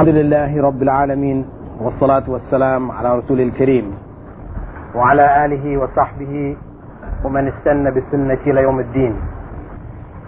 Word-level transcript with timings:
الحمد 0.00 0.08
لله 0.08 0.62
رب 0.62 0.82
العالمين 0.82 1.38
والصلاة 1.80 2.24
والسلام 2.30 2.90
على 2.90 3.18
رسول 3.18 3.40
الكريم 3.40 3.86
وعلى 4.94 5.44
آله 5.44 5.64
وصحبه 5.82 6.56
ومن 7.24 7.48
استنى 7.48 7.90
بسنة 7.90 8.40
إلى 8.46 8.60
يوم 8.62 8.80
الدين 8.80 9.14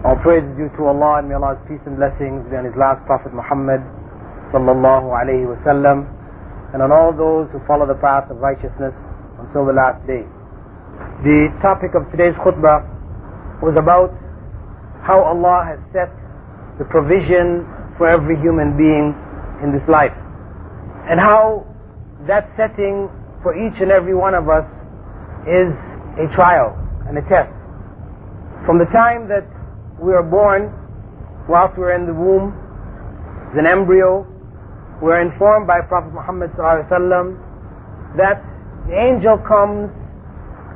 All 0.04 0.17
praise 0.17 0.45
is 0.45 0.56
due 0.61 0.69
to 0.77 0.83
Allah 0.93 1.19
and 1.19 1.29
may 1.29 1.35
Allah's 1.35 1.56
peace 1.69 1.80
and 1.87 1.96
blessings 1.96 2.45
be 2.51 2.56
on 2.56 2.64
His 2.69 2.77
last 2.77 3.01
Prophet 3.06 3.33
Muhammad 3.33 3.80
sallallahu 4.53 5.09
alayhi 5.21 5.49
wasallam 5.49 6.04
and 6.74 6.83
on 6.83 6.92
all 6.92 7.13
those 7.17 7.49
who 7.53 7.58
follow 7.67 7.87
the 7.87 7.97
path 7.97 8.29
of 8.31 8.37
righteousness 8.44 8.92
until 9.40 9.65
the 9.65 9.72
last 9.72 10.04
day. 10.06 10.26
The 11.24 11.49
topic 11.63 11.94
of 11.94 12.10
today's 12.10 12.35
khutbah 12.44 12.85
was 13.65 13.72
about 13.81 14.13
how 15.01 15.17
Allah 15.22 15.65
has 15.65 15.81
set 15.97 16.12
the 16.77 16.84
provision 16.84 17.65
for 17.97 18.06
every 18.06 18.37
human 18.37 18.77
being 18.77 19.16
in 19.63 19.71
this 19.71 19.88
life 19.89 20.13
and 21.09 21.20
how 21.20 21.66
that 22.27 22.50
setting 22.58 23.09
for 23.41 23.55
each 23.55 23.80
and 23.80 23.91
every 23.91 24.16
one 24.16 24.34
of 24.34 24.49
us 24.49 24.66
is 25.48 25.72
a 26.20 26.27
trial 26.36 26.76
and 27.08 27.18
a 27.18 27.22
test. 27.30 27.54
From 28.66 28.77
the 28.77 28.90
time 28.91 29.27
that 29.30 29.48
we 30.02 30.13
are 30.13 30.23
born, 30.23 30.73
whilst 31.48 31.77
we're 31.77 31.96
in 31.96 32.05
the 32.05 32.13
womb, 32.13 32.52
as 33.52 33.58
an 33.58 33.66
embryo, 33.66 34.27
we're 35.02 35.22
informed 35.22 35.68
by 35.68 35.80
Prophet 35.82 36.13
Muhammad 36.13 36.52
that 36.58 38.44
the 38.88 38.96
angel 38.98 39.38
comes 39.38 39.91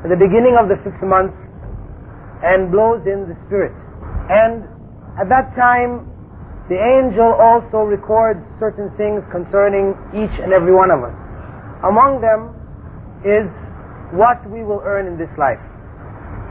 at 0.03 0.09
the 0.09 0.15
beginning 0.15 0.55
of 0.59 0.69
the 0.69 0.77
fifth 0.83 1.01
month 1.03 1.33
and 2.43 2.71
blows 2.71 3.05
in 3.05 3.27
the 3.27 3.35
spirit. 3.47 3.73
And 4.29 4.63
at 5.19 5.27
that 5.29 5.55
time, 5.55 6.10
the 6.69 6.77
angel 6.77 7.33
also 7.35 7.83
records 7.83 8.39
certain 8.59 8.89
things 8.95 9.23
concerning 9.31 9.97
each 10.13 10.33
and 10.39 10.53
every 10.53 10.73
one 10.73 10.91
of 10.91 11.03
us. 11.03 11.15
Among 11.83 12.21
them 12.21 12.53
is 13.25 13.49
what 14.13 14.39
we 14.49 14.63
will 14.63 14.81
earn 14.85 15.07
in 15.07 15.17
this 15.17 15.31
life. 15.37 15.59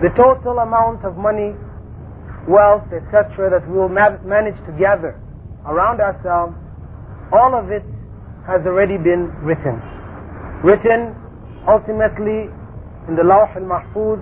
The 0.02 0.10
total 0.16 0.58
amount 0.58 1.04
of 1.04 1.16
money, 1.16 1.54
wealth, 2.48 2.88
etc., 2.90 3.50
that 3.52 3.64
we 3.68 3.78
will 3.78 3.88
ma- 3.92 4.18
manage 4.24 4.56
to 4.66 4.72
gather 4.76 5.14
around 5.66 6.00
ourselves, 6.00 6.56
all 7.32 7.54
of 7.54 7.70
it 7.70 7.84
has 8.46 8.64
already 8.66 8.98
been 8.98 9.30
written. 9.44 9.78
Written 10.64 11.14
ultimately 11.68 12.50
in 13.08 13.14
the 13.16 13.24
Lawh 13.24 13.48
al-Mahfuz, 13.54 14.20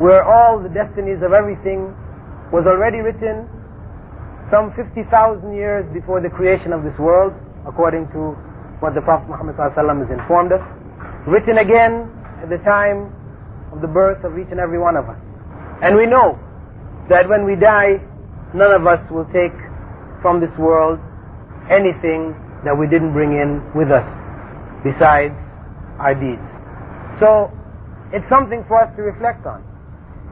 where 0.00 0.24
all 0.24 0.58
the 0.58 0.70
destinies 0.70 1.22
of 1.22 1.32
everything 1.32 1.94
was 2.50 2.66
already 2.66 2.98
written 2.98 3.46
some 4.50 4.72
50,000 4.76 5.08
years 5.54 5.84
before 5.92 6.20
the 6.20 6.28
creation 6.28 6.72
of 6.72 6.84
this 6.84 6.96
world, 6.98 7.32
according 7.66 8.08
to 8.12 8.36
what 8.80 8.94
the 8.94 9.00
Prophet 9.00 9.28
Muhammad 9.28 9.56
has 9.56 9.72
informed 10.10 10.52
us. 10.52 10.60
Written 11.26 11.58
again 11.58 12.10
at 12.42 12.50
the 12.50 12.58
time 12.64 13.08
of 13.72 13.80
the 13.80 13.88
birth 13.88 14.24
of 14.24 14.38
each 14.38 14.48
and 14.50 14.60
every 14.60 14.78
one 14.78 14.96
of 14.96 15.08
us. 15.08 15.16
And 15.82 15.96
we 15.96 16.06
know 16.06 16.38
that 17.08 17.28
when 17.28 17.44
we 17.44 17.56
die, 17.56 18.00
none 18.52 18.72
of 18.72 18.86
us 18.86 19.00
will 19.10 19.24
take 19.32 19.56
from 20.20 20.40
this 20.40 20.52
world 20.58 21.00
anything 21.70 22.36
that 22.64 22.76
we 22.76 22.86
didn't 22.86 23.12
bring 23.12 23.32
in 23.32 23.64
with 23.74 23.90
us 23.90 24.06
besides 24.84 25.34
our 25.98 26.14
deeds. 26.14 26.44
So 27.20 27.50
it's 28.12 28.28
something 28.28 28.64
for 28.68 28.80
us 28.80 28.94
to 28.96 29.02
reflect 29.02 29.46
on. 29.46 29.64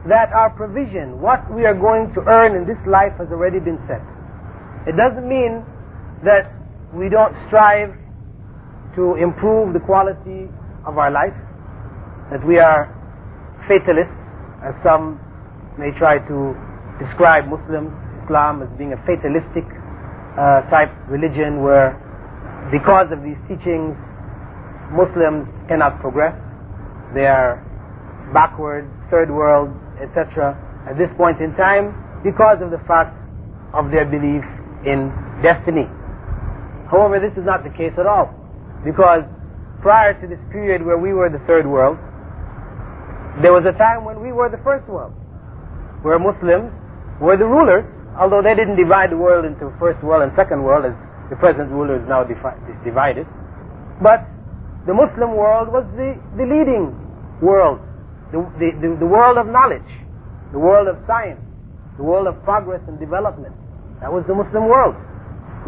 That 0.07 0.33
our 0.33 0.49
provision, 0.49 1.21
what 1.21 1.47
we 1.53 1.65
are 1.65 1.73
going 1.73 2.13
to 2.13 2.21
earn 2.27 2.55
in 2.55 2.67
this 2.67 2.79
life 2.87 3.13
has 3.17 3.29
already 3.31 3.59
been 3.59 3.79
set. 3.87 4.03
It 4.85 4.97
doesn't 4.97 5.27
mean 5.27 5.63
that 6.23 6.51
we 6.93 7.07
don't 7.07 7.33
strive 7.47 7.95
to 8.95 9.15
improve 9.15 9.73
the 9.73 9.79
quality 9.79 10.49
of 10.85 10.97
our 10.97 11.09
life, 11.09 11.33
that 12.31 12.45
we 12.45 12.59
are 12.59 12.91
fatalists, 13.67 14.13
as 14.63 14.75
some 14.83 15.19
may 15.79 15.91
try 15.97 16.19
to 16.27 16.55
describe 16.99 17.47
Muslims, 17.47 17.91
Islam 18.23 18.61
as 18.61 18.69
being 18.77 18.93
a 18.93 18.99
fatalistic 19.07 19.65
uh, 20.37 20.61
type 20.69 20.91
religion 21.07 21.61
where 21.63 21.99
because 22.71 23.11
of 23.11 23.23
these 23.23 23.37
teachings 23.47 23.95
Muslims 24.91 25.47
cannot 25.67 25.99
progress. 25.99 26.35
They 27.13 27.25
are 27.25 27.61
backward, 28.33 28.89
third 29.09 29.29
world, 29.31 29.73
etc. 30.03 30.53
at 30.89 30.97
this 30.97 31.09
point 31.15 31.39
in 31.39 31.55
time 31.55 31.95
because 32.23 32.59
of 32.61 32.71
the 32.71 32.79
fact 32.87 33.15
of 33.73 33.89
their 33.89 34.05
belief 34.05 34.43
in 34.85 35.09
destiny. 35.41 35.87
However, 36.91 37.19
this 37.19 37.33
is 37.39 37.45
not 37.45 37.63
the 37.63 37.71
case 37.71 37.95
at 37.97 38.05
all 38.05 38.29
because 38.83 39.23
prior 39.81 40.13
to 40.19 40.27
this 40.27 40.39
period 40.51 40.85
where 40.85 40.97
we 40.97 41.13
were 41.13 41.29
the 41.29 41.41
third 41.47 41.65
world, 41.65 41.97
there 43.41 43.51
was 43.51 43.65
a 43.65 43.75
time 43.77 44.05
when 44.05 44.21
we 44.21 44.31
were 44.31 44.47
the 44.47 44.61
first 44.61 44.87
world, 44.87 45.11
where 46.05 46.19
Muslims 46.19 46.69
were 47.19 47.35
the 47.35 47.47
rulers, 47.47 47.83
although 48.19 48.41
they 48.43 48.53
didn't 48.53 48.75
divide 48.77 49.09
the 49.09 49.17
world 49.17 49.43
into 49.43 49.73
first 49.79 50.03
world 50.03 50.21
and 50.21 50.31
second 50.37 50.61
world 50.61 50.85
as 50.85 50.93
the 51.29 51.35
present 51.37 51.71
ruler 51.71 51.97
is 51.97 52.05
now 52.07 52.23
divided. 52.23 53.25
But 54.01 54.27
the 54.85 54.93
Muslim 54.93 55.35
world 55.35 55.71
was 55.71 55.87
the, 55.97 56.13
the 56.37 56.45
leading 56.45 56.93
world, 57.41 57.81
the, 58.33 58.73
the, 58.81 58.97
the 58.97 59.05
world 59.05 59.37
of 59.37 59.45
knowledge, 59.45 59.85
the 60.51 60.59
world 60.59 60.89
of 60.89 60.97
science, 61.05 61.41
the 61.97 62.03
world 62.03 62.25
of 62.25 62.41
progress 62.43 62.81
and 62.87 62.99
development. 62.99 63.53
That 64.01 64.11
was 64.11 64.25
the 64.25 64.33
Muslim 64.33 64.65
world. 64.65 64.97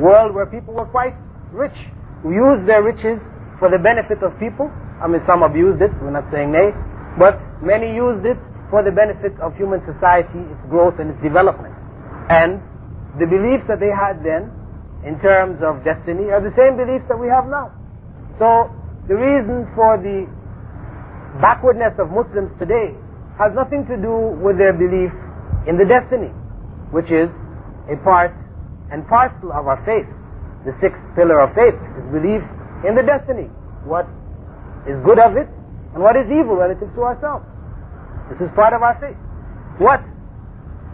World 0.01 0.33
where 0.33 0.49
people 0.49 0.73
were 0.73 0.89
quite 0.89 1.13
rich, 1.53 1.77
who 2.23 2.33
used 2.33 2.65
their 2.65 2.81
riches 2.81 3.21
for 3.61 3.69
the 3.69 3.77
benefit 3.77 4.25
of 4.25 4.33
people. 4.41 4.67
I 4.99 5.07
mean, 5.07 5.21
some 5.25 5.43
abused 5.43 5.81
it, 5.81 5.93
we're 6.01 6.11
not 6.11 6.25
saying 6.31 6.51
nay, 6.51 6.73
but 7.19 7.37
many 7.61 7.93
used 7.93 8.25
it 8.25 8.37
for 8.73 8.81
the 8.81 8.91
benefit 8.91 9.37
of 9.39 9.55
human 9.55 9.79
society, 9.85 10.41
its 10.49 10.63
growth 10.67 10.97
and 10.99 11.13
its 11.13 11.21
development. 11.21 11.73
And 12.33 12.59
the 13.21 13.29
beliefs 13.29 13.63
that 13.69 13.79
they 13.79 13.93
had 13.93 14.25
then, 14.25 14.49
in 15.05 15.21
terms 15.21 15.61
of 15.61 15.85
destiny, 15.85 16.33
are 16.33 16.41
the 16.41 16.51
same 16.57 16.75
beliefs 16.75 17.05
that 17.07 17.19
we 17.19 17.29
have 17.29 17.45
now. 17.45 17.71
So, 18.41 18.73
the 19.07 19.15
reason 19.15 19.69
for 19.77 20.01
the 20.01 20.25
backwardness 21.41 21.95
of 21.99 22.11
Muslims 22.11 22.51
today 22.59 22.95
has 23.37 23.51
nothing 23.55 23.83
to 23.87 23.95
do 23.99 24.35
with 24.39 24.57
their 24.57 24.71
belief 24.71 25.11
in 25.67 25.75
the 25.75 25.85
destiny, 25.85 26.31
which 26.91 27.11
is 27.11 27.27
a 27.91 27.97
part 28.03 28.31
and 28.91 29.07
parcel 29.07 29.51
of 29.51 29.67
our 29.67 29.81
faith. 29.83 30.07
The 30.63 30.73
sixth 30.81 31.01
pillar 31.15 31.41
of 31.41 31.53
faith 31.53 31.75
is 31.75 32.05
belief 32.09 32.41
in 32.87 32.95
the 32.95 33.03
destiny. 33.03 33.51
What 33.83 34.07
is 34.87 34.97
good 35.03 35.19
of 35.19 35.35
it 35.37 35.49
and 35.93 36.01
what 36.01 36.15
is 36.15 36.25
evil 36.31 36.55
relative 36.55 36.89
to 36.95 37.01
ourselves. 37.01 37.45
This 38.31 38.41
is 38.41 38.49
part 38.55 38.73
of 38.73 38.81
our 38.81 38.97
faith. 39.01 39.17
What 39.77 40.01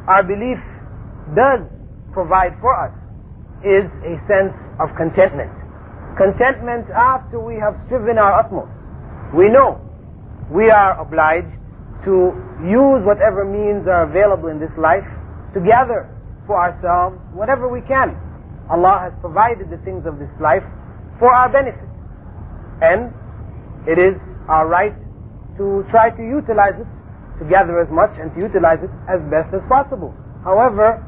our 0.07 0.23
belief 0.23 0.59
does 1.35 1.63
provide 2.11 2.57
for 2.59 2.73
us 2.73 2.91
is 3.63 3.85
a 4.03 4.17
sense 4.25 4.55
of 4.81 4.89
contentment. 4.97 5.53
Contentment 6.17 6.89
after 6.91 7.39
we 7.39 7.55
have 7.55 7.77
striven 7.85 8.17
our 8.17 8.41
utmost. 8.41 8.73
We 9.33 9.47
know 9.47 9.79
we 10.51 10.69
are 10.69 10.99
obliged 10.99 11.55
to 12.03 12.35
use 12.67 12.99
whatever 13.07 13.47
means 13.47 13.87
are 13.87 14.03
available 14.03 14.51
in 14.51 14.59
this 14.59 14.73
life 14.75 15.07
to 15.55 15.63
gather 15.63 16.11
for 16.45 16.59
ourselves 16.59 17.15
whatever 17.31 17.71
we 17.71 17.79
can. 17.87 18.19
Allah 18.69 18.99
has 19.07 19.13
provided 19.21 19.71
the 19.71 19.79
things 19.87 20.03
of 20.05 20.19
this 20.19 20.31
life 20.43 20.63
for 21.19 21.31
our 21.31 21.47
benefit. 21.47 21.87
And 22.81 23.13
it 23.87 23.95
is 23.99 24.17
our 24.49 24.67
right 24.67 24.95
to 25.57 25.85
try 25.91 26.09
to 26.09 26.23
utilize 26.23 26.75
it, 26.79 26.89
to 27.39 27.43
gather 27.47 27.79
as 27.79 27.89
much 27.91 28.11
and 28.19 28.33
to 28.35 28.39
utilize 28.39 28.79
it 28.83 28.91
as 29.07 29.21
best 29.29 29.53
as 29.53 29.61
possible. 29.69 30.11
However, 30.43 30.99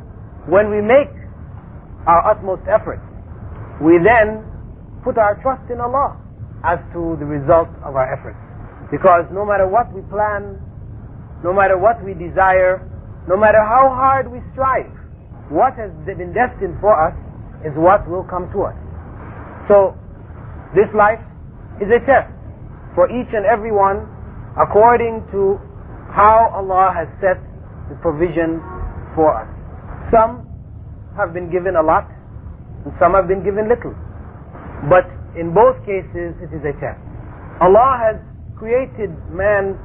when 0.45 0.69
we 0.69 0.79
make 0.83 1.09
our 2.05 2.31
utmost 2.31 2.63
efforts, 2.67 3.03
we 3.81 3.97
then 3.97 4.43
put 5.03 5.17
our 5.17 5.39
trust 5.41 5.63
in 5.71 5.79
Allah 5.79 6.19
as 6.63 6.79
to 6.93 7.15
the 7.19 7.25
result 7.25 7.67
of 7.83 7.95
our 7.95 8.07
efforts. 8.07 8.42
Because 8.93 9.25
no 9.33 9.43
matter 9.43 9.65
what 9.65 9.89
we 9.91 10.05
plan, 10.13 10.61
no 11.43 11.51
matter 11.51 11.79
what 11.81 11.97
we 12.05 12.13
desire, 12.13 12.77
no 13.27 13.35
matter 13.35 13.57
how 13.57 13.89
hard 13.89 14.31
we 14.31 14.37
strive, 14.53 14.85
what 15.49 15.73
has 15.81 15.89
been 16.05 16.29
destined 16.31 16.77
for 16.79 16.93
us 16.93 17.17
is 17.65 17.73
what 17.73 18.07
will 18.07 18.21
come 18.21 18.51
to 18.53 18.69
us. 18.69 18.77
So, 19.67 19.97
this 20.77 20.93
life 20.93 21.17
is 21.81 21.89
a 21.89 22.05
test 22.05 22.29
for 22.93 23.09
each 23.09 23.33
and 23.33 23.49
every 23.49 23.71
one 23.71 24.05
according 24.61 25.25
to 25.33 25.57
how 26.13 26.53
Allah 26.53 26.93
has 26.93 27.09
set 27.17 27.41
the 27.89 27.95
provision 27.97 28.61
for 29.17 29.33
us. 29.33 29.49
Some 30.13 30.45
have 31.17 31.33
been 31.33 31.49
given 31.49 31.77
a 31.77 31.81
lot, 31.81 32.05
and 32.85 32.93
some 32.99 33.13
have 33.17 33.27
been 33.27 33.43
given 33.43 33.65
little. 33.67 33.97
But 34.87 35.09
in 35.33 35.49
both 35.49 35.81
cases, 35.81 36.37
it 36.45 36.53
is 36.53 36.61
a 36.61 36.77
test. 36.77 37.01
Allah 37.57 37.97
has 37.97 38.32
created 38.63 39.11
man 39.27 39.75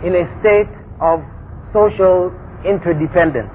in 0.00 0.16
a 0.16 0.24
state 0.40 0.72
of 1.04 1.20
social 1.76 2.32
interdependence. 2.64 3.52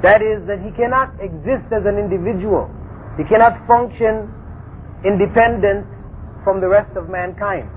That 0.00 0.24
is, 0.24 0.40
that 0.48 0.64
he 0.64 0.72
cannot 0.72 1.12
exist 1.20 1.68
as 1.68 1.84
an 1.84 2.00
individual 2.00 2.72
He 3.20 3.24
cannot 3.28 3.60
function 3.68 4.32
independent 5.04 5.84
from 6.44 6.64
the 6.64 6.68
rest 6.68 6.96
of 6.96 7.12
mankind. 7.12 7.68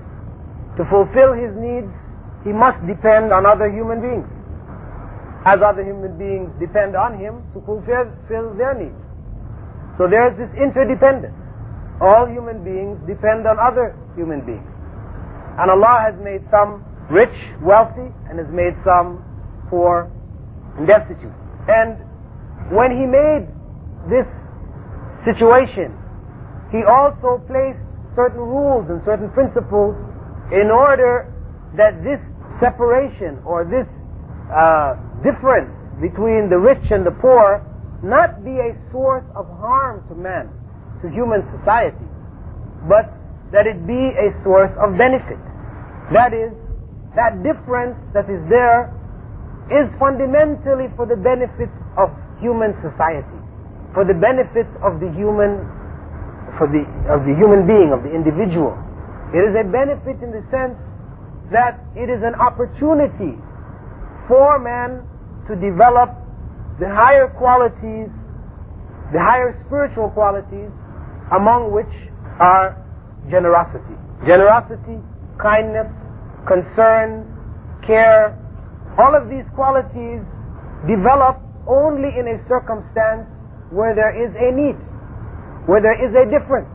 To 0.80 0.82
fulfill 0.88 1.36
his 1.36 1.52
needs, 1.52 1.92
he 2.40 2.56
must 2.56 2.80
depend 2.88 3.36
on 3.36 3.44
other 3.44 3.68
human 3.68 4.00
beings, 4.00 4.28
as 5.44 5.60
other 5.60 5.84
human 5.84 6.16
beings 6.16 6.48
depend 6.56 6.96
on 6.96 7.20
him 7.20 7.44
to 7.52 7.60
fulfill 7.68 8.56
their 8.56 8.72
needs. 8.72 8.96
So 10.00 10.08
there 10.08 10.32
is 10.32 10.34
this 10.40 10.52
interdependence. 10.56 11.36
All 12.00 12.24
human 12.24 12.64
beings 12.64 12.96
depend 13.04 13.44
on 13.44 13.60
other 13.60 13.92
human 14.16 14.40
beings. 14.44 14.75
And 15.58 15.70
Allah 15.70 16.04
has 16.04 16.14
made 16.22 16.42
some 16.50 16.84
rich, 17.10 17.32
wealthy, 17.62 18.12
and 18.28 18.38
has 18.38 18.48
made 18.52 18.76
some 18.84 19.24
poor 19.70 20.10
and 20.76 20.86
destitute. 20.86 21.32
And 21.68 21.96
when 22.70 22.90
He 22.92 23.06
made 23.06 23.48
this 24.10 24.26
situation, 25.24 25.96
He 26.70 26.84
also 26.84 27.40
placed 27.46 27.80
certain 28.14 28.40
rules 28.40 28.88
and 28.90 29.00
certain 29.04 29.30
principles 29.30 29.96
in 30.52 30.70
order 30.70 31.32
that 31.76 32.02
this 32.04 32.20
separation 32.60 33.38
or 33.44 33.64
this 33.64 33.86
uh, 34.52 34.96
difference 35.22 35.72
between 36.00 36.48
the 36.48 36.58
rich 36.58 36.90
and 36.90 37.04
the 37.04 37.10
poor 37.10 37.64
not 38.02 38.44
be 38.44 38.52
a 38.60 38.76
source 38.92 39.24
of 39.34 39.46
harm 39.58 40.04
to 40.08 40.14
man, 40.14 40.48
to 41.02 41.08
human 41.08 41.42
society, 41.58 42.04
but 42.88 43.12
that 43.52 43.66
it 43.66 43.86
be 43.86 44.14
a 44.16 44.34
source 44.42 44.72
of 44.82 44.98
benefit. 44.98 45.38
That 46.12 46.34
is, 46.34 46.50
that 47.14 47.42
difference 47.42 47.96
that 48.12 48.28
is 48.28 48.42
there 48.50 48.92
is 49.70 49.90
fundamentally 49.98 50.86
for 50.94 51.06
the 51.06 51.16
benefit 51.18 51.70
of 51.98 52.10
human 52.38 52.74
society, 52.82 53.38
for 53.94 54.04
the 54.06 54.14
benefit 54.14 54.68
of 54.82 55.02
the 55.02 55.10
human, 55.14 55.64
for 56.58 56.70
the, 56.70 56.86
of 57.10 57.26
the 57.26 57.34
human 57.34 57.66
being, 57.66 57.90
of 57.90 58.02
the 58.06 58.12
individual. 58.12 58.76
It 59.34 59.42
is 59.42 59.54
a 59.58 59.66
benefit 59.66 60.22
in 60.22 60.30
the 60.30 60.44
sense 60.54 60.78
that 61.50 61.82
it 61.98 62.06
is 62.10 62.22
an 62.22 62.38
opportunity 62.38 63.34
for 64.28 64.58
man 64.58 65.02
to 65.50 65.54
develop 65.58 66.10
the 66.78 66.86
higher 66.86 67.26
qualities, 67.38 68.10
the 69.10 69.18
higher 69.22 69.54
spiritual 69.66 70.10
qualities, 70.10 70.70
among 71.34 71.72
which 71.72 71.90
are 72.38 72.85
generosity. 73.30 73.96
Generosity, 74.26 74.98
kindness, 75.38 75.88
concern, 76.46 77.26
care, 77.86 78.34
all 78.98 79.14
of 79.14 79.28
these 79.28 79.44
qualities 79.54 80.22
develop 80.88 81.36
only 81.68 82.14
in 82.16 82.26
a 82.28 82.38
circumstance 82.48 83.26
where 83.70 83.94
there 83.94 84.14
is 84.14 84.32
a 84.38 84.54
need, 84.54 84.78
where 85.66 85.82
there 85.82 85.98
is 85.98 86.14
a 86.14 86.24
difference. 86.30 86.70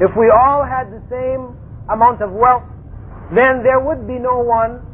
If 0.00 0.14
we 0.16 0.30
all 0.30 0.64
had 0.64 0.92
the 0.92 1.02
same 1.08 1.56
amount 1.90 2.22
of 2.22 2.30
wealth, 2.32 2.64
then 3.34 3.62
there 3.64 3.80
would 3.80 4.06
be 4.06 4.18
no 4.18 4.38
one 4.38 4.84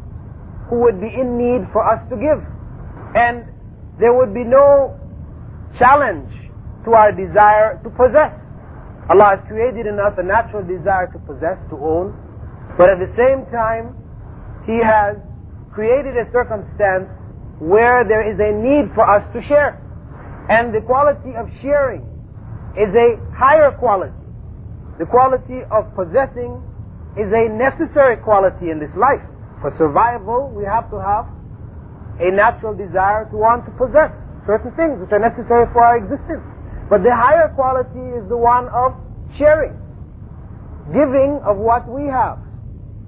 who 0.70 0.80
would 0.80 1.00
be 1.00 1.08
in 1.08 1.36
need 1.36 1.66
for 1.72 1.82
us 1.82 1.98
to 2.10 2.16
give. 2.16 2.38
And 3.14 3.44
there 3.98 4.14
would 4.14 4.32
be 4.32 4.44
no 4.44 4.94
challenge 5.78 6.30
to 6.84 6.94
our 6.94 7.10
desire 7.12 7.80
to 7.82 7.90
possess. 7.90 8.32
Allah 9.08 9.36
has 9.36 9.42
created 9.48 9.86
in 9.86 9.96
us 9.98 10.12
a 10.18 10.22
natural 10.22 10.60
desire 10.60 11.08
to 11.12 11.18
possess, 11.24 11.56
to 11.72 11.76
own, 11.80 12.12
but 12.76 12.90
at 12.92 13.00
the 13.00 13.08
same 13.16 13.48
time, 13.48 13.96
He 14.68 14.76
has 14.84 15.16
created 15.72 16.16
a 16.16 16.30
circumstance 16.30 17.08
where 17.58 18.04
there 18.04 18.22
is 18.22 18.38
a 18.38 18.52
need 18.52 18.92
for 18.94 19.08
us 19.08 19.24
to 19.32 19.40
share. 19.42 19.80
And 20.50 20.74
the 20.74 20.80
quality 20.80 21.34
of 21.36 21.48
sharing 21.60 22.04
is 22.76 22.92
a 22.94 23.16
higher 23.32 23.72
quality. 23.72 24.12
The 24.98 25.06
quality 25.06 25.64
of 25.70 25.88
possessing 25.94 26.60
is 27.16 27.32
a 27.32 27.48
necessary 27.48 28.16
quality 28.18 28.70
in 28.70 28.78
this 28.78 28.92
life. 28.94 29.22
For 29.60 29.74
survival, 29.78 30.52
we 30.54 30.64
have 30.64 30.90
to 30.90 30.98
have 31.00 31.26
a 32.20 32.30
natural 32.30 32.74
desire 32.74 33.26
to 33.30 33.36
want 33.36 33.64
to 33.66 33.72
possess 33.78 34.10
certain 34.46 34.70
things 34.74 34.98
which 35.00 35.10
are 35.12 35.22
necessary 35.22 35.66
for 35.72 35.82
our 35.82 35.96
existence. 35.98 36.42
But 36.88 37.02
the 37.02 37.14
higher 37.14 37.52
quality 37.54 38.00
is 38.16 38.28
the 38.28 38.36
one 38.36 38.68
of 38.68 38.96
sharing, 39.36 39.76
giving 40.92 41.40
of 41.44 41.56
what 41.56 41.88
we 41.88 42.08
have, 42.08 42.38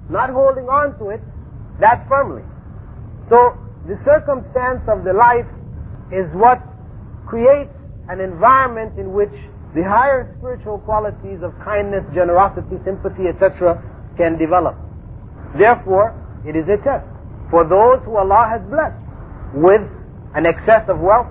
not 0.09 0.29
holding 0.29 0.69
on 0.69 0.97
to 0.99 1.09
it 1.09 1.21
that 1.79 2.05
firmly. 2.07 2.43
So 3.29 3.57
the 3.87 3.97
circumstance 4.05 4.85
of 4.87 5.03
the 5.03 5.13
life 5.13 5.49
is 6.13 6.29
what 6.37 6.61
creates 7.25 7.73
an 8.09 8.19
environment 8.19 8.99
in 8.99 9.13
which 9.13 9.33
the 9.73 9.81
higher 9.81 10.35
spiritual 10.37 10.79
qualities 10.79 11.41
of 11.41 11.57
kindness, 11.63 12.03
generosity, 12.13 12.77
sympathy, 12.83 13.31
etc. 13.31 13.81
can 14.17 14.37
develop. 14.37 14.75
Therefore, 15.57 16.13
it 16.45 16.55
is 16.55 16.67
a 16.67 16.77
test 16.83 17.07
for 17.49 17.67
those 17.67 18.03
who 18.05 18.17
Allah 18.17 18.47
has 18.51 18.61
blessed 18.69 18.99
with 19.55 19.83
an 20.35 20.45
excess 20.45 20.87
of 20.87 20.99
wealth 20.99 21.27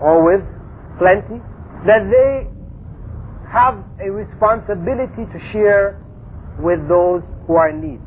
or 0.00 0.22
with 0.22 0.42
plenty, 0.98 1.42
that 1.86 2.08
they 2.10 2.48
have 3.52 3.84
a 4.00 4.10
responsibility 4.10 5.28
to 5.30 5.38
share 5.52 6.00
with 6.58 6.80
those 6.88 7.22
who 7.46 7.54
are 7.54 7.70
in 7.70 7.80
need. 7.80 8.00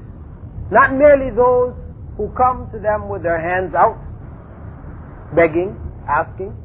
Not 0.72 0.94
merely 0.94 1.30
those 1.32 1.74
who 2.18 2.30
come 2.36 2.68
to 2.74 2.80
them 2.80 3.08
with 3.08 3.24
their 3.24 3.40
hands 3.40 3.76
out, 3.76 4.02
begging, 5.36 5.78
asking, 6.10 6.56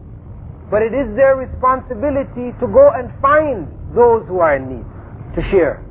but 0.71 0.81
it 0.81 0.95
is 0.95 1.15
their 1.15 1.37
responsibility 1.37 2.57
to 2.59 2.67
go 2.67 2.91
and 2.97 3.13
find 3.21 3.69
those 3.95 4.27
who 4.27 4.41
are 4.41 4.57
in 4.57 4.81
need, 4.81 4.87
to 5.37 5.43
share. 5.51 5.85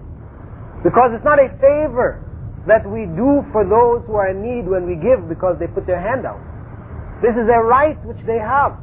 Because 0.84 1.12
it's 1.14 1.24
not 1.24 1.38
a 1.38 1.50
favor 1.62 2.26
that 2.68 2.82
we 2.90 3.06
do 3.06 3.46
for 3.54 3.62
those 3.62 4.02
who 4.08 4.16
are 4.16 4.30
in 4.34 4.42
need 4.42 4.68
when 4.68 4.90
we 4.90 4.96
give 4.98 5.30
because 5.30 5.58
they 5.60 5.68
put 5.68 5.86
their 5.86 6.02
hand 6.02 6.26
out. 6.26 6.42
This 7.22 7.38
is 7.38 7.46
a 7.50 7.62
right 7.62 7.98
which 8.06 8.18
they 8.26 8.40
have. 8.42 8.82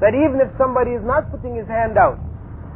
That 0.00 0.14
even 0.14 0.38
if 0.38 0.48
somebody 0.56 0.92
is 0.92 1.02
not 1.02 1.30
putting 1.30 1.56
his 1.56 1.66
hand 1.66 1.98
out, 1.98 2.18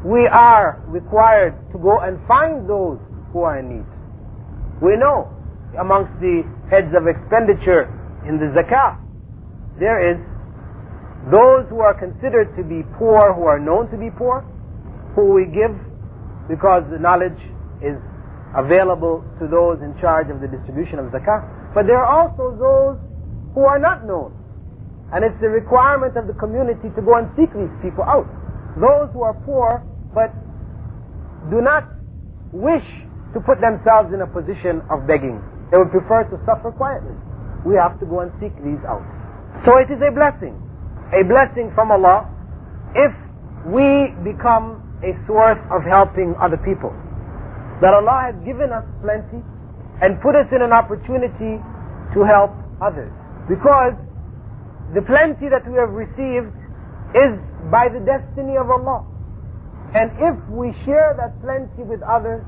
we 0.04 0.26
are 0.26 0.82
required 0.88 1.54
to 1.70 1.78
go 1.78 2.00
and 2.02 2.18
find 2.26 2.68
those 2.68 2.98
who 3.32 3.46
are 3.46 3.58
in 3.58 3.78
need. 3.78 3.88
We 4.82 4.98
know 4.98 5.30
amongst 5.78 6.18
the 6.18 6.42
heads 6.70 6.90
of 6.98 7.06
expenditure 7.06 7.86
in 8.26 8.42
the 8.42 8.50
zakah, 8.50 8.98
there 9.78 10.02
is 10.02 10.18
those 11.30 11.70
who 11.70 11.78
are 11.78 11.94
considered 11.94 12.50
to 12.58 12.66
be 12.66 12.82
poor, 12.98 13.32
who 13.32 13.46
are 13.46 13.62
known 13.62 13.86
to 13.94 13.96
be 13.96 14.10
poor, 14.10 14.42
who 15.14 15.30
we 15.30 15.46
give 15.46 15.70
because 16.50 16.82
the 16.90 16.98
knowledge 16.98 17.38
is 17.78 17.94
available 18.58 19.22
to 19.38 19.46
those 19.46 19.78
in 19.80 19.94
charge 20.02 20.28
of 20.28 20.42
the 20.42 20.48
distribution 20.50 20.98
of 20.98 21.06
zakah. 21.14 21.46
But 21.74 21.86
there 21.86 22.02
are 22.02 22.10
also 22.10 22.52
those 22.58 22.98
who 23.54 23.62
are 23.62 23.78
not 23.78 24.04
known. 24.04 24.34
And 25.12 25.24
it's 25.24 25.36
the 25.40 25.48
requirement 25.48 26.16
of 26.16 26.26
the 26.26 26.32
community 26.34 26.88
to 26.96 27.02
go 27.02 27.20
and 27.20 27.28
seek 27.36 27.52
these 27.52 27.72
people 27.84 28.04
out. 28.04 28.24
Those 28.80 29.12
who 29.12 29.22
are 29.22 29.36
poor 29.44 29.84
but 30.14 30.32
do 31.50 31.60
not 31.60 31.84
wish 32.52 32.84
to 33.34 33.40
put 33.40 33.60
themselves 33.60 34.12
in 34.12 34.20
a 34.20 34.26
position 34.26 34.80
of 34.88 35.06
begging. 35.06 35.40
They 35.70 35.78
would 35.78 35.92
prefer 35.92 36.24
to 36.28 36.36
suffer 36.44 36.72
quietly. 36.72 37.16
We 37.64 37.76
have 37.76 38.00
to 38.00 38.06
go 38.06 38.20
and 38.20 38.32
seek 38.40 38.52
these 38.64 38.80
out. 38.88 39.04
So 39.64 39.76
it 39.78 39.92
is 39.92 40.00
a 40.00 40.12
blessing. 40.12 40.56
A 41.12 41.24
blessing 41.24 41.72
from 41.74 41.92
Allah 41.92 42.28
if 42.94 43.12
we 43.68 44.12
become 44.24 44.80
a 45.04 45.12
source 45.26 45.60
of 45.70 45.84
helping 45.84 46.34
other 46.40 46.56
people 46.56 46.92
that 47.80 47.92
Allah 47.92 48.32
has 48.32 48.36
given 48.44 48.70
us 48.70 48.84
plenty 49.02 49.42
and 50.00 50.20
put 50.20 50.36
us 50.36 50.46
in 50.54 50.62
an 50.62 50.72
opportunity 50.72 51.58
to 52.14 52.20
help 52.22 52.52
others. 52.80 53.10
Because 53.48 53.94
the 54.94 55.02
plenty 55.02 55.48
that 55.48 55.64
we 55.68 55.76
have 55.78 55.90
received 55.90 56.52
is 57.16 57.32
by 57.70 57.88
the 57.88 58.00
destiny 58.00 58.56
of 58.56 58.70
Allah. 58.70 59.04
And 59.94 60.10
if 60.20 60.36
we 60.48 60.72
share 60.84 61.12
that 61.16 61.36
plenty 61.42 61.82
with 61.84 62.00
others, 62.02 62.44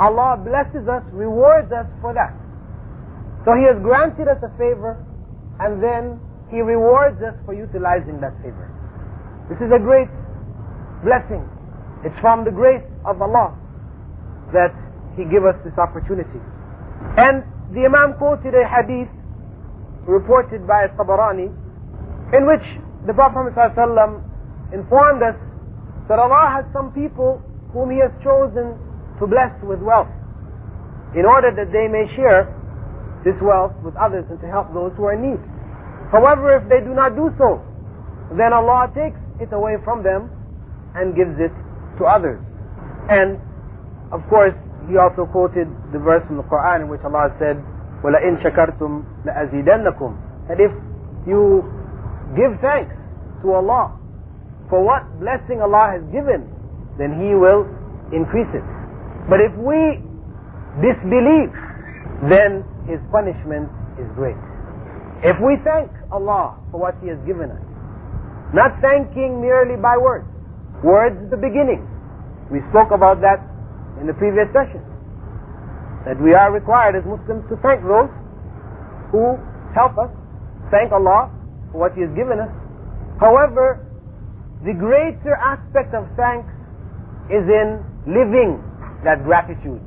Allah 0.00 0.36
blesses 0.42 0.88
us, 0.88 1.02
rewards 1.12 1.70
us 1.70 1.86
for 2.00 2.14
that. 2.14 2.34
So 3.44 3.54
He 3.54 3.66
has 3.66 3.78
granted 3.82 4.26
us 4.26 4.38
a 4.42 4.50
favor, 4.58 4.98
and 5.60 5.82
then 5.82 6.18
He 6.50 6.60
rewards 6.60 7.22
us 7.22 7.34
for 7.46 7.54
utilizing 7.54 8.20
that 8.20 8.34
favor. 8.42 8.70
This 9.48 9.58
is 9.62 9.70
a 9.70 9.78
great 9.78 10.10
blessing. 11.04 11.46
It's 12.02 12.18
from 12.20 12.44
the 12.44 12.50
grace 12.50 12.82
of 13.04 13.20
Allah 13.22 13.54
that 14.52 14.74
he 15.16 15.24
give 15.24 15.44
us 15.44 15.54
this 15.64 15.76
opportunity. 15.78 16.40
And 17.18 17.44
the 17.72 17.86
Imam 17.86 18.14
quoted 18.18 18.54
a 18.54 18.66
hadith 18.66 19.08
reported 20.06 20.66
by 20.66 20.88
Tabarani 20.98 21.52
in 22.33 22.45
which 22.45 22.63
the 23.07 23.13
Prophet 23.13 23.53
ﷺ 23.55 24.21
informed 24.73 25.23
us 25.23 25.35
that 26.07 26.19
Allah 26.19 26.61
has 26.61 26.65
some 26.73 26.91
people 26.91 27.41
whom 27.73 27.89
He 27.89 27.97
has 27.99 28.11
chosen 28.23 28.77
to 29.19 29.27
bless 29.27 29.53
with 29.63 29.79
wealth 29.81 30.09
in 31.15 31.25
order 31.25 31.49
that 31.53 31.71
they 31.73 31.87
may 31.89 32.05
share 32.15 32.49
this 33.25 33.35
wealth 33.41 33.73
with 33.83 33.95
others 33.97 34.25
and 34.29 34.39
to 34.41 34.47
help 34.47 34.73
those 34.73 34.93
who 34.95 35.05
are 35.05 35.13
in 35.13 35.21
need. 35.33 35.41
However, 36.11 36.55
if 36.57 36.69
they 36.69 36.79
do 36.81 36.93
not 36.93 37.15
do 37.15 37.29
so, 37.37 37.61
then 38.37 38.53
Allah 38.53 38.89
takes 38.93 39.19
it 39.41 39.53
away 39.53 39.75
from 39.83 40.03
them 40.03 40.29
and 40.95 41.15
gives 41.15 41.37
it 41.39 41.51
to 41.97 42.05
others. 42.05 42.39
And, 43.09 43.37
of 44.11 44.21
course, 44.29 44.53
he 44.89 44.97
also 44.97 45.25
quoted 45.25 45.67
the 45.93 45.99
verse 45.99 46.25
from 46.25 46.37
the 46.37 46.43
Quran 46.49 46.81
in 46.85 46.87
which 46.89 47.01
Allah 47.03 47.29
said, 47.37 47.57
وَلَئِن 48.01 48.41
شَكَرْتُمْ 48.41 49.25
لَأَزِيدَنَّكُمْ 49.25 50.47
That 50.47 50.59
if 50.61 50.71
you 51.27 51.65
give 52.32 52.56
thanks 52.60 52.94
to 53.42 53.52
Allah 53.52 53.92
for 54.72 54.80
what 54.80 55.04
blessing 55.20 55.60
Allah 55.60 55.92
has 56.00 56.04
given, 56.08 56.48
then 56.96 57.20
He 57.20 57.36
will 57.36 57.68
increase 58.12 58.48
it. 58.56 58.64
But 59.28 59.40
if 59.44 59.52
we 59.60 60.00
disbelieve, 60.80 61.52
then 62.32 62.64
His 62.88 63.00
punishment 63.12 63.68
is 64.00 64.08
great. 64.16 64.36
If 65.22 65.36
we 65.40 65.56
thank 65.64 65.92
Allah 66.12 66.56
for 66.72 66.80
what 66.80 66.96
He 67.04 67.08
has 67.08 67.20
given 67.28 67.52
us, 67.52 67.62
not 68.52 68.80
thanking 68.80 69.40
merely 69.40 69.76
by 69.76 69.96
words. 69.96 70.28
Words 70.82 71.16
at 71.16 71.30
the 71.30 71.40
beginning. 71.40 71.82
We 72.52 72.60
spoke 72.70 72.92
about 72.92 73.20
that 73.20 73.40
in 74.00 74.06
the 74.06 74.14
previous 74.14 74.46
session. 74.52 74.84
That 76.04 76.20
we 76.20 76.34
are 76.34 76.52
required 76.52 76.94
as 76.94 77.04
Muslims 77.08 77.42
to 77.48 77.56
thank 77.64 77.80
those 77.82 78.12
who 79.10 79.40
help 79.74 79.96
us, 79.98 80.12
thank 80.70 80.92
Allah 80.92 81.32
what 81.74 81.92
He 81.94 82.06
has 82.06 82.14
given 82.14 82.38
us. 82.38 82.50
However, 83.20 83.82
the 84.64 84.72
greater 84.72 85.34
aspect 85.34 85.92
of 85.92 86.06
thanks 86.16 86.48
is 87.28 87.44
in 87.44 87.82
living 88.06 88.62
that 89.04 89.24
gratitude. 89.24 89.82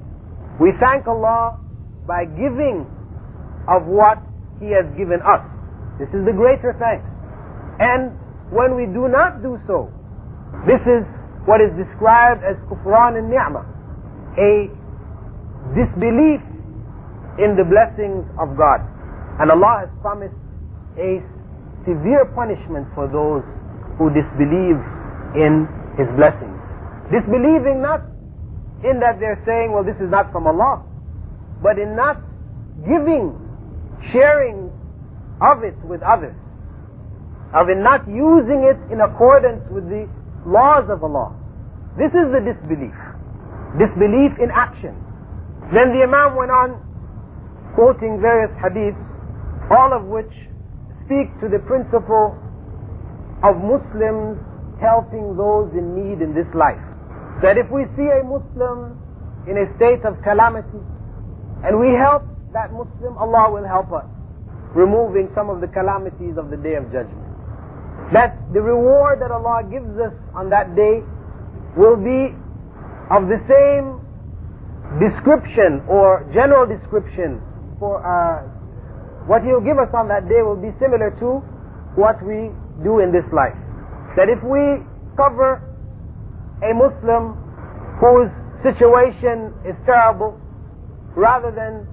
We 0.60 0.74
thank 0.80 1.08
Allah 1.08 1.58
by 2.06 2.26
giving 2.26 2.86
of 3.68 3.88
what 3.88 4.20
He 4.60 4.70
has 4.76 4.86
given 4.98 5.22
us. 5.24 5.42
This 5.98 6.10
is 6.14 6.26
the 6.28 6.36
greater 6.36 6.76
thanks. 6.78 7.06
And 7.80 8.14
when 8.52 8.76
we 8.76 8.86
do 8.86 9.08
not 9.08 9.42
do 9.42 9.58
so, 9.66 9.90
this 10.66 10.82
is 10.86 11.04
what 11.46 11.62
is 11.62 11.72
described 11.78 12.44
as 12.44 12.56
kufran 12.70 13.18
an-ni'mah, 13.18 13.66
a 14.38 14.70
disbelief 15.74 16.42
in 17.38 17.56
the 17.56 17.66
blessings 17.66 18.26
of 18.40 18.58
God. 18.58 18.82
And 19.40 19.52
Allah 19.52 19.86
has 19.86 19.92
promised 20.02 20.38
a 20.98 21.22
severe 21.88 22.26
punishment 22.36 22.86
for 22.94 23.08
those 23.08 23.48
who 23.96 24.12
disbelieve 24.12 24.76
in 25.40 25.64
His 25.96 26.12
blessings. 26.20 26.60
Disbelieving 27.08 27.82
not 27.82 28.04
in 28.84 29.00
that 29.00 29.20
they're 29.20 29.42
saying, 29.48 29.72
well, 29.72 29.84
this 29.84 29.96
is 29.98 30.12
not 30.12 30.32
from 30.32 30.46
Allah, 30.46 30.84
but 31.64 31.80
in 31.80 31.96
not 31.96 32.20
giving, 32.84 33.34
sharing 34.12 34.70
of 35.42 35.64
it 35.64 35.80
with 35.88 36.04
others, 36.04 36.36
of 37.56 37.70
in 37.70 37.82
not 37.82 38.06
using 38.08 38.68
it 38.68 38.78
in 38.92 39.00
accordance 39.02 39.64
with 39.72 39.88
the 39.90 40.06
laws 40.46 40.90
of 40.92 41.04
Allah. 41.04 41.34
This 41.98 42.12
is 42.12 42.30
the 42.30 42.44
disbelief. 42.44 42.94
Disbelief 43.80 44.38
in 44.38 44.52
action. 44.52 44.94
Then 45.74 45.96
the 45.96 46.04
Imam 46.04 46.36
went 46.36 46.52
on 46.52 46.78
quoting 47.74 48.20
various 48.22 48.52
hadiths, 48.62 49.02
all 49.72 49.94
of 49.94 50.06
which 50.06 50.32
speak 51.08 51.32
to 51.40 51.48
the 51.48 51.64
principle 51.64 52.36
of 53.42 53.56
Muslims 53.64 54.36
helping 54.84 55.40
those 55.40 55.72
in 55.72 55.96
need 55.96 56.22
in 56.22 56.36
this 56.36 56.48
life. 56.54 56.84
That 57.42 57.58
if 57.58 57.72
we 57.72 57.88
see 57.96 58.12
a 58.12 58.22
Muslim 58.28 59.00
in 59.48 59.56
a 59.56 59.72
state 59.80 60.04
of 60.04 60.20
calamity 60.22 60.84
and 61.64 61.80
we 61.80 61.96
help 61.96 62.28
that 62.52 62.76
Muslim, 62.76 63.18
Allah 63.18 63.52
will 63.52 63.66
help 63.66 63.92
us, 63.92 64.06
removing 64.76 65.32
some 65.34 65.50
of 65.50 65.62
the 65.62 65.68
calamities 65.68 66.38
of 66.38 66.50
the 66.52 66.58
day 66.58 66.76
of 66.76 66.92
judgment. 66.92 67.24
That 68.12 68.36
the 68.54 68.62
reward 68.62 69.22
that 69.22 69.32
Allah 69.32 69.64
gives 69.64 69.96
us 70.00 70.14
on 70.36 70.50
that 70.52 70.76
day 70.76 71.02
will 71.76 71.98
be 71.98 72.36
of 73.12 73.32
the 73.32 73.40
same 73.48 74.04
description 75.00 75.84
or 75.88 76.28
general 76.34 76.66
description 76.66 77.42
for 77.80 78.04
what 79.28 79.44
He'll 79.44 79.62
give 79.62 79.78
us 79.78 79.92
on 79.94 80.08
that 80.08 80.28
day 80.28 80.42
will 80.42 80.60
be 80.60 80.72
similar 80.80 81.12
to 81.20 81.44
what 82.00 82.18
we 82.24 82.50
do 82.84 83.00
in 83.00 83.12
this 83.12 83.28
life. 83.36 83.56
That 84.16 84.30
if 84.30 84.42
we 84.42 84.82
cover 85.16 85.62
a 86.64 86.72
Muslim 86.74 87.36
whose 88.00 88.32
situation 88.64 89.54
is 89.68 89.76
terrible, 89.86 90.40
rather 91.16 91.52
than 91.52 91.86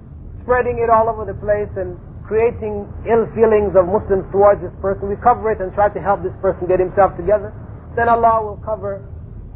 spreading 0.43 0.79
it 0.79 0.89
all 0.89 1.09
over 1.09 1.25
the 1.25 1.37
place 1.41 1.69
and 1.77 1.99
creating 2.25 2.89
ill 3.09 3.29
feelings 3.37 3.77
of 3.77 3.85
Muslims 3.89 4.25
towards 4.33 4.61
this 4.61 4.73
person, 4.81 5.09
we 5.09 5.17
cover 5.17 5.53
it 5.53 5.61
and 5.61 5.73
try 5.75 5.89
to 5.89 6.01
help 6.01 6.23
this 6.23 6.37
person 6.41 6.67
get 6.69 6.81
himself 6.81 7.17
together, 7.17 7.53
then 7.97 8.09
Allah 8.09 8.45
will 8.45 8.61
cover 8.65 9.05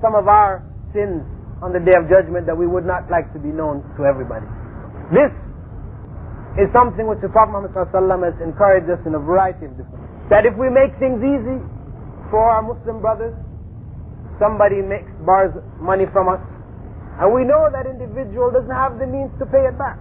some 0.00 0.14
of 0.14 0.28
our 0.28 0.64
sins 0.92 1.24
on 1.62 1.72
the 1.72 1.80
day 1.80 1.94
of 1.96 2.08
judgment 2.08 2.46
that 2.46 2.56
we 2.56 2.66
would 2.66 2.84
not 2.84 3.10
like 3.10 3.32
to 3.32 3.38
be 3.38 3.48
known 3.48 3.82
to 3.96 4.04
everybody. 4.04 4.46
This 5.12 5.32
is 6.58 6.66
something 6.74 7.06
which 7.06 7.22
the 7.22 7.30
Prophet 7.30 7.54
Muhammad 7.54 8.34
has 8.34 8.42
encouraged 8.42 8.90
us 8.90 8.98
in 9.06 9.14
a 9.14 9.22
variety 9.22 9.70
of 9.70 9.78
different 9.78 10.02
ways. 10.02 10.26
That 10.28 10.42
if 10.44 10.58
we 10.58 10.68
make 10.68 10.90
things 10.98 11.22
easy 11.22 11.62
for 12.34 12.42
our 12.42 12.60
Muslim 12.60 13.00
brothers, 13.00 13.32
somebody 14.42 14.82
makes 14.82 15.08
borrows 15.22 15.54
money 15.78 16.04
from 16.10 16.28
us, 16.28 16.42
and 17.22 17.30
we 17.30 17.46
know 17.46 17.70
that 17.70 17.86
individual 17.86 18.50
doesn't 18.50 18.74
have 18.74 18.98
the 18.98 19.06
means 19.06 19.30
to 19.38 19.46
pay 19.46 19.66
it 19.70 19.78
back. 19.78 19.98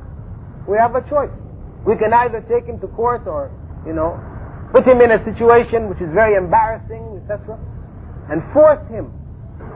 We 0.67 0.77
have 0.77 0.97
a 0.97 1.01
choice. 1.05 1.33
We 1.85 1.95
can 1.95 2.11
either 2.11 2.41
take 2.49 2.65
him 2.65 2.81
to 2.81 2.87
court 2.91 3.25
or, 3.25 3.53
you 3.85 3.93
know, 3.93 4.19
put 4.73 4.85
him 4.85 4.99
in 5.01 5.13
a 5.13 5.21
situation 5.23 5.87
which 5.89 6.01
is 6.01 6.09
very 6.13 6.35
embarrassing, 6.35 7.21
etc., 7.23 7.57
and 8.29 8.43
force 8.51 8.83
him 8.89 9.13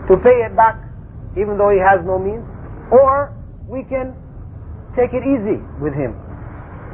to 0.10 0.18
pay 0.18 0.44
it 0.44 0.56
back 0.58 0.76
even 1.40 1.58
though 1.58 1.72
he 1.72 1.80
has 1.80 2.04
no 2.04 2.20
means, 2.20 2.44
or 2.92 3.32
we 3.66 3.84
can 3.88 4.14
take 5.00 5.16
it 5.16 5.24
easy 5.24 5.64
with 5.80 5.96
him. 5.96 6.12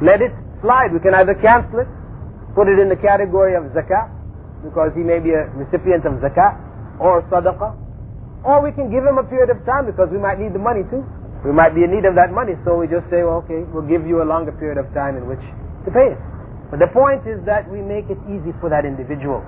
Let 0.00 0.22
it 0.22 0.32
slide. 0.60 0.92
We 0.92 1.00
can 1.00 1.14
either 1.14 1.34
cancel 1.34 1.80
it, 1.80 1.88
put 2.54 2.68
it 2.68 2.78
in 2.78 2.88
the 2.88 2.96
category 2.96 3.54
of 3.54 3.64
zakat, 3.74 4.10
because 4.62 4.94
he 4.94 5.02
may 5.02 5.18
be 5.18 5.30
a 5.30 5.46
recipient 5.58 6.06
of 6.06 6.22
zakat, 6.22 6.54
or 7.00 7.22
sadaqah. 7.30 7.74
Or 8.44 8.62
we 8.62 8.70
can 8.70 8.90
give 8.90 9.02
him 9.02 9.18
a 9.18 9.26
period 9.26 9.50
of 9.50 9.64
time 9.66 9.86
because 9.86 10.10
we 10.10 10.18
might 10.18 10.38
need 10.38 10.54
the 10.54 10.62
money 10.62 10.86
too. 10.90 11.02
We 11.44 11.52
might 11.52 11.74
be 11.74 11.82
in 11.82 11.90
need 11.90 12.06
of 12.06 12.14
that 12.14 12.30
money, 12.30 12.54
so 12.64 12.78
we 12.78 12.86
just 12.86 13.06
say, 13.10 13.22
well, 13.22 13.42
okay, 13.46 13.62
we'll 13.70 13.86
give 13.86 14.06
you 14.06 14.22
a 14.22 14.26
longer 14.26 14.50
period 14.52 14.78
of 14.78 14.86
time 14.94 15.16
in 15.16 15.26
which 15.26 15.42
to 15.86 15.90
pay 15.90 16.14
it. 16.14 16.18
But 16.70 16.78
the 16.78 16.90
point 16.90 17.26
is 17.26 17.42
that 17.46 17.66
we 17.70 17.80
make 17.82 18.10
it 18.10 18.18
easy 18.26 18.54
for 18.60 18.70
that 18.70 18.84
individual. 18.84 19.42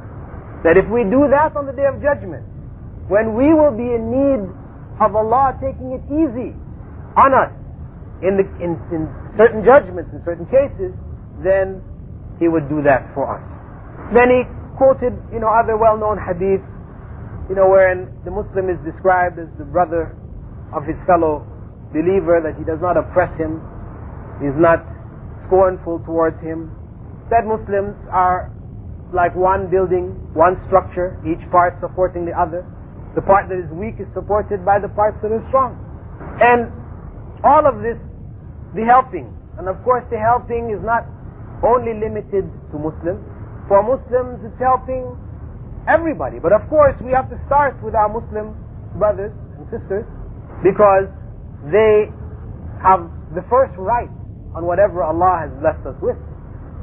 That 0.63 0.79
if 0.79 0.87
we 0.91 1.03
do 1.05 1.27
that 1.31 1.55
on 1.55 1.67
the 1.67 1.73
day 1.75 1.87
of 1.87 2.03
judgment, 2.03 2.47
when 3.09 3.35
we 3.35 3.55
will 3.55 3.75
be 3.75 3.91
in 3.91 4.11
need 4.11 4.43
of 5.03 5.15
Allah 5.15 5.59
taking 5.59 5.99
it 5.99 6.05
easy 6.11 6.55
on 7.19 7.35
us 7.35 7.51
in, 8.23 8.37
the, 8.37 8.47
in, 8.61 8.77
in 8.93 9.09
certain 9.37 9.65
judgments, 9.65 10.11
in 10.13 10.21
certain 10.25 10.47
cases, 10.47 10.93
then 11.43 11.81
He 12.39 12.49
would 12.49 12.69
do 12.69 12.83
that 12.85 13.09
for 13.15 13.29
us. 13.29 13.45
Then 14.13 14.29
He 14.31 14.45
quoted, 14.77 15.17
you 15.33 15.41
know, 15.41 15.49
other 15.49 15.77
well-known 15.77 16.17
hadiths 16.17 16.67
you 17.51 17.57
know, 17.59 17.67
wherein 17.67 18.07
the 18.23 18.31
Muslim 18.31 18.71
is 18.71 18.79
described 18.87 19.43
as 19.43 19.51
the 19.59 19.67
brother 19.67 20.15
of 20.71 20.87
his 20.87 20.95
fellow 21.03 21.43
believer, 21.91 22.39
that 22.39 22.55
he 22.55 22.63
does 22.63 22.79
not 22.79 22.95
oppress 22.95 23.35
him, 23.35 23.59
is 24.39 24.55
not 24.55 24.87
scornful 25.51 25.99
towards 26.07 26.39
him. 26.39 26.71
That 27.27 27.51
Muslims 27.51 27.99
are 28.15 28.55
like 29.11 29.35
one 29.35 29.67
building, 29.67 30.15
one 30.31 30.63
structure, 30.71 31.19
each 31.27 31.43
part 31.51 31.75
supporting 31.83 32.23
the 32.23 32.31
other. 32.39 32.63
The 33.19 33.23
part 33.27 33.51
that 33.51 33.59
is 33.59 33.67
weak 33.75 33.99
is 33.99 34.07
supported 34.15 34.63
by 34.63 34.79
the 34.79 34.87
parts 34.87 35.19
that 35.19 35.35
are 35.35 35.43
strong. 35.51 35.75
And 36.39 36.71
all 37.43 37.67
of 37.67 37.83
this, 37.83 37.99
the 38.75 38.85
helping, 38.87 39.31
and 39.59 39.69
of 39.69 39.83
course 39.83 40.05
the 40.11 40.19
helping 40.19 40.71
is 40.71 40.81
not 40.83 41.07
only 41.63 41.93
limited 41.95 42.49
to 42.73 42.77
Muslims. 42.79 43.21
For 43.69 43.83
Muslims, 43.83 44.41
it's 44.43 44.59
helping 44.59 45.15
everybody. 45.87 46.39
But 46.39 46.53
of 46.53 46.67
course, 46.69 46.97
we 47.05 47.13
have 47.13 47.31
to 47.31 47.39
start 47.47 47.79
with 47.83 47.95
our 47.95 48.09
Muslim 48.09 48.57
brothers 48.99 49.33
and 49.59 49.65
sisters 49.71 50.05
because 50.65 51.07
they 51.71 52.11
have 52.83 53.07
the 53.37 53.45
first 53.53 53.77
right 53.79 54.11
on 54.57 54.67
whatever 54.67 55.03
Allah 55.05 55.47
has 55.47 55.53
blessed 55.61 55.87
us 55.87 55.99
with. 56.03 56.19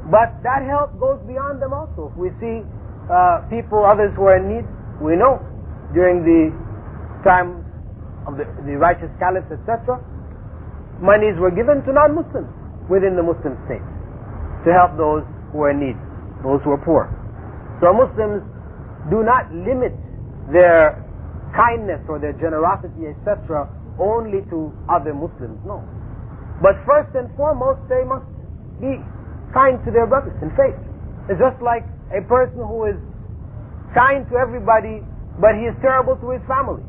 But 0.08 0.40
that 0.42 0.64
help 0.64 0.96
goes 0.96 1.20
beyond 1.28 1.60
them 1.60 1.74
also. 1.76 2.08
If 2.08 2.16
we 2.16 2.30
see 2.40 2.64
uh, 3.12 3.44
people, 3.52 3.84
others 3.84 4.14
who 4.16 4.24
are 4.24 4.40
in 4.40 4.48
need, 4.48 4.66
we 5.04 5.16
know 5.16 5.42
during 5.92 6.24
the 6.24 6.48
time 7.24 7.60
of 8.24 8.40
the, 8.40 8.48
the 8.64 8.76
righteous 8.80 9.12
caliphs, 9.20 9.52
etc., 9.52 10.00
monies 11.00 11.38
were 11.38 11.50
given 11.50 11.82
to 11.86 11.90
non-Muslims 11.92 12.50
within 12.90 13.14
the 13.14 13.22
Muslim 13.22 13.54
state 13.66 13.84
to 14.66 14.74
help 14.74 14.96
those 14.98 15.22
who 15.52 15.62
are 15.62 15.70
in 15.70 15.78
need, 15.78 15.98
those 16.42 16.58
who 16.66 16.74
are 16.74 16.82
poor. 16.82 17.06
So 17.80 17.94
Muslims 17.94 18.42
do 19.10 19.22
not 19.22 19.46
limit 19.54 19.94
their 20.50 20.98
kindness 21.54 22.02
or 22.08 22.18
their 22.18 22.34
generosity, 22.34 23.06
etc., 23.06 23.70
only 23.98 24.42
to 24.50 24.74
other 24.90 25.14
Muslims. 25.14 25.58
No. 25.66 25.82
But 26.62 26.74
first 26.82 27.14
and 27.14 27.30
foremost, 27.38 27.86
they 27.86 28.02
must 28.02 28.26
be 28.82 28.98
kind 29.54 29.78
to 29.86 29.90
their 29.90 30.06
brothers 30.06 30.34
in 30.42 30.50
faith. 30.58 30.76
It's 31.30 31.38
just 31.38 31.58
like 31.62 31.86
a 32.10 32.22
person 32.26 32.62
who 32.62 32.90
is 32.90 32.98
kind 33.94 34.26
to 34.30 34.34
everybody, 34.36 35.02
but 35.38 35.54
he 35.54 35.70
is 35.70 35.76
terrible 35.80 36.18
to 36.18 36.34
his 36.34 36.42
family. 36.50 36.82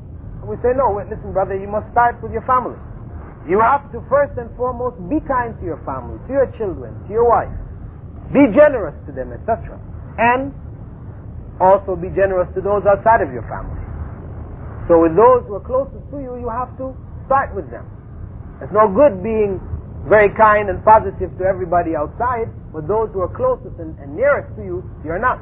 We 0.43 0.57
say, 0.65 0.73
no, 0.73 0.89
wait, 0.95 1.09
listen, 1.11 1.33
brother, 1.33 1.53
you 1.53 1.67
must 1.69 1.91
start 1.91 2.17
with 2.23 2.31
your 2.31 2.45
family. 2.49 2.79
You 3.49 3.57
have 3.59 3.89
to 3.97 4.05
first 4.05 4.37
and 4.37 4.45
foremost 4.53 5.01
be 5.09 5.17
kind 5.25 5.57
to 5.57 5.65
your 5.65 5.81
family, 5.81 6.21
to 6.29 6.31
your 6.31 6.53
children, 6.53 6.93
to 7.07 7.09
your 7.09 7.25
wife. 7.25 7.49
Be 8.29 8.45
generous 8.53 8.93
to 9.09 9.11
them, 9.11 9.33
etc. 9.33 9.73
And 10.21 10.53
also 11.57 11.97
be 11.97 12.13
generous 12.13 12.45
to 12.53 12.61
those 12.61 12.85
outside 12.85 13.25
of 13.25 13.33
your 13.33 13.41
family. 13.49 13.81
So 14.85 15.01
with 15.01 15.17
those 15.17 15.49
who 15.49 15.57
are 15.57 15.65
closest 15.65 16.05
to 16.13 16.21
you, 16.21 16.37
you 16.37 16.45
have 16.45 16.69
to 16.77 16.93
start 17.25 17.53
with 17.57 17.69
them. 17.73 17.89
It's 18.61 18.69
no 18.69 18.85
good 18.85 19.25
being 19.25 19.57
very 20.05 20.29
kind 20.37 20.69
and 20.69 20.85
positive 20.85 21.33
to 21.41 21.43
everybody 21.43 21.97
outside, 21.97 22.53
but 22.69 22.87
those 22.87 23.09
who 23.17 23.21
are 23.25 23.33
closest 23.33 23.81
and, 23.81 23.97
and 23.97 24.13
nearest 24.13 24.53
to 24.57 24.63
you, 24.63 24.85
you're 25.01 25.17
not. 25.17 25.41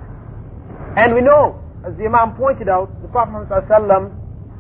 And 0.95 1.13
we 1.13 1.19
know, 1.19 1.59
as 1.83 1.91
the 1.99 2.07
Imam 2.07 2.39
pointed 2.39 2.69
out, 2.71 2.87
the 3.03 3.07
Prophet 3.11 3.35
Muhammad 3.35 4.15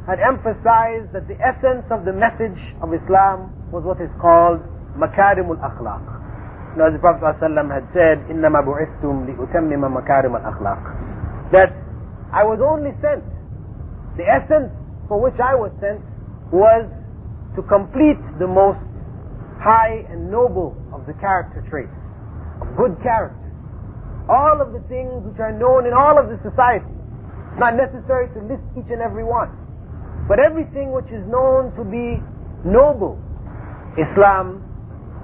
had 0.06 0.18
emphasized 0.18 1.12
that 1.14 1.28
the 1.28 1.38
essence 1.38 1.86
of 1.90 2.04
the 2.04 2.12
message 2.12 2.58
of 2.82 2.90
Islam 2.90 3.54
was 3.70 3.84
what 3.86 4.00
is 4.02 4.10
called 4.20 4.58
makarim 4.98 5.46
al-akhlaq. 5.54 6.22
Now, 6.76 6.88
as 6.88 6.94
the 6.96 7.04
Prophet 7.04 7.36
ﷺ 7.36 7.68
had 7.68 7.84
said, 7.92 8.16
إِنَّمَا 8.32 8.64
بُعِثْتُمْ 8.64 9.28
لِأُتَمِّمَ 9.28 9.82
مَكَارِمَ 9.92 10.32
الْأَخْلَاقِ 10.32 11.52
That 11.52 11.68
I 12.32 12.44
was 12.44 12.64
only 12.64 12.96
sent, 13.04 13.22
the 14.16 14.24
essence 14.24 14.72
for 15.06 15.20
which 15.20 15.36
I 15.38 15.54
was 15.54 15.70
sent 15.84 16.00
was 16.50 16.88
to 17.56 17.62
complete 17.68 18.16
the 18.40 18.48
most 18.48 18.80
high 19.60 20.02
and 20.08 20.32
noble 20.32 20.72
of 20.96 21.04
the 21.04 21.12
character 21.20 21.60
traits, 21.68 21.92
of 22.64 22.72
good 22.74 22.96
character. 23.04 23.36
All 24.32 24.56
of 24.64 24.72
the 24.72 24.80
things 24.88 25.12
which 25.28 25.38
are 25.44 25.52
known 25.52 25.84
in 25.84 25.92
all 25.92 26.16
of 26.16 26.32
the 26.32 26.40
society. 26.40 26.88
It's 27.52 27.60
not 27.60 27.76
necessary 27.76 28.32
to 28.32 28.40
list 28.48 28.64
each 28.80 28.88
and 28.88 29.02
every 29.04 29.24
one. 29.24 29.52
But 30.27 30.43
everything 30.43 30.91
which 30.91 31.07
is 31.07 31.23
known 31.31 31.71
to 31.79 31.87
be 31.87 32.19
noble, 32.67 33.15
Islam 33.95 34.59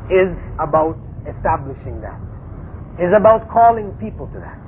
is 0.07 0.31
about 0.63 0.95
establishing 1.27 1.99
that. 1.99 2.15
Is 2.95 3.11
about 3.11 3.51
calling 3.51 3.91
people 3.99 4.31
to 4.31 4.39
that. 4.39 4.59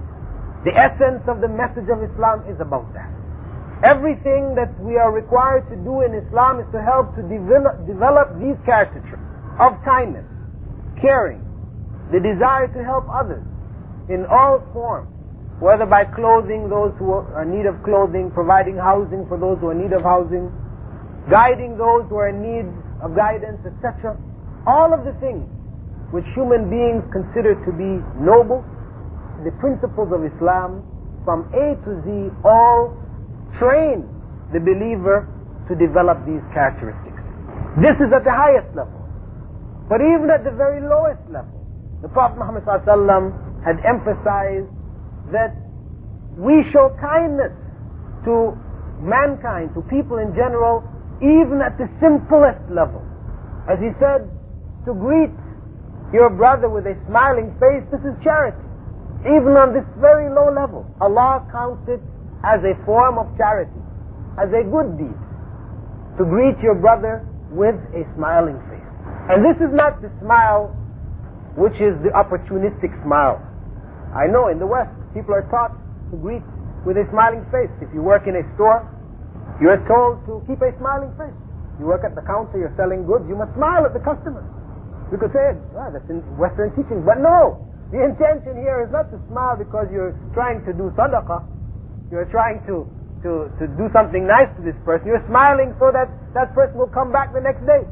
The 0.68 0.76
essence 0.76 1.24
of 1.32 1.40
the 1.40 1.48
message 1.48 1.88
of 1.88 2.04
Islam 2.04 2.44
is 2.52 2.60
about 2.60 2.92
that. 2.98 3.08
Everything 3.88 4.56
that 4.60 4.74
we 4.82 4.98
are 4.98 5.14
required 5.14 5.70
to 5.70 5.78
do 5.88 6.02
in 6.02 6.12
Islam 6.12 6.60
is 6.60 6.68
to 6.74 6.82
help 6.82 7.16
to 7.16 7.24
develop, 7.24 7.86
develop 7.86 8.34
these 8.42 8.58
character 8.66 9.00
traits 9.08 9.30
of 9.62 9.78
kindness, 9.86 10.26
caring, 11.00 11.40
the 12.12 12.20
desire 12.20 12.68
to 12.76 12.82
help 12.84 13.06
others 13.08 13.46
in 14.10 14.26
all 14.28 14.60
forms 14.74 15.15
whether 15.60 15.86
by 15.86 16.04
clothing 16.04 16.68
those 16.68 16.92
who 17.00 17.12
are 17.12 17.44
in 17.44 17.56
need 17.56 17.66
of 17.66 17.80
clothing, 17.84 18.32
providing 18.32 18.76
housing 18.76 19.26
for 19.28 19.40
those 19.40 19.58
who 19.60 19.72
are 19.72 19.76
in 19.76 19.82
need 19.82 19.94
of 19.94 20.04
housing, 20.04 20.52
guiding 21.32 21.78
those 21.78 22.04
who 22.12 22.20
are 22.20 22.28
in 22.30 22.44
need 22.44 22.68
of 23.00 23.16
guidance, 23.16 23.64
etc. 23.64 24.20
All 24.68 24.92
of 24.92 25.08
the 25.08 25.16
things 25.24 25.48
which 26.12 26.28
human 26.36 26.70
beings 26.70 27.04
consider 27.12 27.56
to 27.64 27.72
be 27.72 28.04
noble, 28.20 28.64
the 29.48 29.52
principles 29.64 30.12
of 30.12 30.28
Islam, 30.28 30.84
from 31.24 31.48
A 31.56 31.80
to 31.88 31.92
Z, 32.04 32.36
all 32.44 32.94
train 33.58 34.04
the 34.52 34.60
believer 34.60 35.28
to 35.68 35.74
develop 35.76 36.20
these 36.28 36.44
characteristics. 36.54 37.24
This 37.82 37.96
is 37.98 38.12
at 38.14 38.24
the 38.24 38.36
highest 38.36 38.70
level. 38.76 38.96
But 39.90 40.02
even 40.02 40.30
at 40.30 40.44
the 40.44 40.52
very 40.52 40.82
lowest 40.82 41.24
level, 41.32 41.66
the 42.02 42.10
Prophet 42.10 42.38
Muhammad 42.38 42.68
had 43.66 43.78
emphasized 43.82 44.70
that 45.32 45.56
we 46.38 46.64
show 46.72 46.96
kindness 47.00 47.54
to 48.26 48.58
mankind, 49.00 49.74
to 49.74 49.82
people 49.90 50.18
in 50.18 50.34
general, 50.36 50.84
even 51.22 51.62
at 51.62 51.78
the 51.78 51.88
simplest 52.02 52.60
level. 52.70 53.02
As 53.70 53.80
he 53.80 53.92
said, 54.00 54.28
to 54.86 54.94
greet 54.94 55.32
your 56.14 56.30
brother 56.30 56.70
with 56.70 56.86
a 56.86 56.96
smiling 57.08 57.56
face, 57.60 57.84
this 57.92 58.02
is 58.02 58.14
charity. 58.24 58.62
Even 59.26 59.58
on 59.58 59.74
this 59.74 59.86
very 59.98 60.30
low 60.30 60.54
level, 60.54 60.86
Allah 61.02 61.42
counts 61.52 61.88
it 61.90 62.02
as 62.44 62.62
a 62.62 62.78
form 62.86 63.18
of 63.18 63.26
charity, 63.38 63.82
as 64.38 64.54
a 64.54 64.62
good 64.62 64.98
deed, 65.02 65.18
to 66.18 66.24
greet 66.26 66.60
your 66.62 66.76
brother 66.76 67.26
with 67.50 67.76
a 67.98 68.06
smiling 68.16 68.62
face. 68.70 68.86
And 69.34 69.42
this 69.42 69.58
is 69.58 69.74
not 69.74 70.02
the 70.02 70.12
smile 70.22 70.76
which 71.56 71.74
is 71.82 71.96
the 72.04 72.12
opportunistic 72.14 72.92
smile. 73.02 73.42
I 74.14 74.28
know 74.28 74.50
in 74.50 74.60
the 74.60 74.68
West, 74.68 74.92
People 75.16 75.32
are 75.32 75.48
taught 75.48 75.72
to 76.12 76.20
greet 76.20 76.44
with 76.84 77.00
a 77.00 77.08
smiling 77.10 77.48
face. 77.48 77.72
If 77.80 77.88
you 77.96 78.04
work 78.04 78.28
in 78.28 78.36
a 78.36 78.44
store, 78.60 78.84
you 79.64 79.72
are 79.72 79.80
told 79.88 80.20
to 80.28 80.44
keep 80.44 80.60
a 80.60 80.76
smiling 80.76 81.16
face. 81.16 81.34
You 81.80 81.88
work 81.88 82.04
at 82.04 82.20
the 82.20 82.24
counter, 82.28 82.60
you're 82.60 82.76
selling 82.76 83.08
goods, 83.08 83.24
you 83.32 83.40
must 83.40 83.56
smile 83.56 83.88
at 83.88 83.96
the 83.96 84.04
customer. 84.04 84.44
You 85.12 85.16
could 85.16 85.32
say, 85.32 85.56
oh, 85.56 85.90
that's 85.96 86.04
in 86.12 86.20
Western 86.36 86.76
teaching. 86.76 87.08
But 87.08 87.24
no, 87.24 87.64
the 87.96 88.04
intention 88.04 88.60
here 88.60 88.84
is 88.84 88.92
not 88.92 89.08
to 89.16 89.18
smile 89.32 89.56
because 89.56 89.88
you're 89.88 90.12
trying 90.36 90.60
to 90.68 90.76
do 90.76 90.92
sadaqah. 91.00 91.48
You're 92.12 92.28
trying 92.28 92.60
to, 92.68 92.84
to, 93.24 93.48
to 93.56 93.64
do 93.80 93.88
something 93.96 94.28
nice 94.28 94.52
to 94.60 94.62
this 94.68 94.76
person. 94.84 95.08
You're 95.08 95.24
smiling 95.32 95.72
so 95.80 95.96
that 95.96 96.12
that 96.36 96.52
person 96.52 96.76
will 96.76 96.92
come 96.92 97.16
back 97.16 97.32
the 97.32 97.40
next 97.40 97.64
day. 97.64 97.88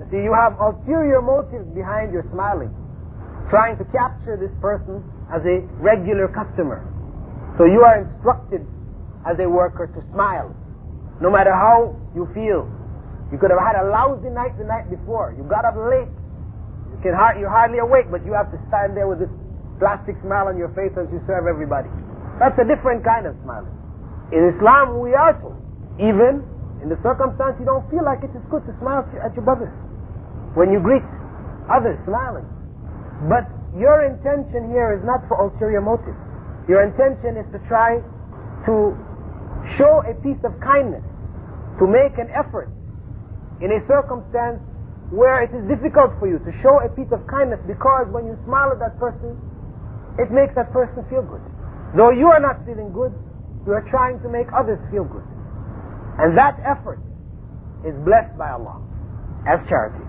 You 0.00 0.04
see, 0.08 0.20
you 0.24 0.32
have 0.32 0.56
ulterior 0.56 1.20
motives 1.20 1.68
behind 1.76 2.12
your 2.16 2.24
smiling. 2.32 2.72
Trying 3.52 3.76
to 3.76 3.84
capture 3.92 4.40
this 4.40 4.52
person 4.64 5.04
as 5.32 5.40
a 5.48 5.64
regular 5.80 6.28
customer. 6.28 6.84
So 7.56 7.64
you 7.64 7.82
are 7.82 8.04
instructed 8.04 8.66
as 9.24 9.38
a 9.40 9.48
worker 9.48 9.88
to 9.88 10.00
smile. 10.12 10.54
No 11.20 11.30
matter 11.30 11.52
how 11.52 11.96
you 12.14 12.28
feel. 12.36 12.68
You 13.32 13.38
could 13.40 13.50
have 13.50 13.60
had 13.60 13.80
a 13.80 13.88
lousy 13.88 14.28
night 14.28 14.58
the 14.58 14.64
night 14.64 14.92
before. 14.92 15.32
You 15.36 15.44
got 15.48 15.64
up 15.64 15.76
late. 15.76 16.10
You 16.92 16.98
can 17.00 17.16
you're 17.40 17.48
hardly 17.48 17.78
awake, 17.78 18.10
but 18.10 18.24
you 18.26 18.32
have 18.36 18.52
to 18.52 18.58
stand 18.68 18.96
there 18.96 19.08
with 19.08 19.20
this 19.20 19.32
plastic 19.80 20.20
smile 20.20 20.48
on 20.52 20.60
your 20.60 20.68
face 20.76 20.92
as 21.00 21.08
you 21.08 21.22
serve 21.26 21.48
everybody. 21.48 21.88
That's 22.38 22.58
a 22.60 22.64
different 22.68 23.04
kind 23.04 23.26
of 23.26 23.34
smiling. 23.42 23.72
In 24.32 24.44
Islam, 24.52 25.00
we 25.00 25.14
are 25.14 25.32
told, 25.40 25.56
even 25.96 26.44
in 26.82 26.88
the 26.88 26.98
circumstance 27.00 27.56
you 27.60 27.64
don't 27.64 27.88
feel 27.88 28.04
like 28.04 28.24
it, 28.24 28.30
it's 28.34 28.48
good 28.50 28.64
to 28.66 28.72
smile 28.80 29.08
at 29.22 29.32
your 29.32 29.44
brother. 29.44 29.72
When 30.52 30.72
you 30.72 30.80
greet 30.80 31.04
others, 31.72 31.96
smiling. 32.04 32.44
But 33.28 33.48
your 33.76 34.04
intention 34.04 34.68
here 34.68 34.92
is 34.92 35.02
not 35.04 35.24
for 35.28 35.40
ulterior 35.40 35.80
motives. 35.80 36.18
Your 36.68 36.84
intention 36.84 37.40
is 37.40 37.48
to 37.56 37.58
try 37.68 37.98
to 38.68 38.74
show 39.80 40.04
a 40.04 40.14
piece 40.20 40.40
of 40.44 40.52
kindness, 40.60 41.02
to 41.80 41.88
make 41.88 42.18
an 42.20 42.28
effort 42.36 42.68
in 43.64 43.72
a 43.72 43.80
circumstance 43.88 44.60
where 45.08 45.40
it 45.44 45.52
is 45.52 45.64
difficult 45.68 46.12
for 46.18 46.28
you 46.28 46.40
to 46.40 46.52
show 46.60 46.80
a 46.84 46.88
piece 46.88 47.10
of 47.12 47.20
kindness 47.28 47.60
because 47.66 48.08
when 48.12 48.24
you 48.24 48.36
smile 48.44 48.72
at 48.72 48.80
that 48.80 48.96
person, 49.00 49.36
it 50.18 50.28
makes 50.32 50.52
that 50.54 50.72
person 50.72 51.04
feel 51.08 51.22
good. 51.24 51.40
Though 51.96 52.10
you 52.10 52.28
are 52.28 52.40
not 52.40 52.64
feeling 52.64 52.92
good, 52.92 53.12
you 53.64 53.72
are 53.72 53.84
trying 53.88 54.20
to 54.20 54.28
make 54.28 54.48
others 54.52 54.80
feel 54.90 55.04
good. 55.04 55.24
And 56.18 56.36
that 56.36 56.60
effort 56.64 57.00
is 57.84 57.96
blessed 58.04 58.36
by 58.36 58.52
Allah 58.52 58.80
as 59.48 59.60
charity. 59.68 60.04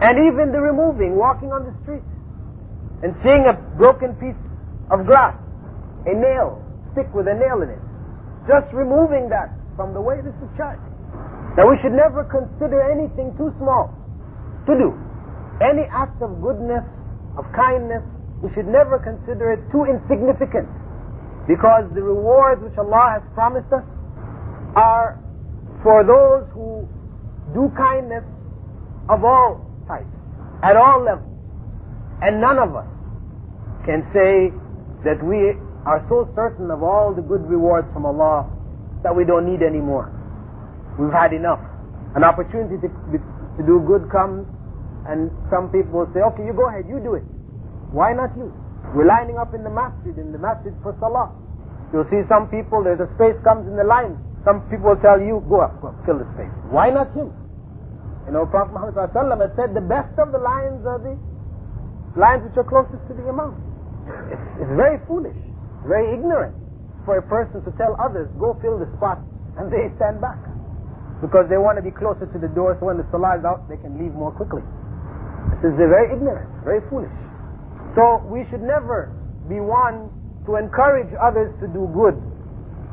And 0.00 0.28
even 0.28 0.52
the 0.52 0.60
removing, 0.60 1.16
walking 1.16 1.52
on 1.52 1.64
the 1.64 1.74
street, 1.84 2.04
and 3.02 3.14
seeing 3.22 3.44
a 3.48 3.54
broken 3.76 4.14
piece 4.16 4.38
of 4.90 5.06
glass, 5.06 5.34
a 6.06 6.14
nail, 6.14 6.62
stick 6.92 7.08
with 7.14 7.26
a 7.28 7.34
nail 7.34 7.62
in 7.62 7.70
it, 7.70 7.82
just 8.46 8.70
removing 8.72 9.28
that 9.28 9.50
from 9.76 9.92
the 9.94 10.00
way 10.00 10.20
this 10.20 10.34
is 10.38 10.50
charged. 10.56 10.82
Now 11.56 11.70
we 11.70 11.78
should 11.78 11.92
never 11.92 12.24
consider 12.24 12.82
anything 12.82 13.34
too 13.36 13.52
small 13.58 13.94
to 14.66 14.72
do. 14.74 14.94
Any 15.62 15.86
act 15.90 16.20
of 16.22 16.42
goodness, 16.42 16.82
of 17.38 17.44
kindness, 17.54 18.02
we 18.42 18.52
should 18.52 18.66
never 18.66 18.98
consider 18.98 19.52
it 19.52 19.62
too 19.70 19.84
insignificant 19.84 20.68
because 21.46 21.84
the 21.94 22.02
rewards 22.02 22.62
which 22.62 22.76
Allah 22.78 23.20
has 23.20 23.22
promised 23.34 23.72
us 23.72 23.84
are 24.76 25.18
for 25.82 26.02
those 26.02 26.48
who 26.52 26.88
do 27.52 27.70
kindness 27.76 28.24
of 29.08 29.24
all 29.24 29.60
types, 29.86 30.10
at 30.62 30.76
all 30.76 31.04
levels. 31.04 31.33
And 32.22 32.40
none 32.40 32.58
of 32.58 32.74
us 32.76 32.86
can 33.86 34.04
say 34.14 34.52
that 35.04 35.20
we 35.22 35.56
are 35.84 36.00
so 36.08 36.28
certain 36.34 36.70
of 36.70 36.82
all 36.82 37.12
the 37.12 37.22
good 37.22 37.44
rewards 37.44 37.86
from 37.92 38.06
Allah 38.06 38.48
that 39.04 39.12
we 39.14 39.24
don't 39.24 39.44
need 39.44 39.60
any 39.60 39.80
more. 39.80 40.08
We've 40.98 41.12
had 41.12 41.32
enough. 41.36 41.60
An 42.16 42.24
opportunity 42.24 42.80
to, 42.80 42.88
to 42.88 43.60
do 43.66 43.84
good 43.84 44.08
comes, 44.08 44.46
and 45.04 45.28
some 45.52 45.68
people 45.68 46.06
will 46.06 46.10
say, 46.16 46.24
okay, 46.32 46.44
you 46.46 46.54
go 46.56 46.70
ahead, 46.72 46.88
you 46.88 47.02
do 47.02 47.14
it. 47.20 47.26
Why 47.92 48.14
not 48.16 48.32
you? 48.38 48.48
We're 48.96 49.04
lining 49.10 49.36
up 49.36 49.52
in 49.52 49.62
the 49.66 49.70
masjid, 49.70 50.16
in 50.16 50.32
the 50.32 50.38
masjid 50.40 50.72
for 50.80 50.96
salah. 51.02 51.34
You'll 51.92 52.08
see 52.08 52.22
some 52.30 52.48
people, 52.48 52.80
there's 52.82 53.02
a 53.02 53.10
space 53.18 53.36
comes 53.44 53.68
in 53.68 53.76
the 53.76 53.84
line. 53.84 54.16
Some 54.46 54.64
people 54.72 54.96
tell 55.02 55.20
you, 55.20 55.44
go 55.50 55.60
up, 55.60 55.76
go 55.82 55.88
up, 55.92 55.98
fill 56.06 56.18
the 56.18 56.28
space. 56.38 56.52
Why 56.70 56.88
not 56.90 57.12
him? 57.12 57.28
You 58.26 58.32
know, 58.32 58.46
Prophet 58.46 58.72
Muhammad 58.72 58.96
had 58.96 59.52
said 59.56 59.74
the 59.76 59.84
best 59.84 60.16
of 60.16 60.32
the 60.32 60.40
lines 60.40 60.86
are 60.88 60.96
the 61.02 61.18
lines 62.16 62.42
which 62.46 62.56
are 62.56 62.66
closest 62.66 63.02
to 63.08 63.14
the 63.14 63.24
Imam. 63.26 63.54
It's, 64.30 64.46
it's 64.62 64.74
very 64.78 64.98
foolish, 65.06 65.36
very 65.86 66.12
ignorant 66.14 66.54
for 67.04 67.18
a 67.18 67.24
person 67.24 67.60
to 67.64 67.70
tell 67.76 67.96
others, 68.00 68.30
go 68.40 68.56
fill 68.62 68.78
the 68.78 68.88
spot, 68.96 69.20
and 69.60 69.68
they 69.70 69.92
stand 70.00 70.20
back. 70.20 70.40
because 71.24 71.48
they 71.48 71.56
want 71.56 71.80
to 71.80 71.84
be 71.84 71.88
closer 71.88 72.28
to 72.28 72.38
the 72.38 72.52
door 72.52 72.76
so 72.76 72.92
when 72.92 73.00
the 73.00 73.06
salah 73.08 73.40
is 73.40 73.44
out, 73.48 73.64
they 73.64 73.80
can 73.80 73.96
leave 73.96 74.12
more 74.12 74.28
quickly. 74.28 74.60
This 75.64 75.72
is 75.72 75.80
very 75.80 76.12
ignorant, 76.12 76.44
very 76.68 76.84
foolish. 76.92 77.12
So 77.96 78.20
we 78.28 78.44
should 78.52 78.60
never 78.60 79.08
be 79.48 79.56
one 79.56 80.12
to 80.44 80.60
encourage 80.60 81.08
others 81.16 81.48
to 81.64 81.66
do 81.72 81.88
good 81.96 82.20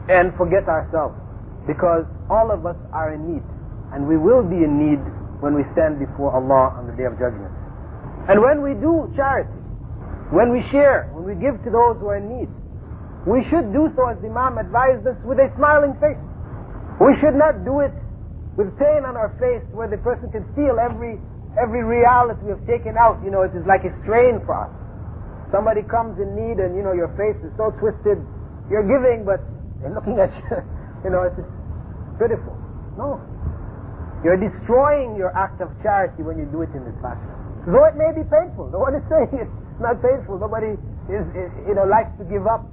and 0.08 0.32
forget 0.40 0.64
ourselves 0.72 1.20
because 1.68 2.08
all 2.32 2.56
of 2.56 2.64
us 2.64 2.80
are 2.96 3.12
in 3.12 3.36
need 3.36 3.44
and 3.92 4.08
we 4.08 4.16
will 4.16 4.48
be 4.48 4.64
in 4.64 4.80
need 4.80 5.04
when 5.44 5.52
we 5.52 5.68
stand 5.76 6.00
before 6.00 6.32
Allah 6.32 6.78
on 6.80 6.88
the 6.88 6.96
day 6.96 7.04
of 7.04 7.20
judgment. 7.20 7.52
And 8.30 8.42
when 8.42 8.62
we 8.62 8.74
do 8.78 9.10
charity, 9.16 9.50
when 10.30 10.52
we 10.52 10.62
share, 10.72 11.10
when 11.12 11.26
we 11.26 11.36
give 11.36 11.58
to 11.64 11.70
those 11.70 11.98
who 12.00 12.08
are 12.08 12.18
in 12.18 12.30
need, 12.30 12.50
we 13.26 13.44
should 13.50 13.74
do 13.74 13.90
so 13.96 14.10
as 14.10 14.18
the 14.22 14.30
Imam 14.30 14.58
advised 14.58 15.06
us 15.06 15.18
with 15.26 15.38
a 15.38 15.52
smiling 15.58 15.94
face. 16.02 16.18
We 16.98 17.18
should 17.22 17.36
not 17.36 17.66
do 17.66 17.82
it 17.82 17.94
with 18.58 18.74
pain 18.78 19.06
on 19.06 19.18
our 19.18 19.34
face 19.42 19.66
where 19.74 19.88
the 19.90 19.98
person 19.98 20.30
can 20.32 20.46
feel 20.54 20.78
every 20.78 21.18
every 21.60 21.84
reality 21.84 22.40
we 22.48 22.52
have 22.56 22.66
taken 22.66 22.96
out. 22.98 23.20
You 23.26 23.30
know, 23.30 23.42
it 23.42 23.52
is 23.54 23.66
like 23.68 23.84
a 23.84 23.94
strain 24.06 24.40
for 24.46 24.56
us. 24.56 24.72
Somebody 25.52 25.84
comes 25.84 26.18
in 26.22 26.32
need 26.34 26.64
and 26.64 26.78
you 26.78 26.82
know 26.82 26.94
your 26.94 27.12
face 27.20 27.38
is 27.44 27.52
so 27.58 27.76
twisted. 27.82 28.22
You're 28.70 28.88
giving 28.88 29.26
but 29.26 29.44
they're 29.82 29.94
looking 29.94 30.20
at 30.20 30.32
you. 30.38 30.62
You 31.02 31.10
know, 31.10 31.24
it's 31.26 31.34
pitiful. 32.22 32.54
No. 32.94 33.18
You're 34.24 34.38
destroying 34.38 35.18
your 35.18 35.36
act 35.36 35.60
of 35.60 35.74
charity 35.82 36.22
when 36.22 36.38
you 36.38 36.46
do 36.46 36.62
it 36.62 36.70
in 36.78 36.86
this 36.86 36.94
fashion. 37.02 37.41
Though 37.68 37.86
it 37.86 37.96
may 37.96 38.10
be 38.16 38.26
painful. 38.26 38.74
No 38.74 38.82
one 38.82 38.96
is 38.98 39.06
saying 39.12 39.30
it's 39.38 39.58
not 39.78 40.02
painful. 40.02 40.42
Nobody 40.42 40.74
is, 41.10 41.26
you 41.68 41.76
know, 41.78 41.86
likes 41.86 42.14
to 42.18 42.26
give 42.26 42.48
up 42.48 42.66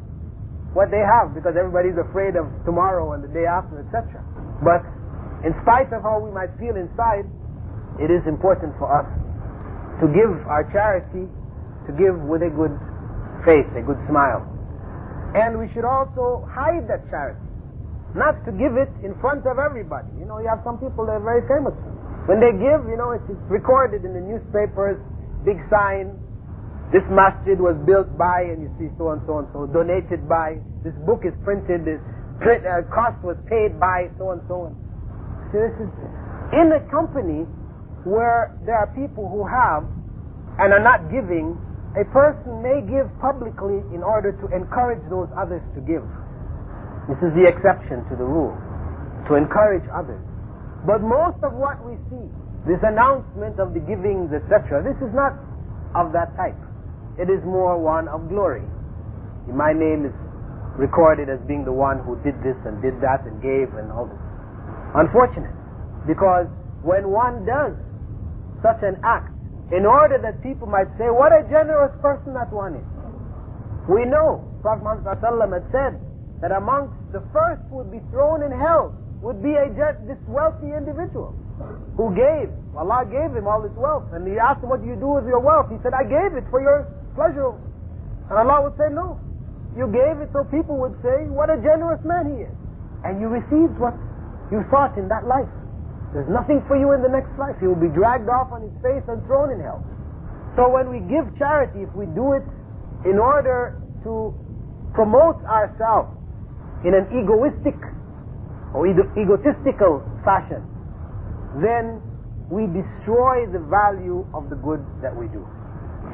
what 0.73 0.91
they 0.93 1.01
have 1.01 1.33
because 1.35 1.57
everybody's 1.57 1.97
afraid 1.97 2.37
of 2.37 2.49
tomorrow 2.65 3.13
and 3.17 3.25
the 3.25 3.33
day 3.33 3.49
after, 3.49 3.81
etc. 3.85 4.21
But 4.61 4.85
in 5.45 5.57
spite 5.65 5.93
of 5.93 6.03
how 6.05 6.21
we 6.21 6.31
might 6.31 6.53
feel 6.61 6.77
inside, 6.77 7.25
it 7.99 8.13
is 8.13 8.23
important 8.29 8.77
for 8.79 8.87
us 8.87 9.09
to 10.01 10.07
give 10.13 10.31
our 10.47 10.63
charity, 10.71 11.27
to 11.87 11.91
give 11.97 12.15
with 12.29 12.47
a 12.47 12.53
good 12.53 12.75
face, 13.43 13.67
a 13.75 13.83
good 13.83 13.99
smile. 14.07 14.45
And 15.35 15.59
we 15.59 15.69
should 15.75 15.85
also 15.85 16.47
hide 16.49 16.89
that 16.89 17.05
charity. 17.11 17.43
Not 18.17 18.41
to 18.49 18.53
give 18.53 18.79
it 18.81 18.89
in 19.05 19.13
front 19.21 19.45
of 19.45 19.61
everybody. 19.61 20.09
You 20.17 20.25
know, 20.25 20.41
you 20.41 20.49
have 20.49 20.65
some 20.65 20.79
people 20.81 21.05
that 21.07 21.21
are 21.21 21.25
very 21.25 21.45
famous. 21.45 21.77
When 22.29 22.45
they 22.45 22.53
give, 22.53 22.85
you 22.85 23.01
know, 23.01 23.17
it's 23.17 23.25
recorded 23.49 24.05
in 24.05 24.13
the 24.13 24.21
newspapers, 24.21 25.01
big 25.49 25.57
sign, 25.73 26.13
this 26.93 27.01
masjid 27.09 27.57
was 27.57 27.73
built 27.89 28.13
by, 28.21 28.45
and 28.45 28.61
you 28.61 28.69
see 28.77 28.93
so 29.01 29.17
and 29.17 29.25
so 29.25 29.41
and 29.41 29.49
so, 29.57 29.65
donated 29.65 30.29
by, 30.29 30.61
this 30.85 30.93
book 31.09 31.25
is 31.25 31.33
printed, 31.41 31.89
this 31.89 32.05
print, 32.45 32.69
uh, 32.69 32.85
cost 32.93 33.17
was 33.25 33.41
paid 33.49 33.81
by, 33.81 34.13
so 34.21 34.37
and 34.37 34.45
so. 34.45 34.69
So 35.49 35.57
this 35.57 35.73
is 35.81 35.89
in 36.53 36.69
a 36.69 36.85
company 36.93 37.49
where 38.05 38.53
there 38.69 38.77
are 38.77 38.93
people 38.93 39.25
who 39.33 39.49
have 39.49 39.89
and 40.61 40.77
are 40.77 40.85
not 40.85 41.09
giving, 41.09 41.57
a 41.97 42.05
person 42.13 42.61
may 42.61 42.85
give 42.85 43.09
publicly 43.25 43.81
in 43.97 44.05
order 44.05 44.37
to 44.37 44.53
encourage 44.53 45.01
those 45.09 45.33
others 45.33 45.65
to 45.73 45.81
give. 45.81 46.05
This 47.09 47.17
is 47.25 47.33
the 47.33 47.49
exception 47.49 48.05
to 48.13 48.21
the 48.21 48.29
rule, 48.29 48.53
to 49.33 49.41
encourage 49.41 49.89
others. 49.97 50.28
But 50.87 51.03
most 51.03 51.43
of 51.43 51.55
what 51.55 51.83
we 51.83 51.99
see, 52.11 52.27
this 52.67 52.79
announcement 52.83 53.59
of 53.59 53.75
the 53.75 53.81
givings, 53.81 54.31
etc., 54.31 54.83
this 54.83 54.99
is 55.03 55.11
not 55.15 55.35
of 55.97 56.13
that 56.13 56.35
type. 56.37 56.59
It 57.19 57.27
is 57.27 57.43
more 57.43 57.75
one 57.79 58.07
of 58.07 58.29
glory. 58.29 58.63
My 59.51 59.73
name 59.73 60.07
is 60.07 60.15
recorded 60.79 61.27
as 61.27 61.41
being 61.49 61.65
the 61.65 61.75
one 61.75 61.99
who 62.05 62.15
did 62.23 62.39
this 62.47 62.55
and 62.63 62.79
did 62.79 63.01
that 63.03 63.27
and 63.27 63.43
gave 63.43 63.75
and 63.75 63.91
all 63.91 64.07
this. 64.07 64.23
Unfortunate. 64.95 65.55
Because 66.07 66.47
when 66.87 67.11
one 67.11 67.43
does 67.43 67.75
such 68.63 68.79
an 68.87 69.01
act, 69.03 69.35
in 69.71 69.85
order 69.85 70.17
that 70.23 70.41
people 70.43 70.67
might 70.67 70.89
say, 70.97 71.11
what 71.13 71.33
a 71.33 71.45
generous 71.51 71.93
person 72.01 72.33
that 72.33 72.49
one 72.53 72.79
is. 72.79 72.89
We 73.89 74.05
know, 74.05 74.45
Prophet 74.63 74.85
Muhammad 74.85 75.61
had 75.61 75.67
said, 75.73 76.01
that 76.41 76.53
amongst 76.53 76.95
the 77.13 77.21
first 77.33 77.61
would 77.71 77.91
be 77.91 78.01
thrown 78.11 78.43
in 78.43 78.53
hell 78.53 78.95
would 79.21 79.43
be 79.43 79.55
a 79.55 79.67
just, 79.75 79.99
this 80.07 80.19
wealthy 80.31 80.71
individual 80.71 81.35
who 81.99 82.15
gave. 82.15 82.51
Allah 82.79 83.03
gave 83.03 83.35
him 83.35 83.51
all 83.51 83.63
his 83.63 83.75
wealth. 83.75 84.07
And 84.15 84.23
he 84.23 84.39
asked 84.39 84.63
him, 84.63 84.71
what 84.71 84.83
do 84.83 84.87
you 84.87 84.95
do 84.95 85.19
with 85.19 85.27
your 85.27 85.43
wealth? 85.43 85.67
He 85.71 85.79
said, 85.83 85.91
I 85.91 86.07
gave 86.07 86.39
it 86.39 86.47
for 86.51 86.63
your 86.63 86.87
pleasure. 87.19 87.51
And 88.31 88.39
Allah 88.39 88.63
would 88.63 88.79
say, 88.79 88.87
no. 88.95 89.19
You 89.75 89.91
gave 89.91 90.23
it 90.23 90.31
so 90.33 90.47
people 90.47 90.79
would 90.79 90.95
say, 91.03 91.27
what 91.27 91.51
a 91.51 91.59
generous 91.59 92.03
man 92.07 92.31
he 92.31 92.47
is. 92.47 92.55
And 93.03 93.21
you 93.21 93.27
received 93.27 93.79
what 93.79 93.95
you 94.51 94.63
thought 94.71 94.97
in 94.97 95.11
that 95.11 95.27
life. 95.27 95.51
There's 96.15 96.31
nothing 96.31 96.63
for 96.67 96.79
you 96.79 96.95
in 96.95 97.03
the 97.03 97.11
next 97.11 97.35
life. 97.39 97.59
He 97.61 97.67
will 97.67 97.79
be 97.79 97.93
dragged 97.93 98.31
off 98.31 98.51
on 98.55 98.63
his 98.63 98.73
face 98.81 99.05
and 99.11 99.21
thrown 99.27 99.51
in 99.51 99.61
hell. 99.61 99.85
So 100.57 100.71
when 100.71 100.89
we 100.89 101.03
give 101.11 101.27
charity, 101.37 101.83
if 101.83 101.93
we 101.95 102.07
do 102.15 102.33
it 102.33 102.47
in 103.05 103.19
order 103.19 103.83
to 104.05 104.35
promote 104.95 105.39
ourselves 105.45 106.11
in 106.87 106.95
an 106.95 107.07
egoistic 107.13 107.77
or 108.75 108.87
egotistical 108.87 110.03
fashion, 110.25 110.63
then 111.63 112.03
we 112.51 112.67
destroy 112.67 113.47
the 113.47 113.61
value 113.61 114.27
of 114.33 114.49
the 114.51 114.57
good 114.57 114.85
that 115.03 115.15
we 115.15 115.29
do. 115.29 115.47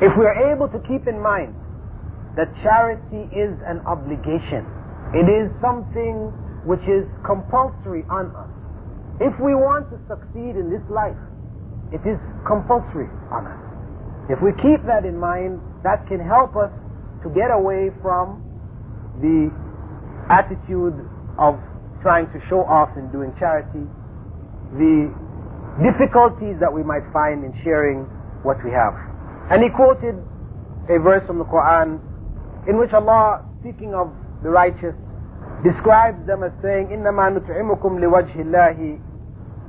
If 0.02 0.16
we 0.18 0.26
are 0.26 0.52
able 0.52 0.68
to 0.68 0.78
keep 0.86 1.06
in 1.06 1.20
mind 1.20 1.54
that 2.36 2.50
charity 2.62 3.30
is 3.34 3.54
an 3.66 3.80
obligation, 3.86 4.66
it 5.14 5.30
is 5.30 5.50
something 5.60 6.34
which 6.66 6.82
is 6.88 7.06
compulsory 7.24 8.02
on 8.10 8.34
us. 8.34 8.50
If 9.20 9.38
we 9.38 9.54
want 9.54 9.90
to 9.94 9.98
succeed 10.10 10.58
in 10.58 10.70
this 10.70 10.82
life, 10.90 11.18
it 11.92 12.02
is 12.02 12.18
compulsory 12.46 13.06
on 13.30 13.46
us. 13.46 13.60
If 14.30 14.42
we 14.42 14.50
keep 14.58 14.82
that 14.86 15.04
in 15.04 15.18
mind, 15.18 15.60
that 15.84 16.06
can 16.08 16.18
help 16.18 16.56
us 16.56 16.72
to 17.22 17.28
get 17.30 17.52
away 17.54 17.90
from 18.02 18.42
the 19.22 19.52
attitude 20.32 20.98
of 21.38 21.60
trying 22.03 22.27
to 22.31 22.39
show 22.49 22.63
off 22.63 22.95
in 22.95 23.11
doing 23.11 23.33
charity, 23.39 23.83
the 24.75 25.11
difficulties 25.83 26.55
that 26.59 26.71
we 26.71 26.83
might 26.83 27.03
find 27.11 27.43
in 27.43 27.51
sharing 27.63 28.07
what 28.43 28.57
we 28.63 28.71
have. 28.71 28.95
And 29.51 29.63
he 29.63 29.69
quoted 29.73 30.15
a 30.87 30.97
verse 30.99 31.25
from 31.27 31.39
the 31.39 31.47
Quran 31.47 31.99
in 32.67 32.77
which 32.77 32.91
Allah, 32.93 33.43
speaking 33.59 33.93
of 33.93 34.11
the 34.43 34.49
righteous, 34.49 34.95
describes 35.63 36.23
them 36.27 36.43
as 36.43 36.51
saying, 36.61 36.87
إِنَّمَا 36.91 37.35
نُطْعِمُكُمْ 37.35 37.91
لِوَجْهِ 37.99 38.35
اللَّهِ 38.47 38.79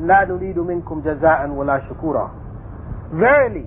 لَا 0.06 0.20
نُرِيدُ 0.28 0.56
مِنْكُمْ 0.56 1.02
جَزَاءً 1.02 1.48
وَلَا 1.50 1.82
شُكُورًا 1.88 2.30
Verily, 3.18 3.66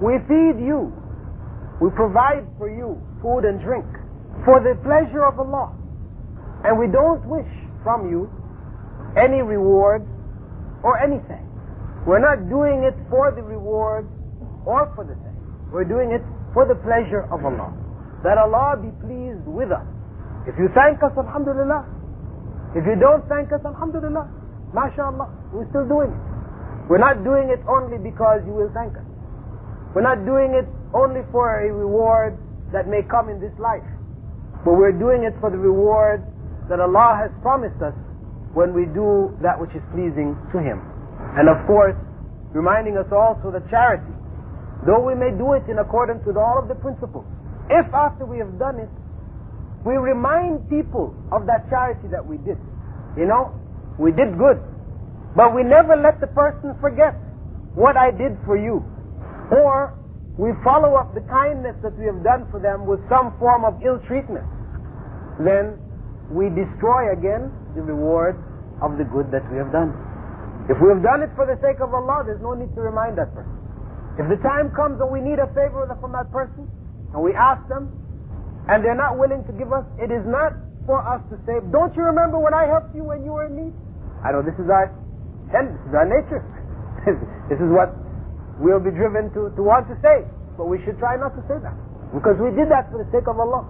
we 0.00 0.18
feed 0.28 0.62
you, 0.62 0.92
we 1.80 1.90
provide 1.90 2.46
for 2.58 2.70
you 2.70 3.00
food 3.20 3.44
and 3.44 3.60
drink 3.60 3.86
for 4.44 4.62
the 4.62 4.78
pleasure 4.82 5.24
of 5.24 5.38
Allah 5.38 5.72
and 6.64 6.78
we 6.78 6.86
don't 6.86 7.24
wish 7.26 7.50
from 7.87 8.11
you 8.11 8.27
any 9.15 9.39
reward 9.39 10.03
or 10.83 10.99
anything. 10.99 11.47
We're 12.03 12.19
not 12.19 12.51
doing 12.51 12.83
it 12.83 12.99
for 13.07 13.31
the 13.31 13.39
reward 13.39 14.03
or 14.67 14.91
for 14.91 15.07
the 15.07 15.15
thing. 15.23 15.39
We're 15.71 15.87
doing 15.87 16.11
it 16.11 16.19
for 16.51 16.67
the 16.67 16.75
pleasure 16.83 17.23
of 17.31 17.47
Allah. 17.47 17.71
That 18.27 18.35
Allah 18.35 18.75
be 18.75 18.91
pleased 18.99 19.47
with 19.47 19.71
us. 19.71 19.87
If 20.43 20.59
you 20.59 20.67
thank 20.75 20.99
us, 20.99 21.15
Alhamdulillah. 21.15 21.87
If 22.75 22.83
you 22.83 22.99
don't 22.99 23.23
thank 23.31 23.55
us, 23.55 23.63
Alhamdulillah. 23.63 24.27
MashaAllah. 24.75 25.55
We're 25.55 25.67
still 25.71 25.87
doing 25.87 26.11
it. 26.11 26.23
We're 26.91 27.03
not 27.03 27.23
doing 27.23 27.47
it 27.47 27.63
only 27.71 27.99
because 28.03 28.43
you 28.43 28.51
will 28.51 28.71
thank 28.75 28.95
us. 28.99 29.07
We're 29.95 30.03
not 30.03 30.27
doing 30.27 30.55
it 30.59 30.67
only 30.91 31.23
for 31.31 31.63
a 31.63 31.71
reward 31.71 32.35
that 32.75 32.87
may 32.87 33.03
come 33.07 33.31
in 33.31 33.39
this 33.39 33.55
life. 33.59 33.83
But 34.63 34.75
we're 34.75 34.95
doing 34.95 35.23
it 35.23 35.35
for 35.39 35.51
the 35.51 35.59
reward 35.59 36.23
that 36.69 36.79
Allah 36.79 37.15
has 37.17 37.31
promised 37.41 37.79
us 37.81 37.95
when 38.53 38.73
we 38.73 38.85
do 38.91 39.31
that 39.41 39.55
which 39.59 39.71
is 39.75 39.83
pleasing 39.93 40.35
to 40.51 40.57
Him. 40.59 40.81
And 41.37 41.47
of 41.47 41.61
course, 41.67 41.95
reminding 42.53 42.97
us 42.97 43.07
also 43.11 43.51
that 43.51 43.69
charity, 43.69 44.11
though 44.85 45.03
we 45.03 45.15
may 45.15 45.31
do 45.31 45.53
it 45.53 45.67
in 45.69 45.79
accordance 45.79 46.25
with 46.25 46.37
all 46.37 46.59
of 46.59 46.67
the 46.67 46.75
principles, 46.75 47.25
if 47.69 47.85
after 47.93 48.25
we 48.25 48.39
have 48.39 48.57
done 48.57 48.79
it, 48.79 48.89
we 49.85 49.95
remind 49.95 50.67
people 50.69 51.15
of 51.31 51.45
that 51.47 51.69
charity 51.69 52.07
that 52.11 52.23
we 52.23 52.37
did. 52.43 52.57
You 53.15 53.25
know, 53.27 53.53
we 53.99 54.11
did 54.11 54.37
good. 54.37 54.59
But 55.35 55.53
we 55.53 55.63
never 55.63 55.95
let 55.95 56.19
the 56.19 56.27
person 56.27 56.75
forget 56.81 57.13
what 57.75 57.95
I 57.95 58.11
did 58.11 58.35
for 58.45 58.57
you. 58.57 58.81
Or 59.53 59.93
we 60.37 60.49
follow 60.63 60.95
up 60.97 61.13
the 61.13 61.21
kindness 61.29 61.75
that 61.83 61.97
we 61.97 62.05
have 62.05 62.23
done 62.23 62.49
for 62.49 62.59
them 62.59 62.85
with 62.85 62.99
some 63.09 63.37
form 63.37 63.65
of 63.65 63.77
ill 63.85 64.01
treatment. 64.09 64.45
Then 65.39 65.77
we 66.31 66.51
destroy 66.51 67.13
again 67.15 67.51
the 67.75 67.81
reward 67.81 68.35
of 68.83 68.99
the 68.99 69.07
good 69.07 69.31
that 69.31 69.43
we 69.51 69.57
have 69.57 69.71
done. 69.71 69.95
If 70.67 70.75
we 70.83 70.91
have 70.91 70.99
done 70.99 71.23
it 71.23 71.31
for 71.39 71.47
the 71.47 71.55
sake 71.63 71.79
of 71.79 71.95
Allah, 71.95 72.27
there's 72.27 72.43
no 72.43 72.51
need 72.51 72.73
to 72.75 72.81
remind 72.83 73.15
that 73.17 73.31
person. 73.31 73.55
If 74.19 74.27
the 74.27 74.39
time 74.43 74.73
comes 74.75 74.99
and 74.99 75.07
we 75.07 75.23
need 75.23 75.39
a 75.39 75.47
favor 75.55 75.87
from 76.01 76.11
that 76.11 76.27
person, 76.35 76.67
and 77.15 77.19
we 77.23 77.31
ask 77.31 77.63
them, 77.71 77.87
and 78.67 78.83
they're 78.83 78.97
not 78.97 79.15
willing 79.15 79.47
to 79.47 79.53
give 79.55 79.71
us, 79.71 79.87
it 79.95 80.11
is 80.11 80.25
not 80.27 80.51
for 80.83 80.99
us 80.99 81.23
to 81.31 81.39
say, 81.47 81.63
don't 81.71 81.95
you 81.95 82.03
remember 82.03 82.35
when 82.35 82.51
I 82.51 82.67
helped 82.67 82.91
you 82.91 83.07
when 83.07 83.23
you 83.23 83.31
were 83.31 83.47
in 83.47 83.55
need? 83.55 83.73
I 84.25 84.35
know 84.35 84.43
this 84.43 84.57
is 84.59 84.67
our 84.67 84.91
And 85.55 85.71
this 85.71 85.83
is 85.87 85.93
our 85.95 86.07
nature. 86.07 86.43
this 87.47 87.59
is 87.63 87.69
what 87.71 87.95
we'll 88.59 88.83
be 88.83 88.91
driven 88.91 89.31
to, 89.31 89.47
to 89.55 89.61
want 89.63 89.87
to 89.87 89.95
say. 90.03 90.27
But 90.59 90.67
we 90.67 90.83
should 90.83 90.99
try 90.99 91.15
not 91.15 91.31
to 91.39 91.43
say 91.47 91.55
that. 91.63 91.75
Because 92.11 92.35
we 92.41 92.51
did 92.51 92.67
that 92.67 92.91
for 92.91 92.99
the 92.99 93.07
sake 93.15 93.31
of 93.31 93.39
Allah. 93.39 93.63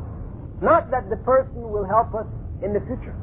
Not 0.62 0.90
that 0.90 1.10
the 1.14 1.22
person 1.22 1.62
will 1.70 1.86
help 1.86 2.16
us 2.18 2.26
in 2.64 2.74
the 2.74 2.82
future. 2.86 3.16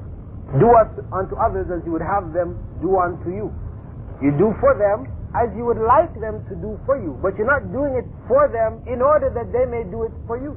Do 0.61 0.71
unto 1.11 1.35
others 1.35 1.67
as 1.73 1.83
you 1.85 1.93
would 1.93 2.05
have 2.05 2.33
them 2.33 2.55
do 2.81 2.99
unto 2.99 3.31
you. 3.31 3.51
You 4.23 4.31
do 4.39 4.55
for 4.61 4.77
them 4.79 5.11
as 5.35 5.51
you 5.59 5.67
would 5.67 5.83
like 5.83 6.15
them 6.23 6.47
to 6.47 6.55
do 6.55 6.79
for 6.87 6.95
you. 6.95 7.19
But 7.19 7.35
you're 7.35 7.51
not 7.51 7.67
doing 7.75 7.99
it 7.99 8.07
for 8.31 8.47
them 8.47 8.83
in 8.87 9.03
order 9.03 9.33
that 9.35 9.51
they 9.51 9.67
may 9.67 9.83
do 9.91 10.07
it 10.07 10.15
for 10.31 10.39
you. 10.39 10.55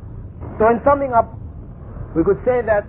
So 0.61 0.69
in 0.69 0.77
summing 0.85 1.13
up, 1.17 1.33
we 2.13 2.21
could 2.23 2.37
say 2.45 2.61
that 2.61 2.85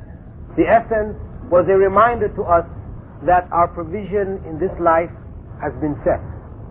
the 0.57 0.69
essence 0.69 1.17
was 1.49 1.65
a 1.69 1.77
reminder 1.77 2.29
to 2.37 2.43
us 2.45 2.67
that 3.25 3.49
our 3.51 3.69
provision 3.69 4.45
in 4.45 4.61
this 4.61 4.73
life 4.79 5.11
has 5.65 5.73
been 5.81 5.97
set 6.05 6.21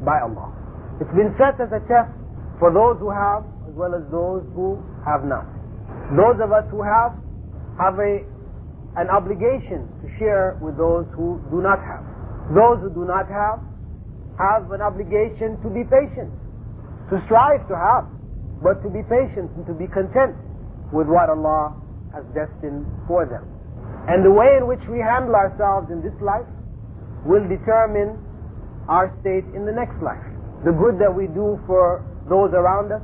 by 0.06 0.22
Allah. 0.22 0.54
It's 1.02 1.12
been 1.18 1.34
set 1.38 1.58
as 1.58 1.74
a 1.74 1.82
test 1.90 2.14
for 2.62 2.70
those 2.70 2.98
who 3.02 3.10
have 3.10 3.44
as 3.66 3.74
well 3.74 3.94
as 3.98 4.06
those 4.14 4.46
who 4.54 4.78
have 5.06 5.26
not. 5.26 5.46
Those 6.14 6.40
of 6.40 6.54
us 6.54 6.64
who 6.72 6.82
have 6.86 7.14
have 7.78 8.00
a, 8.00 8.24
an 8.98 9.10
obligation 9.14 9.86
to 10.02 10.06
share 10.18 10.58
with 10.62 10.78
those 10.78 11.06
who 11.14 11.38
do 11.54 11.62
not 11.62 11.78
have. 11.86 12.02
Those 12.50 12.82
who 12.82 12.90
do 12.90 13.06
not 13.06 13.30
have 13.30 13.62
have 14.42 14.70
an 14.74 14.82
obligation 14.82 15.58
to 15.62 15.70
be 15.70 15.86
patient, 15.86 16.30
to 17.10 17.22
strive 17.30 17.62
to 17.70 17.76
have, 17.78 18.06
but 18.62 18.82
to 18.82 18.90
be 18.90 19.06
patient 19.06 19.54
and 19.54 19.66
to 19.70 19.74
be 19.74 19.86
content 19.94 20.34
with 20.94 21.06
what 21.06 21.30
Allah 21.30 21.78
has 22.14 22.26
destined 22.34 22.86
for 23.06 23.26
them. 23.26 23.46
And 24.10 24.26
the 24.26 24.32
way 24.34 24.58
in 24.58 24.66
which 24.66 24.82
we 24.90 24.98
handle 24.98 25.36
ourselves 25.36 25.92
in 25.94 26.02
this 26.02 26.16
life 26.22 26.48
will 27.26 27.44
determine 27.46 28.18
our 28.90 29.14
state 29.22 29.46
in 29.54 29.66
the 29.66 29.74
next 29.74 30.00
life. 30.02 30.24
The 30.66 30.74
good 30.74 30.98
that 30.98 31.12
we 31.14 31.28
do 31.28 31.60
for 31.68 32.02
those 32.30 32.50
around 32.56 32.90
us 32.90 33.04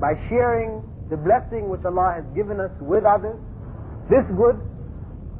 by 0.00 0.18
sharing 0.28 0.82
the 1.08 1.16
blessing 1.16 1.70
which 1.70 1.80
Allah 1.86 2.12
has 2.18 2.26
given 2.36 2.60
us 2.60 2.72
with 2.80 3.04
others, 3.08 3.38
this 4.10 4.26
good 4.36 4.58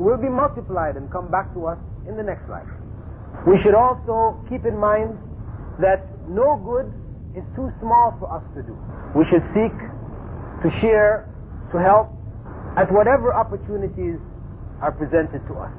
will 0.00 0.16
be 0.16 0.28
multiplied 0.28 0.96
and 0.96 1.12
come 1.12 1.30
back 1.30 1.52
to 1.52 1.66
us 1.66 1.78
in 2.08 2.16
the 2.16 2.22
next 2.22 2.48
life. 2.48 2.66
We 3.46 3.60
should 3.60 3.74
also 3.74 4.40
keep 4.48 4.64
in 4.64 4.76
mind 4.76 5.12
that 5.78 6.08
no 6.28 6.56
good 6.56 6.88
is 7.36 7.44
too 7.54 7.68
small 7.80 8.16
for 8.18 8.32
us 8.32 8.42
to 8.56 8.62
do. 8.64 8.72
We 9.14 9.28
should 9.28 9.44
seek 9.52 9.76
to 10.64 10.68
share, 10.80 11.28
to 11.72 11.78
help 11.78 12.08
at 12.76 12.90
whatever 12.90 13.32
opportunities 13.34 14.16
are 14.80 14.92
presented 14.92 15.46
to 15.48 15.54
us. 15.60 15.72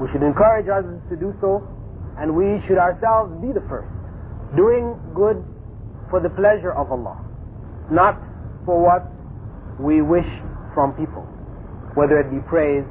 We 0.00 0.08
should 0.12 0.22
encourage 0.22 0.68
others 0.70 1.02
to 1.10 1.16
do 1.16 1.34
so, 1.40 1.66
and 2.18 2.34
we 2.34 2.62
should 2.66 2.78
ourselves 2.78 3.34
be 3.42 3.52
the 3.52 3.66
first, 3.68 3.90
doing 4.56 4.94
good 5.14 5.42
for 6.08 6.20
the 6.20 6.30
pleasure 6.30 6.72
of 6.72 6.90
Allah, 6.90 7.18
not 7.90 8.16
for 8.64 8.78
what 8.78 9.10
we 9.78 10.02
wish 10.02 10.28
from 10.72 10.92
people, 10.94 11.22
whether 11.94 12.18
it 12.18 12.30
be 12.30 12.38
praise 12.48 12.86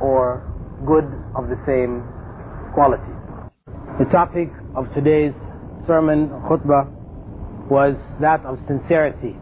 or 0.00 0.42
good 0.86 1.04
of 1.34 1.48
the 1.48 1.58
same 1.66 2.02
quality. 2.74 3.12
The 3.98 4.04
topic 4.04 4.50
of 4.74 4.92
today's 4.94 5.34
sermon, 5.86 6.28
khutbah, 6.48 6.88
was 7.68 7.96
that 8.20 8.44
of 8.44 8.58
sincerity 8.66 9.36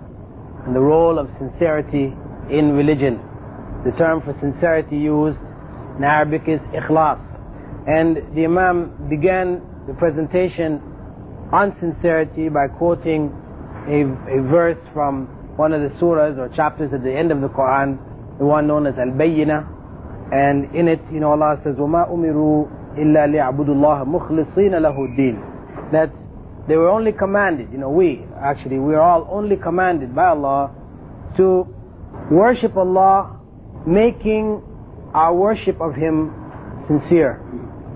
and 0.66 0.74
the 0.74 0.80
role 0.80 1.18
of 1.18 1.30
sincerity 1.38 2.12
in 2.50 2.72
religion. 2.72 3.20
The 3.84 3.92
term 3.92 4.20
for 4.20 4.32
sincerity 4.40 4.96
used 4.96 5.38
in 5.96 6.04
Arabic 6.04 6.42
is 6.48 6.60
ikhlas. 6.74 7.22
And 7.86 8.16
the 8.34 8.44
Imam 8.44 9.08
began 9.08 9.62
the 9.86 9.94
presentation 9.94 10.82
on 11.52 11.76
sincerity 11.78 12.48
by 12.48 12.66
quoting 12.66 13.30
a, 13.86 14.02
a 14.02 14.42
verse 14.42 14.82
from 14.92 15.26
one 15.56 15.72
of 15.72 15.82
the 15.82 15.96
surahs 15.98 16.36
or 16.36 16.48
chapters 16.48 16.92
at 16.92 17.04
the 17.04 17.12
end 17.12 17.30
of 17.30 17.40
the 17.40 17.48
Quran, 17.48 17.98
the 18.38 18.44
one 18.44 18.66
known 18.66 18.86
as 18.86 18.98
Al-Bayyinah. 18.98 19.75
And 20.31 20.73
in 20.73 20.87
it, 20.87 21.01
you 21.11 21.19
know, 21.19 21.31
Allah 21.31 21.59
says, 21.63 21.75
وَمَا 21.75 22.09
أُمِرُوا 22.09 22.97
إِلَّا 22.97 23.27
لِيَعْبُدُوا 23.27 23.75
اللَّهَ 23.75 24.05
مُخْلِصِينَ 24.05 24.71
لَهُ 24.71 24.97
الدِّينَ 24.97 25.91
That 25.91 26.11
they 26.67 26.77
were 26.77 26.89
only 26.89 27.11
commanded, 27.11 27.69
you 27.71 27.77
know, 27.77 27.89
we, 27.89 28.23
actually, 28.39 28.79
we 28.79 28.95
are 28.95 29.01
all 29.01 29.27
only 29.29 29.57
commanded 29.57 30.15
by 30.15 30.27
Allah 30.27 30.71
to 31.37 31.67
worship 32.29 32.77
Allah, 32.77 33.39
making 33.85 34.61
our 35.13 35.33
worship 35.33 35.81
of 35.81 35.95
Him 35.95 36.31
sincere. 36.87 37.41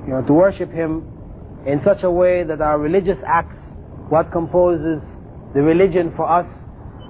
You 0.06 0.14
know, 0.14 0.22
to 0.24 0.34
worship 0.34 0.72
Him 0.72 1.08
in 1.66 1.82
such 1.84 2.04
a 2.04 2.12
way 2.12 2.44
that 2.44 2.60
our 2.60 2.78
religious 2.78 3.18
acts, 3.26 3.58
what 4.10 4.32
composes 4.32 5.02
the 5.54 5.62
religion 5.62 6.14
for 6.16 6.30
us, 6.30 6.48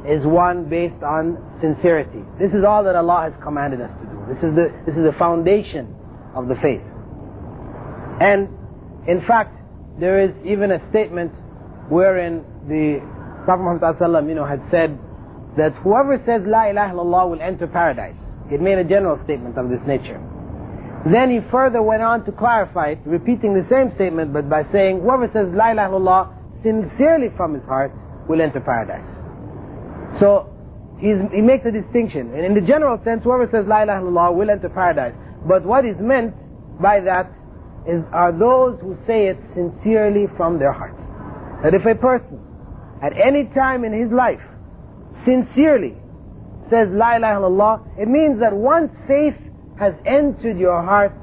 is 0.07 0.25
one 0.25 0.69
based 0.69 1.03
on 1.03 1.37
sincerity. 1.61 2.25
This 2.39 2.53
is 2.53 2.65
all 2.65 2.85
that 2.85 2.97
Allah 2.97 3.31
has 3.31 3.43
commanded 3.43 3.81
us 3.81 3.91
to 4.01 4.07
do. 4.07 4.25
This 4.33 4.43
is 4.43 4.55
the, 4.55 4.73
this 4.87 4.97
is 4.97 5.05
the 5.05 5.17
foundation 5.19 5.95
of 6.35 6.49
the 6.49 6.55
faith. 6.57 6.83
And 8.21 8.49
in 9.07 9.21
fact, 9.27 9.57
there 9.99 10.21
is 10.21 10.31
even 10.45 10.73
a 10.73 10.89
statement 10.89 11.33
wherein 11.89 12.45
the 12.69 13.01
Prophet 13.45 13.63
Muhammad 13.63 14.29
you 14.29 14.35
know, 14.35 14.45
had 14.45 14.63
said 14.71 14.99
that 15.57 15.75
whoever 15.83 16.17
says 16.25 16.43
La 16.47 16.69
ilaha 16.69 16.95
illallah 16.95 17.31
will 17.31 17.43
enter 17.43 17.67
paradise. 17.67 18.17
It 18.51 18.61
made 18.61 18.79
a 18.79 18.85
general 18.85 19.19
statement 19.25 19.59
of 19.59 19.69
this 19.69 19.81
nature. 19.87 20.21
Then 21.11 21.31
he 21.31 21.41
further 21.51 21.83
went 21.83 22.03
on 22.03 22.25
to 22.27 22.33
clarify 22.33 22.91
it, 22.91 22.99
repeating 23.05 23.55
the 23.55 23.67
same 23.69 23.91
statement, 23.95 24.33
but 24.33 24.49
by 24.49 24.65
saying, 24.71 25.01
whoever 25.01 25.31
says 25.33 25.49
La 25.55 25.73
ilaha 25.73 25.95
illallah 25.95 26.63
sincerely 26.63 27.29
from 27.37 27.55
his 27.55 27.65
heart 27.65 27.93
will 28.29 28.41
enter 28.41 28.61
paradise. 28.61 29.09
So, 30.19 30.49
he 31.01 31.41
makes 31.41 31.65
a 31.65 31.71
distinction. 31.71 32.35
And 32.35 32.45
in 32.45 32.55
the 32.55 32.61
general 32.61 33.01
sense, 33.05 33.25
whoever 33.25 33.49
says 33.51 33.67
La 33.67 33.83
ilaha 33.83 34.03
illallah 34.03 34.35
will 34.35 34.51
enter 34.51 34.69
paradise. 34.69 35.15
But 35.47 35.65
what 35.65 35.87
is 35.87 35.97
meant 35.99 36.35
by 36.81 37.01
that 37.01 37.33
is, 37.87 38.05
are 38.13 38.33
those 38.33 38.79
who 38.81 38.97
say 39.07 39.29
it 39.29 39.39
sincerely 39.55 40.27
from 40.37 40.59
their 40.59 40.73
hearts. 40.73 41.01
That 41.63 41.75
if 41.75 41.87
a 41.87 41.95
person, 41.95 42.41
at 43.03 43.17
any 43.17 43.45
time 43.55 43.85
in 43.85 43.93
his 43.93 44.13
life, 44.13 44.43
sincerely 45.13 45.97
says 46.69 46.89
La 46.91 47.17
ilaha 47.17 47.41
illallah, 47.41 47.99
it 47.99 48.09
means 48.09 48.39
that 48.41 48.53
once 48.55 48.93
faith 49.09 49.37
has 49.79 49.95
entered 50.05 50.59
your 50.59 50.83
heart, 50.83 51.15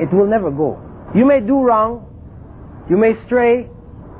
it 0.00 0.12
will 0.12 0.26
never 0.26 0.50
go. 0.50 0.80
You 1.14 1.26
may 1.26 1.40
do 1.40 1.60
wrong, 1.60 2.06
you 2.88 2.96
may 2.96 3.14
stray, 3.24 3.68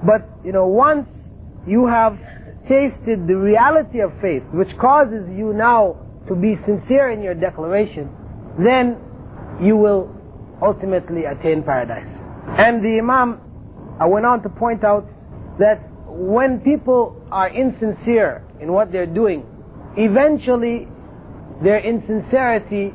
but 0.05 0.29
you 0.44 0.53
know, 0.53 0.66
once 0.66 1.09
you 1.66 1.87
have 1.87 2.18
tasted 2.68 3.26
the 3.26 3.37
reality 3.37 4.00
of 4.00 4.12
faith, 4.20 4.42
which 4.52 4.76
causes 4.79 5.29
you 5.31 5.52
now 5.52 5.96
to 6.29 6.35
be 6.35 6.57
sincere 6.57 7.11
in 7.11 7.22
your 7.22 7.35
declaration, 7.35 8.11
then 8.59 8.98
you 9.61 9.76
will 9.76 10.14
ultimately 10.61 11.24
attain 11.24 11.62
paradise. 11.62 12.11
And 12.59 12.85
the 12.85 12.98
Imam 12.98 13.40
I 13.98 14.07
went 14.07 14.26
on 14.26 14.42
to 14.42 14.48
point 14.48 14.85
out 14.85 15.09
that 15.59 15.81
when 16.07 16.61
people 16.61 17.16
are 17.31 17.48
insincere 17.48 18.44
in 18.61 18.72
what 18.72 18.92
they're 18.92 19.07
doing, 19.07 19.46
eventually 19.96 20.88
their 21.62 21.81
insincerity 21.81 22.92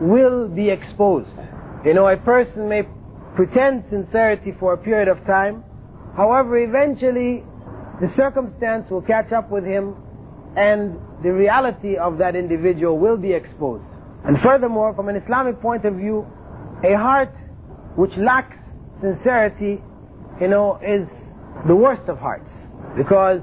will 0.00 0.48
be 0.48 0.70
exposed. 0.70 1.36
You 1.84 1.94
know, 1.94 2.08
a 2.08 2.16
person 2.16 2.68
may 2.68 2.88
pretend 3.36 3.86
sincerity 3.88 4.52
for 4.58 4.72
a 4.72 4.76
period 4.78 5.08
of 5.08 5.24
time, 5.24 5.62
however, 6.16 6.58
eventually 6.58 7.44
the 8.00 8.08
circumstance 8.08 8.90
will 8.90 9.02
catch 9.02 9.32
up 9.32 9.50
with 9.50 9.64
him 9.64 9.96
and 10.56 10.98
the 11.22 11.32
reality 11.32 11.96
of 11.96 12.18
that 12.18 12.36
individual 12.36 12.98
will 12.98 13.16
be 13.16 13.32
exposed. 13.32 13.84
And 14.24 14.40
furthermore, 14.40 14.94
from 14.94 15.08
an 15.08 15.16
Islamic 15.16 15.60
point 15.60 15.84
of 15.84 15.94
view, 15.94 16.26
a 16.82 16.94
heart 16.94 17.34
which 17.96 18.16
lacks 18.16 18.56
sincerity, 19.00 19.82
you 20.40 20.48
know, 20.48 20.78
is 20.82 21.08
the 21.66 21.74
worst 21.74 22.08
of 22.08 22.18
hearts. 22.18 22.52
Because 22.96 23.42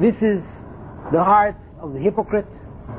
this 0.00 0.16
is 0.22 0.42
the 1.12 1.22
heart 1.22 1.56
of 1.80 1.92
the 1.92 1.98
hypocrite. 1.98 2.46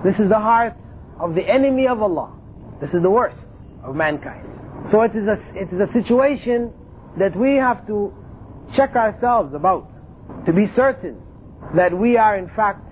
This 0.03 0.19
is 0.19 0.29
the 0.29 0.39
heart 0.39 0.75
of 1.19 1.35
the 1.35 1.47
enemy 1.47 1.87
of 1.87 2.01
Allah. 2.01 2.33
This 2.81 2.93
is 2.93 3.01
the 3.01 3.09
worst 3.09 3.47
of 3.83 3.95
mankind. 3.95 4.47
So 4.89 5.01
it 5.01 5.15
is 5.15 5.27
a, 5.27 5.39
it 5.55 5.71
is 5.71 5.79
a 5.79 5.91
situation 5.91 6.73
that 7.17 7.35
we 7.35 7.55
have 7.55 7.87
to 7.87 8.13
check 8.73 8.95
ourselves 8.95 9.53
about 9.53 9.89
to 10.45 10.53
be 10.53 10.67
certain 10.67 11.21
that 11.75 11.97
we 11.97 12.17
are 12.17 12.37
in 12.37 12.49
fact 12.49 12.85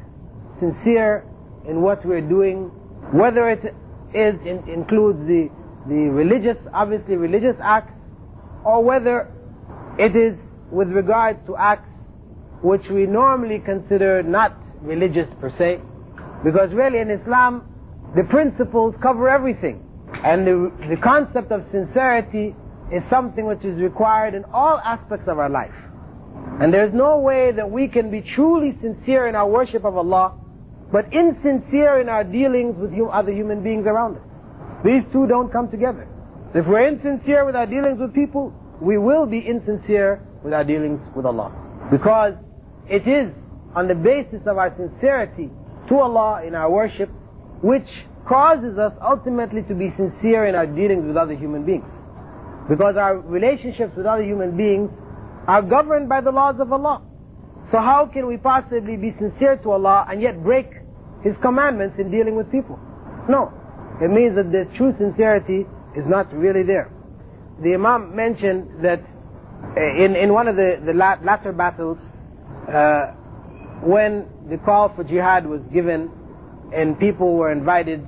sincere 0.59 1.25
in 1.67 1.81
what 1.81 2.05
we're 2.05 2.21
doing, 2.21 2.65
whether 3.11 3.49
it 3.49 3.75
is 4.13 4.35
in, 4.45 4.63
includes 4.67 5.19
the, 5.27 5.49
the 5.87 6.09
religious, 6.09 6.57
obviously 6.73 7.15
religious 7.15 7.55
acts, 7.61 7.93
or 8.63 8.83
whether 8.83 9.31
it 9.97 10.15
is 10.15 10.37
with 10.71 10.89
regard 10.89 11.45
to 11.45 11.57
acts 11.57 11.89
which 12.61 12.87
we 12.89 13.05
normally 13.05 13.59
consider 13.59 14.21
not 14.23 14.55
religious 14.81 15.29
per 15.39 15.49
se, 15.49 15.79
because 16.43 16.71
really 16.73 16.99
in 16.99 17.09
Islam, 17.09 17.67
the 18.15 18.23
principles 18.23 18.95
cover 19.01 19.29
everything. 19.29 19.87
And 20.23 20.45
the, 20.45 20.71
the 20.89 20.97
concept 20.97 21.51
of 21.51 21.65
sincerity 21.71 22.55
is 22.91 23.03
something 23.05 23.45
which 23.45 23.63
is 23.63 23.79
required 23.81 24.35
in 24.35 24.43
all 24.53 24.77
aspects 24.79 25.27
of 25.27 25.39
our 25.39 25.49
life. 25.49 25.73
And 26.62 26.71
there's 26.71 26.93
no 26.93 27.17
way 27.17 27.52
that 27.52 27.71
we 27.71 27.88
can 27.88 28.12
be 28.12 28.21
truly 28.21 28.78
sincere 28.82 29.28
in 29.28 29.34
our 29.34 29.50
worship 29.50 29.84
of 29.84 29.97
Allah, 29.97 30.38
but 30.91 31.12
insincere 31.12 32.00
in 32.00 32.08
our 32.08 32.24
dealings 32.24 32.78
with 32.78 32.93
other 33.12 33.32
human 33.32 33.63
beings 33.63 33.88
around 33.88 34.17
us. 34.17 34.24
These 34.86 35.02
two 35.12 35.26
don't 35.26 35.52
come 35.52 35.71
together. 35.71 36.08
If 36.54 36.67
we're 36.67 36.86
insincere 36.86 37.45
with 37.45 37.56
our 37.56 37.65
dealings 37.65 38.00
with 38.00 38.13
people, 38.13 38.54
we 38.80 39.00
will 39.00 39.26
be 39.26 39.39
insincere 39.39 40.21
with 40.43 40.54
our 40.54 40.63
dealings 40.63 41.02
with 41.15 41.26
Allah. 41.26 41.52
Because 41.89 42.36
it 42.88 43.08
is 43.08 43.34
on 43.74 43.88
the 43.88 43.95
basis 43.95 44.45
of 44.45 44.60
our 44.60 44.71
sincerity 44.78 45.50
to 45.88 45.97
Allah 45.97 46.43
in 46.45 46.54
our 46.54 46.69
worship 46.69 47.10
which 47.63 48.06
causes 48.28 48.78
us 48.78 48.93
ultimately 49.02 49.63
to 49.63 49.74
be 49.74 49.89
sincere 49.95 50.45
in 50.45 50.54
our 50.54 50.67
dealings 50.67 51.08
with 51.08 51.17
other 51.17 51.34
human 51.34 51.65
beings. 51.65 51.89
Because 52.69 52.97
our 52.97 53.17
relationships 53.17 53.95
with 53.97 54.06
other 54.06 54.24
human 54.24 54.56
beings 54.56 54.91
are 55.47 55.62
governed 55.62 56.10
by 56.10 56.21
the 56.21 56.32
laws 56.32 56.60
of 56.60 56.71
Allah. 56.71 57.01
So 57.71 57.77
how 57.80 58.06
can 58.06 58.27
we 58.27 58.38
possibly 58.38 58.97
be 58.97 59.12
sincere 59.17 59.58
to 59.58 59.71
Allah 59.71 60.06
and 60.10 60.21
yet 60.21 60.43
break 60.43 60.67
His 61.23 61.38
commandments 61.38 61.97
in 61.99 62.12
dealing 62.12 62.36
with 62.36 62.51
people? 62.51 62.80
No. 63.30 63.54
It 64.01 64.10
means 64.10 64.36
that 64.36 64.51
the 64.51 64.65
true 64.75 64.93
sincerity 64.97 65.65
is 65.95 66.06
not 66.08 66.34
really 66.34 66.63
there. 66.63 66.91
The 67.62 67.75
Imam 67.75 68.15
mentioned 68.15 68.84
that 68.84 69.01
uh, 69.77 69.80
in, 69.80 70.15
in 70.15 70.34
one 70.34 70.47
of 70.47 70.56
the, 70.56 70.82
the 70.84 70.93
latter 70.93 71.51
battles, 71.51 71.99
uh, 72.67 73.13
when 73.84 74.27
the 74.49 74.58
call 74.58 74.89
for 74.89 75.04
jihad 75.04 75.45
was 75.45 75.62
given 75.67 76.10
and 76.73 76.99
people 76.99 77.36
were 77.36 77.51
invited 77.51 78.06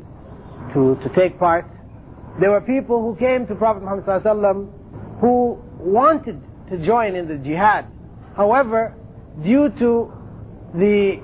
to, 0.74 0.96
to 1.04 1.10
take 1.16 1.38
part, 1.38 1.66
there 2.40 2.52
were 2.52 2.62
people 2.62 3.02
who 3.02 3.16
came 3.16 3.46
to 3.48 3.56
Prophet 3.56 3.84
Muhammad 3.84 4.70
who 5.20 5.62
wanted 5.80 6.42
to 6.70 6.86
join 6.86 7.16
in 7.16 7.28
the 7.28 7.38
jihad. 7.38 7.86
However, 8.36 8.96
due 9.44 9.70
to 9.80 10.12
the 10.74 11.22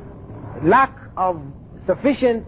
lack 0.64 0.96
of 1.18 1.42
sufficient 1.86 2.46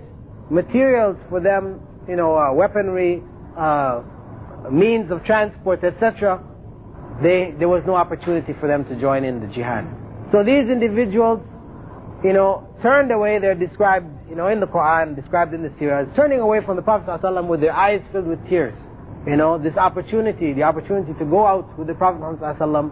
materials 0.50 1.18
for 1.30 1.40
them, 1.40 1.80
you 2.08 2.16
know, 2.16 2.38
uh, 2.38 2.54
weaponry, 2.54 3.24
uh, 3.58 4.02
means 4.70 5.12
of 5.12 5.24
transport, 5.24 5.84
etc., 5.84 6.44
they, 7.22 7.54
there 7.58 7.70
was 7.70 7.84
no 7.86 7.96
opportunity 7.96 8.54
for 8.60 8.68
them 8.68 8.86
to 8.86 9.00
join 9.00 9.24
in 9.24 9.40
the 9.40 9.48
jihad. 9.48 9.86
So 10.32 10.44
these 10.44 10.70
individuals, 10.70 11.42
you 12.24 12.34
know, 12.34 12.68
turned 12.82 13.12
away. 13.12 13.40
They're 13.40 13.56
described, 13.56 14.08
you 14.30 14.36
know, 14.36 14.48
in 14.48 14.60
the 14.60 14.68
Quran, 14.68 15.16
described 15.16 15.54
in 15.54 15.62
the 15.62 15.70
Sirah, 15.70 16.16
turning 16.16 16.40
away 16.40 16.64
from 16.64 16.76
the 16.76 16.82
Prophet 16.82 17.22
ﷺ 17.22 17.48
with 17.48 17.62
their 17.62 17.74
eyes 17.74 18.02
filled 18.12 18.28
with 18.28 18.46
tears. 18.48 18.76
You 19.28 19.38
know, 19.38 19.58
this 19.58 19.78
opportunity, 19.78 20.54
the 20.54 20.64
opportunity 20.64 21.14
to 21.14 21.26
go 21.26 21.46
out 21.46 21.78
with 21.78 21.88
the 21.88 21.94
Prophet 21.94 22.20
Muhammad 22.20 22.92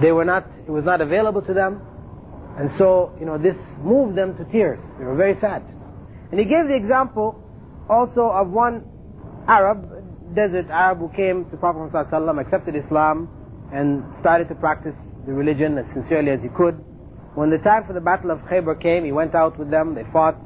they 0.00 0.12
were 0.12 0.24
not, 0.24 0.46
it 0.66 0.70
was 0.70 0.84
not 0.84 1.00
available 1.00 1.42
to 1.42 1.54
them. 1.54 1.82
And 2.58 2.70
so, 2.76 3.14
you 3.18 3.26
know, 3.26 3.38
this 3.38 3.56
moved 3.78 4.16
them 4.16 4.36
to 4.36 4.44
tears. 4.44 4.80
They 4.98 5.04
were 5.04 5.14
very 5.14 5.38
sad. 5.40 5.62
And 6.30 6.38
he 6.38 6.46
gave 6.46 6.68
the 6.68 6.74
example 6.74 7.42
also 7.88 8.28
of 8.28 8.50
one 8.50 8.84
Arab, 9.46 10.34
desert 10.34 10.66
Arab 10.70 10.98
who 10.98 11.08
came 11.10 11.48
to 11.50 11.56
Prophet 11.56 11.92
Muhammad 11.92 12.46
accepted 12.46 12.76
Islam, 12.76 13.28
and 13.72 14.04
started 14.18 14.48
to 14.48 14.54
practice 14.54 14.96
the 15.26 15.32
religion 15.32 15.78
as 15.78 15.86
sincerely 15.92 16.30
as 16.32 16.40
he 16.42 16.48
could. 16.48 16.74
When 17.34 17.50
the 17.50 17.58
time 17.58 17.86
for 17.86 17.92
the 17.92 18.00
battle 18.00 18.32
of 18.32 18.40
Khaybar 18.40 18.82
came, 18.82 19.04
he 19.04 19.12
went 19.12 19.34
out 19.34 19.58
with 19.58 19.70
them, 19.70 19.94
they 19.94 20.04
fought. 20.12 20.36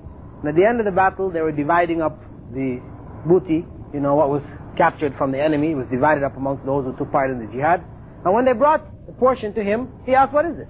And 0.41 0.49
at 0.49 0.55
the 0.55 0.67
end 0.67 0.79
of 0.79 0.85
the 0.85 0.93
battle, 0.93 1.31
they 1.31 1.41
were 1.41 1.53
dividing 1.53 2.03
up 2.03 2.21
the 2.53 2.83
booty, 3.25 3.65
you 3.95 4.01
know, 4.01 4.15
what 4.15 4.29
was 4.29 4.43
captured 4.77 5.15
from 5.17 5.33
the 5.33 5.43
enemy. 5.43 5.73
It 5.73 5.77
was 5.77 5.87
divided 5.89 6.25
up 6.25 6.37
amongst 6.37 6.65
those 6.65 6.85
who 6.85 6.97
took 6.97 7.11
part 7.11 7.31
in 7.31 7.39
the 7.45 7.53
jihad. 7.53 7.85
And 8.25 8.35
when 8.35 8.45
they 8.45 8.53
brought 8.53 9.07
the 9.07 9.13
portion 9.13 9.53
to 9.55 9.63
him, 9.63 9.89
he 10.07 10.15
asked, 10.15 10.33
what 10.33 10.47
is 10.47 10.57
this? 10.57 10.69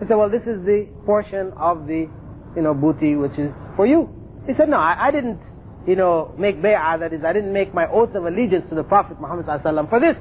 He 0.00 0.06
said, 0.06 0.16
well, 0.16 0.30
this 0.30 0.42
is 0.42 0.64
the 0.64 0.88
portion 1.04 1.52
of 1.56 1.86
the, 1.86 2.08
you 2.56 2.62
know, 2.62 2.74
booty 2.74 3.16
which 3.16 3.38
is 3.38 3.52
for 3.76 3.86
you. 3.86 4.08
He 4.46 4.54
said, 4.54 4.68
no, 4.68 4.76
I, 4.76 5.08
I 5.08 5.10
didn't, 5.10 5.40
you 5.86 5.96
know, 5.96 6.34
make 6.38 6.56
bay'ah, 6.56 7.00
that 7.00 7.12
is, 7.12 7.24
I 7.24 7.32
didn't 7.32 7.52
make 7.52 7.74
my 7.74 7.86
oath 7.86 8.14
of 8.14 8.24
allegiance 8.24 8.68
to 8.68 8.74
the 8.74 8.84
Prophet 8.84 9.20
Muhammad 9.20 9.46
for 9.88 10.00
this. 10.00 10.16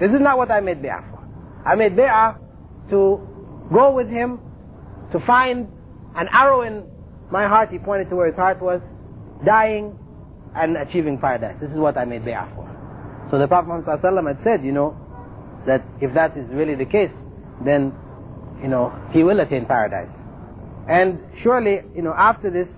This 0.00 0.12
is 0.12 0.20
not 0.20 0.38
what 0.38 0.50
I 0.50 0.60
made 0.60 0.82
bay'ah 0.82 1.10
for. 1.10 1.26
I 1.64 1.74
made 1.74 1.96
bay'ah 1.96 2.38
to 2.90 3.26
go 3.72 3.92
with 3.92 4.08
him, 4.08 4.40
to 5.12 5.20
find 5.20 5.68
an 6.14 6.28
arrow 6.32 6.62
in 6.62 6.84
my 7.30 7.46
heart, 7.46 7.70
he 7.70 7.78
pointed 7.78 8.08
to 8.10 8.16
where 8.16 8.26
his 8.26 8.36
heart 8.36 8.60
was, 8.62 8.80
dying 9.44 9.98
and 10.54 10.76
achieving 10.76 11.18
paradise. 11.18 11.56
This 11.60 11.70
is 11.70 11.76
what 11.76 11.96
I 11.96 12.04
made 12.04 12.22
bay'ah 12.22 12.54
for. 12.54 12.68
So 13.30 13.38
the 13.38 13.46
Prophet 13.46 13.68
Muhammad 13.68 14.36
had 14.36 14.44
said, 14.44 14.64
you 14.64 14.72
know, 14.72 14.96
that 15.66 15.84
if 16.00 16.14
that 16.14 16.36
is 16.36 16.48
really 16.50 16.74
the 16.74 16.86
case, 16.86 17.12
then, 17.64 17.92
you 18.62 18.68
know, 18.68 18.92
he 19.12 19.22
will 19.22 19.40
attain 19.40 19.66
paradise. 19.66 20.12
And 20.88 21.20
surely, 21.36 21.82
you 21.94 22.02
know, 22.02 22.14
after 22.14 22.50
this, 22.50 22.68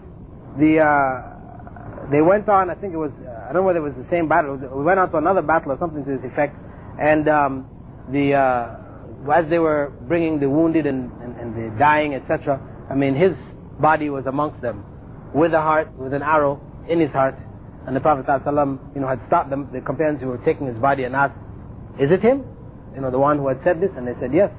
the, 0.58 0.80
uh, 0.80 2.10
they 2.10 2.20
went 2.20 2.48
on, 2.48 2.70
I 2.70 2.74
think 2.74 2.92
it 2.92 2.96
was, 2.96 3.12
uh, 3.12 3.46
I 3.48 3.52
don't 3.52 3.62
know 3.62 3.62
whether 3.62 3.78
it 3.78 3.82
was 3.82 3.94
the 3.94 4.08
same 4.10 4.26
battle, 4.26 4.56
we 4.56 4.82
went 4.82 4.98
on 4.98 5.10
to 5.12 5.18
another 5.18 5.42
battle 5.42 5.72
or 5.72 5.78
something 5.78 6.04
to 6.04 6.16
this 6.16 6.24
effect, 6.24 6.56
and 6.98 7.28
um, 7.28 7.68
the, 8.08 8.34
uh, 8.34 8.76
as 9.32 9.48
they 9.48 9.60
were 9.60 9.92
bringing 10.08 10.40
the 10.40 10.48
wounded 10.50 10.86
and, 10.86 11.12
and, 11.22 11.36
and 11.36 11.54
the 11.54 11.78
dying, 11.78 12.14
etc., 12.14 12.60
I 12.90 12.94
mean, 12.94 13.14
his 13.14 13.36
body 13.78 14.10
was 14.10 14.26
amongst 14.26 14.60
them, 14.60 14.84
with 15.32 15.54
a 15.54 15.60
heart, 15.60 15.96
with 15.96 16.12
an 16.12 16.22
arrow 16.22 16.60
in 16.88 16.98
his 16.98 17.12
heart, 17.12 17.36
and 17.87 17.95
the 17.95 17.99
Prophet 17.99 18.25
ﷺ, 18.25 18.95
you 18.95 19.01
know, 19.01 19.07
had 19.07 19.23
stopped 19.27 19.49
them, 19.49 19.69
the 19.71 19.81
companions 19.81 20.21
who 20.21 20.27
were 20.27 20.39
taking 20.39 20.65
his 20.67 20.77
body 20.77 21.03
and 21.03 21.15
asked, 21.15 21.35
is 21.99 22.11
it 22.11 22.21
him? 22.21 22.43
You 22.95 23.01
know, 23.01 23.11
the 23.11 23.19
one 23.19 23.37
who 23.37 23.47
had 23.47 23.61
said 23.63 23.79
this? 23.79 23.91
And 23.95 24.07
they 24.07 24.15
said, 24.19 24.33
yes. 24.33 24.51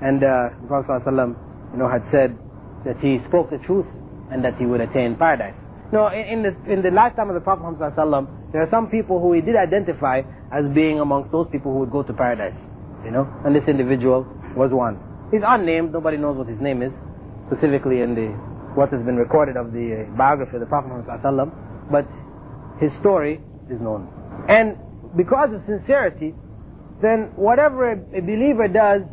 And 0.00 0.22
uh, 0.22 0.50
the 0.60 0.66
Prophet 0.66 1.02
ﷺ, 1.04 1.36
you 1.72 1.78
know, 1.78 1.88
had 1.88 2.06
said 2.08 2.36
that 2.84 2.98
he 2.98 3.20
spoke 3.24 3.50
the 3.50 3.58
truth 3.58 3.86
and 4.30 4.44
that 4.44 4.56
he 4.58 4.66
would 4.66 4.80
attain 4.80 5.14
paradise. 5.14 5.54
No, 5.92 6.08
in, 6.08 6.26
in, 6.26 6.42
the, 6.42 6.72
in 6.72 6.82
the 6.82 6.90
lifetime 6.90 7.28
of 7.28 7.34
the 7.34 7.40
Prophet 7.40 7.62
Muhammad 7.62 7.94
ﷺ, 7.94 8.52
there 8.52 8.62
are 8.62 8.70
some 8.70 8.88
people 8.90 9.20
who 9.20 9.32
he 9.32 9.40
did 9.40 9.54
identify 9.54 10.22
as 10.50 10.66
being 10.74 11.00
amongst 11.00 11.30
those 11.30 11.46
people 11.52 11.72
who 11.72 11.78
would 11.80 11.90
go 11.90 12.02
to 12.02 12.12
paradise. 12.12 12.58
You 13.04 13.10
know, 13.10 13.28
and 13.44 13.54
this 13.54 13.68
individual 13.68 14.26
was 14.56 14.72
one. 14.72 14.98
He's 15.30 15.42
unnamed, 15.46 15.92
nobody 15.92 16.16
knows 16.16 16.36
what 16.36 16.48
his 16.48 16.60
name 16.60 16.82
is, 16.82 16.92
specifically 17.46 18.00
in 18.00 18.14
the 18.14 18.28
what 18.74 18.90
has 18.90 19.02
been 19.02 19.16
recorded 19.16 19.56
of 19.56 19.72
the 19.72 20.08
uh, 20.08 20.16
biography 20.16 20.56
of 20.56 20.60
the 20.60 20.66
Prophet 20.66 20.88
Muhammad 20.88 21.20
ﷺ, 21.20 21.90
but 21.90 22.06
his 22.79 22.93
story 22.93 23.41
is 23.69 23.79
known. 23.79 24.07
And 24.47 24.77
because 25.15 25.53
of 25.53 25.63
sincerity, 25.63 26.33
then 27.01 27.31
whatever 27.35 27.91
a 27.91 28.21
believer 28.21 28.67
does 28.67 29.03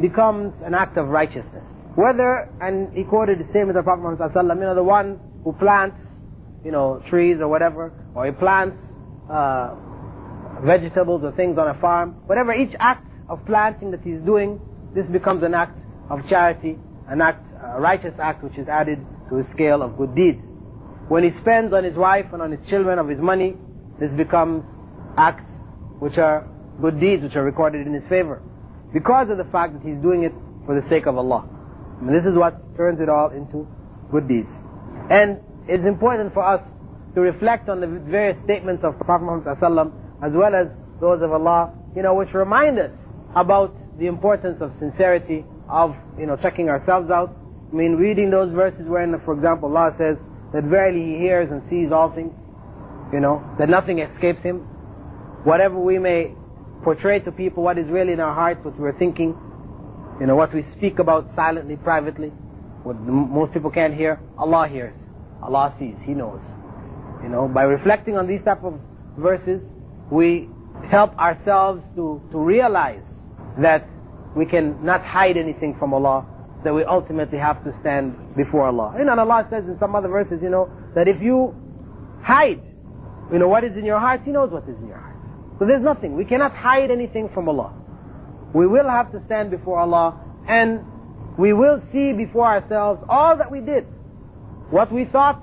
becomes 0.00 0.54
an 0.64 0.74
act 0.74 0.96
of 0.96 1.08
righteousness. 1.08 1.66
Whether, 1.94 2.48
and 2.60 2.92
he 2.96 3.04
quoted 3.04 3.38
the 3.38 3.44
statement 3.44 3.76
of 3.76 3.76
the 3.76 3.82
Prophet 3.82 4.02
Muhammad 4.02 4.34
ﷺ, 4.34 4.54
you 4.56 4.60
know, 4.62 4.74
the 4.74 4.82
one 4.82 5.20
who 5.44 5.52
plants, 5.52 6.00
you 6.64 6.70
know, 6.70 7.02
trees 7.06 7.38
or 7.40 7.48
whatever, 7.48 7.92
or 8.14 8.24
he 8.26 8.32
plants 8.32 8.78
uh, 9.28 9.74
vegetables 10.62 11.22
or 11.22 11.32
things 11.32 11.58
on 11.58 11.68
a 11.68 11.74
farm, 11.80 12.12
whatever 12.26 12.54
each 12.54 12.74
act 12.80 13.06
of 13.28 13.44
planting 13.44 13.90
that 13.90 14.00
he's 14.02 14.20
doing, 14.20 14.60
this 14.94 15.06
becomes 15.06 15.42
an 15.42 15.54
act 15.54 15.78
of 16.08 16.26
charity, 16.28 16.78
an 17.08 17.20
act, 17.20 17.44
a 17.62 17.80
righteous 17.80 18.14
act 18.18 18.42
which 18.42 18.56
is 18.56 18.68
added 18.68 18.98
to 19.28 19.42
the 19.42 19.44
scale 19.50 19.82
of 19.82 19.96
good 19.98 20.14
deeds. 20.14 20.42
When 21.08 21.24
he 21.24 21.30
spends 21.40 21.72
on 21.72 21.84
his 21.84 21.94
wife 21.94 22.26
and 22.32 22.40
on 22.40 22.52
his 22.52 22.62
children 22.68 22.98
of 22.98 23.08
his 23.08 23.18
money, 23.18 23.56
this 23.98 24.10
becomes 24.12 24.64
acts 25.16 25.50
which 25.98 26.18
are 26.18 26.48
good 26.80 26.98
deeds 27.00 27.22
which 27.22 27.36
are 27.36 27.44
recorded 27.44 27.86
in 27.86 27.92
his 27.92 28.06
favor. 28.06 28.42
Because 28.92 29.30
of 29.30 29.38
the 29.38 29.44
fact 29.44 29.74
that 29.74 29.82
he's 29.82 30.00
doing 30.02 30.24
it 30.24 30.32
for 30.66 30.80
the 30.80 30.88
sake 30.88 31.06
of 31.06 31.16
Allah. 31.16 31.48
And 32.00 32.14
this 32.14 32.24
is 32.24 32.36
what 32.36 32.76
turns 32.76 33.00
it 33.00 33.08
all 33.08 33.30
into 33.30 33.66
good 34.10 34.28
deeds. 34.28 34.50
And 35.10 35.40
it's 35.68 35.84
important 35.84 36.34
for 36.34 36.42
us 36.42 36.60
to 37.14 37.20
reflect 37.20 37.68
on 37.68 37.80
the 37.80 37.86
various 37.86 38.42
statements 38.44 38.84
of 38.84 38.98
Prophet 38.98 39.24
Muhammad 39.24 39.92
as 40.22 40.32
well 40.32 40.54
as 40.54 40.68
those 41.00 41.22
of 41.22 41.32
Allah, 41.32 41.72
you 41.94 42.02
know, 42.02 42.14
which 42.14 42.32
remind 42.32 42.78
us 42.78 42.92
about 43.34 43.74
the 43.98 44.06
importance 44.06 44.60
of 44.60 44.72
sincerity, 44.78 45.44
of, 45.68 45.94
you 46.18 46.26
know, 46.26 46.36
checking 46.36 46.68
ourselves 46.68 47.10
out. 47.10 47.36
I 47.72 47.74
mean, 47.74 47.96
reading 47.96 48.30
those 48.30 48.52
verses 48.52 48.86
wherein, 48.86 49.18
for 49.24 49.34
example, 49.34 49.76
Allah 49.76 49.94
says 49.96 50.18
that 50.52 50.64
verily 50.64 51.14
He 51.14 51.18
hears 51.18 51.50
and 51.50 51.62
sees 51.68 51.92
all 51.92 52.10
things, 52.14 52.32
you 53.12 53.20
know, 53.20 53.42
that 53.58 53.68
nothing 53.68 53.98
escapes 53.98 54.42
Him. 54.42 54.58
Whatever 55.44 55.78
we 55.78 55.98
may 55.98 56.34
portray 56.84 57.20
to 57.20 57.32
people 57.32 57.62
what 57.62 57.78
is 57.78 57.88
really 57.88 58.12
in 58.12 58.20
our 58.20 58.34
hearts, 58.34 58.64
what 58.64 58.78
we're 58.78 58.98
thinking, 58.98 59.36
you 60.20 60.26
know, 60.26 60.36
what 60.36 60.52
we 60.54 60.62
speak 60.76 60.98
about 60.98 61.28
silently, 61.34 61.76
privately, 61.76 62.28
what 62.82 63.00
most 63.00 63.52
people 63.52 63.70
can't 63.70 63.94
hear, 63.94 64.20
Allah 64.38 64.68
hears. 64.68 64.96
Allah 65.42 65.74
sees, 65.78 65.96
He 66.04 66.12
knows. 66.12 66.40
You 67.22 67.28
know, 67.28 67.48
by 67.48 67.62
reflecting 67.62 68.16
on 68.16 68.26
these 68.26 68.40
type 68.44 68.64
of 68.64 68.78
verses, 69.16 69.60
we 70.10 70.48
help 70.90 71.16
ourselves 71.18 71.82
to, 71.96 72.20
to 72.32 72.38
realize 72.38 73.02
that 73.60 73.88
we 74.36 74.46
can 74.46 74.84
not 74.84 75.04
hide 75.04 75.36
anything 75.36 75.76
from 75.78 75.94
Allah, 75.94 76.26
that 76.64 76.74
we 76.74 76.84
ultimately 76.84 77.38
have 77.38 77.62
to 77.64 77.78
stand 77.80 78.16
before 78.36 78.66
Allah. 78.66 78.94
And 78.96 79.08
Allah 79.08 79.46
says 79.50 79.64
in 79.64 79.78
some 79.78 79.94
other 79.94 80.08
verses, 80.08 80.40
you 80.42 80.50
know, 80.50 80.70
that 80.94 81.08
if 81.08 81.20
you 81.20 81.54
hide, 82.22 82.62
you 83.32 83.38
know, 83.38 83.48
what 83.48 83.64
is 83.64 83.76
in 83.76 83.84
your 83.84 83.98
heart, 83.98 84.22
He 84.24 84.30
knows 84.30 84.50
what 84.50 84.68
is 84.68 84.76
in 84.76 84.88
your 84.88 84.98
heart. 84.98 85.16
So 85.58 85.66
there's 85.66 85.82
nothing. 85.82 86.16
We 86.16 86.24
cannot 86.24 86.54
hide 86.54 86.90
anything 86.90 87.28
from 87.32 87.48
Allah. 87.48 87.72
We 88.54 88.66
will 88.66 88.88
have 88.88 89.12
to 89.12 89.24
stand 89.24 89.50
before 89.50 89.78
Allah 89.78 90.20
and 90.48 90.84
we 91.38 91.52
will 91.52 91.82
see 91.92 92.12
before 92.12 92.46
ourselves 92.46 93.02
all 93.08 93.36
that 93.36 93.50
we 93.50 93.60
did. 93.60 93.84
What 94.70 94.92
we 94.92 95.04
thought, 95.04 95.42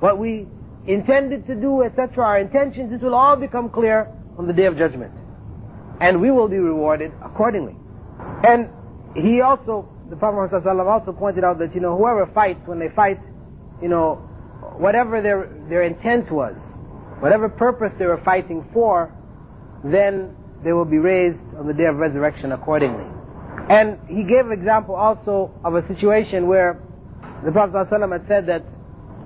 what 0.00 0.18
we 0.18 0.46
intended 0.86 1.46
to 1.46 1.54
do, 1.54 1.82
etc. 1.82 2.24
Our 2.24 2.38
intentions, 2.38 2.90
this 2.90 3.00
will 3.02 3.14
all 3.14 3.36
become 3.36 3.68
clear 3.70 4.08
on 4.38 4.46
the 4.46 4.52
day 4.52 4.66
of 4.66 4.76
judgment. 4.76 5.12
And 6.00 6.20
we 6.20 6.30
will 6.30 6.48
be 6.48 6.58
rewarded 6.58 7.12
accordingly. 7.22 7.76
And 8.44 8.68
he 9.14 9.40
also, 9.40 9.88
the 10.12 10.18
Prophet 10.18 10.54
also 10.54 11.12
pointed 11.12 11.42
out 11.42 11.58
that, 11.60 11.74
you 11.74 11.80
know, 11.80 11.96
whoever 11.96 12.26
fights, 12.34 12.60
when 12.66 12.78
they 12.78 12.90
fight, 12.90 13.18
you 13.80 13.88
know, 13.88 14.16
whatever 14.76 15.22
their, 15.22 15.48
their 15.70 15.84
intent 15.84 16.30
was, 16.30 16.54
whatever 17.20 17.48
purpose 17.48 17.92
they 17.98 18.04
were 18.04 18.20
fighting 18.22 18.68
for, 18.74 19.10
then 19.82 20.36
they 20.62 20.74
will 20.74 20.84
be 20.84 20.98
raised 20.98 21.42
on 21.58 21.66
the 21.66 21.72
day 21.72 21.86
of 21.86 21.96
resurrection 21.96 22.52
accordingly. 22.52 23.06
And 23.70 23.98
he 24.06 24.22
gave 24.22 24.44
an 24.44 24.52
example 24.52 24.94
also 24.94 25.50
of 25.64 25.76
a 25.76 25.88
situation 25.88 26.46
where 26.46 26.78
the 27.42 27.50
Prophet 27.50 27.88
ﷺ 27.90 28.12
had 28.12 28.28
said 28.28 28.46
that, 28.48 28.66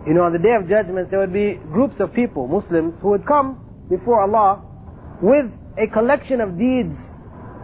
you 0.07 0.15
know, 0.15 0.23
on 0.23 0.33
the 0.33 0.39
day 0.39 0.55
of 0.55 0.69
judgment 0.69 1.11
there 1.11 1.19
would 1.19 1.33
be 1.33 1.55
groups 1.55 1.99
of 1.99 2.15
people, 2.15 2.47
Muslims, 2.47 2.95
who 3.01 3.09
would 3.09 3.27
come 3.27 3.59
before 3.91 4.23
Allah 4.23 4.63
with 5.21 5.51
a 5.77 5.89
collection 5.89 6.41
of 6.41 6.57
deeds 6.57 6.97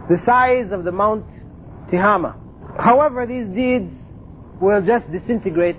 the 0.09 0.17
size 0.17 0.73
of 0.73 0.83
the 0.83 0.91
Mount 0.91 1.25
Tihama. 1.89 2.42
However, 2.77 3.25
these 3.25 3.47
deeds 3.47 3.93
will 4.59 4.81
just 4.81 5.11
disintegrate 5.11 5.77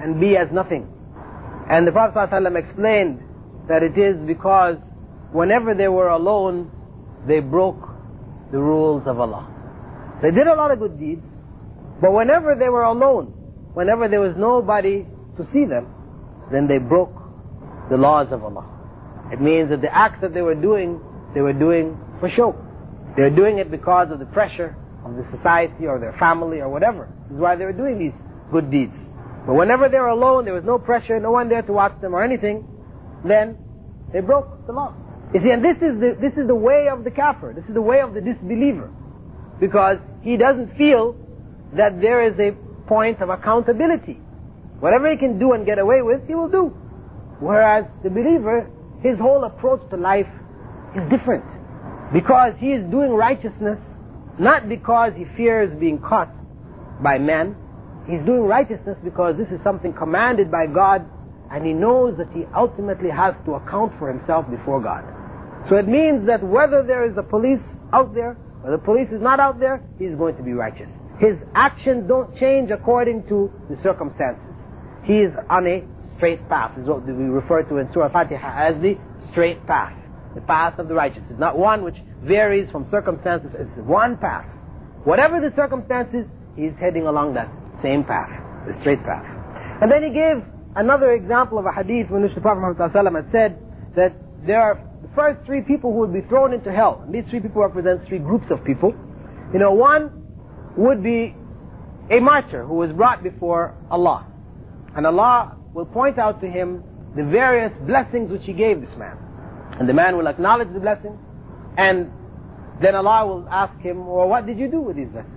and 0.00 0.20
be 0.20 0.36
as 0.36 0.50
nothing. 0.52 0.88
And 1.68 1.86
the 1.86 1.92
Prophet 1.92 2.30
ﷺ 2.30 2.58
explained 2.58 3.22
that 3.68 3.82
it 3.82 3.96
is 3.96 4.16
because 4.26 4.76
whenever 5.32 5.74
they 5.74 5.88
were 5.88 6.08
alone, 6.08 6.70
they 7.26 7.40
broke 7.40 7.88
the 8.52 8.58
rules 8.58 9.06
of 9.06 9.20
Allah. 9.20 9.46
They 10.22 10.30
did 10.30 10.46
a 10.46 10.54
lot 10.54 10.70
of 10.70 10.78
good 10.78 10.98
deeds, 10.98 11.22
but 12.00 12.12
whenever 12.12 12.54
they 12.54 12.68
were 12.68 12.82
alone, 12.82 13.26
whenever 13.74 14.08
there 14.08 14.20
was 14.20 14.36
nobody 14.36 15.06
to 15.36 15.46
see 15.46 15.64
them, 15.64 15.86
then 16.50 16.66
they 16.66 16.78
broke 16.78 17.14
the 17.90 17.96
laws 17.96 18.32
of 18.32 18.42
Allah. 18.42 18.66
It 19.32 19.40
means 19.40 19.70
that 19.70 19.80
the 19.80 19.94
acts 19.94 20.20
that 20.22 20.34
they 20.34 20.42
were 20.42 20.54
doing, 20.54 21.00
they 21.34 21.40
were 21.40 21.52
doing 21.52 21.98
for 22.18 22.28
show. 22.28 22.56
They 23.16 23.22
were 23.22 23.30
doing 23.30 23.58
it 23.58 23.70
because 23.70 24.10
of 24.10 24.18
the 24.18 24.26
pressure 24.26 24.76
of 25.10 25.24
the 25.24 25.36
society 25.36 25.86
or 25.86 25.98
their 25.98 26.12
family 26.14 26.60
or 26.60 26.68
whatever. 26.68 27.08
This 27.28 27.36
is 27.36 27.40
why 27.40 27.56
they 27.56 27.64
were 27.64 27.72
doing 27.72 27.98
these 27.98 28.14
good 28.52 28.70
deeds. 28.70 28.96
But 29.46 29.54
whenever 29.54 29.88
they 29.88 29.98
were 29.98 30.08
alone, 30.08 30.44
there 30.44 30.54
was 30.54 30.64
no 30.64 30.78
pressure, 30.78 31.18
no 31.18 31.30
one 31.30 31.48
there 31.48 31.62
to 31.62 31.72
watch 31.72 32.00
them 32.00 32.14
or 32.14 32.22
anything, 32.22 32.66
then 33.24 33.58
they 34.12 34.20
broke 34.20 34.66
the 34.66 34.72
law. 34.72 34.94
You 35.34 35.40
see, 35.40 35.50
and 35.50 35.64
this 35.64 35.76
is 35.76 36.00
the, 36.00 36.16
this 36.20 36.36
is 36.36 36.46
the 36.46 36.54
way 36.54 36.88
of 36.88 37.04
the 37.04 37.10
kafir. 37.10 37.52
This 37.54 37.64
is 37.66 37.74
the 37.74 37.82
way 37.82 38.00
of 38.00 38.14
the 38.14 38.20
disbeliever. 38.20 38.90
Because 39.60 39.98
he 40.22 40.36
doesn't 40.36 40.76
feel 40.76 41.16
that 41.74 42.00
there 42.00 42.22
is 42.22 42.38
a 42.38 42.52
point 42.88 43.20
of 43.20 43.28
accountability. 43.28 44.18
Whatever 44.80 45.10
he 45.10 45.16
can 45.16 45.38
do 45.38 45.52
and 45.52 45.64
get 45.64 45.78
away 45.78 46.02
with, 46.02 46.26
he 46.26 46.34
will 46.34 46.48
do. 46.48 46.68
Whereas 47.38 47.84
the 48.02 48.10
believer, 48.10 48.70
his 49.02 49.18
whole 49.18 49.44
approach 49.44 49.88
to 49.90 49.96
life 49.96 50.28
is 50.96 51.08
different. 51.08 51.44
Because 52.12 52.54
he 52.58 52.72
is 52.72 52.82
doing 52.90 53.12
righteousness, 53.12 53.78
not 54.40 54.68
because 54.68 55.12
he 55.16 55.26
fears 55.36 55.72
being 55.78 55.98
caught 55.98 56.32
by 57.02 57.18
men. 57.18 57.54
He's 58.08 58.22
doing 58.22 58.42
righteousness 58.42 58.98
because 59.04 59.36
this 59.36 59.48
is 59.50 59.62
something 59.62 59.92
commanded 59.92 60.50
by 60.50 60.66
God 60.66 61.08
and 61.50 61.66
he 61.66 61.72
knows 61.72 62.16
that 62.16 62.32
he 62.32 62.44
ultimately 62.54 63.10
has 63.10 63.34
to 63.44 63.54
account 63.54 63.98
for 63.98 64.08
himself 64.08 64.48
before 64.50 64.80
God. 64.80 65.04
So 65.68 65.76
it 65.76 65.86
means 65.86 66.26
that 66.26 66.42
whether 66.42 66.82
there 66.82 67.04
is 67.04 67.16
a 67.16 67.22
police 67.22 67.76
out 67.92 68.14
there 68.14 68.36
or 68.64 68.70
the 68.70 68.78
police 68.78 69.10
is 69.10 69.20
not 69.20 69.40
out 69.40 69.60
there, 69.60 69.82
he's 69.98 70.14
going 70.14 70.36
to 70.36 70.42
be 70.42 70.52
righteous. 70.52 70.90
His 71.18 71.44
actions 71.54 72.08
don't 72.08 72.34
change 72.36 72.70
according 72.70 73.26
to 73.28 73.52
the 73.68 73.76
circumstances. 73.76 74.42
He 75.04 75.18
is 75.18 75.36
on 75.50 75.66
a 75.66 75.84
straight 76.16 76.48
path. 76.48 76.78
Is 76.78 76.86
what 76.86 77.04
we 77.06 77.12
refer 77.12 77.62
to 77.64 77.76
in 77.76 77.92
Surah 77.92 78.08
Fatiha 78.08 78.68
as 78.68 78.80
the 78.80 78.96
straight 79.28 79.66
path. 79.66 79.99
The 80.34 80.40
path 80.42 80.78
of 80.78 80.88
the 80.88 80.94
righteous. 80.94 81.22
It's 81.28 81.38
not 81.38 81.58
one 81.58 81.82
which 81.82 81.96
varies 82.22 82.70
from 82.70 82.88
circumstances. 82.90 83.52
It's 83.54 83.86
one 83.86 84.16
path. 84.16 84.46
Whatever 85.04 85.40
the 85.40 85.54
circumstances, 85.56 86.26
he's 86.56 86.76
heading 86.78 87.06
along 87.06 87.34
that 87.34 87.50
same 87.82 88.04
path, 88.04 88.30
the 88.66 88.78
straight 88.80 89.02
path. 89.02 89.24
And 89.82 89.90
then 89.90 90.02
he 90.02 90.10
gave 90.10 90.44
another 90.76 91.12
example 91.12 91.58
of 91.58 91.66
a 91.66 91.72
hadith 91.72 92.10
in 92.10 92.22
the 92.22 92.40
Prophet 92.40 92.60
Muhammad 92.60 93.16
had 93.16 93.32
said 93.32 93.58
that 93.96 94.14
there 94.46 94.60
are 94.60 94.80
the 95.02 95.08
first 95.14 95.44
three 95.46 95.62
people 95.62 95.92
who 95.92 96.00
would 96.00 96.12
be 96.12 96.20
thrown 96.28 96.52
into 96.52 96.70
hell. 96.72 97.02
And 97.04 97.14
these 97.14 97.28
three 97.30 97.40
people 97.40 97.62
represent 97.62 98.06
three 98.06 98.18
groups 98.18 98.46
of 98.50 98.62
people. 98.64 98.94
You 99.52 99.58
know, 99.58 99.72
one 99.72 100.10
would 100.76 101.02
be 101.02 101.34
a 102.10 102.20
martyr 102.20 102.64
who 102.64 102.74
was 102.74 102.92
brought 102.92 103.22
before 103.22 103.74
Allah. 103.90 104.26
And 104.94 105.06
Allah 105.06 105.56
will 105.72 105.86
point 105.86 106.18
out 106.18 106.40
to 106.40 106.48
him 106.48 106.84
the 107.16 107.24
various 107.24 107.72
blessings 107.86 108.30
which 108.30 108.44
He 108.44 108.52
gave 108.52 108.80
this 108.80 108.94
man. 108.96 109.16
And 109.80 109.88
the 109.88 109.94
man 109.94 110.16
will 110.16 110.28
acknowledge 110.28 110.68
the 110.72 110.78
blessing. 110.78 111.18
And 111.76 112.12
then 112.82 112.94
Allah 112.94 113.26
will 113.26 113.48
ask 113.48 113.76
him, 113.80 114.06
well, 114.06 114.28
what 114.28 114.46
did 114.46 114.58
you 114.58 114.70
do 114.70 114.80
with 114.80 114.96
these 114.96 115.08
blessings? 115.08 115.34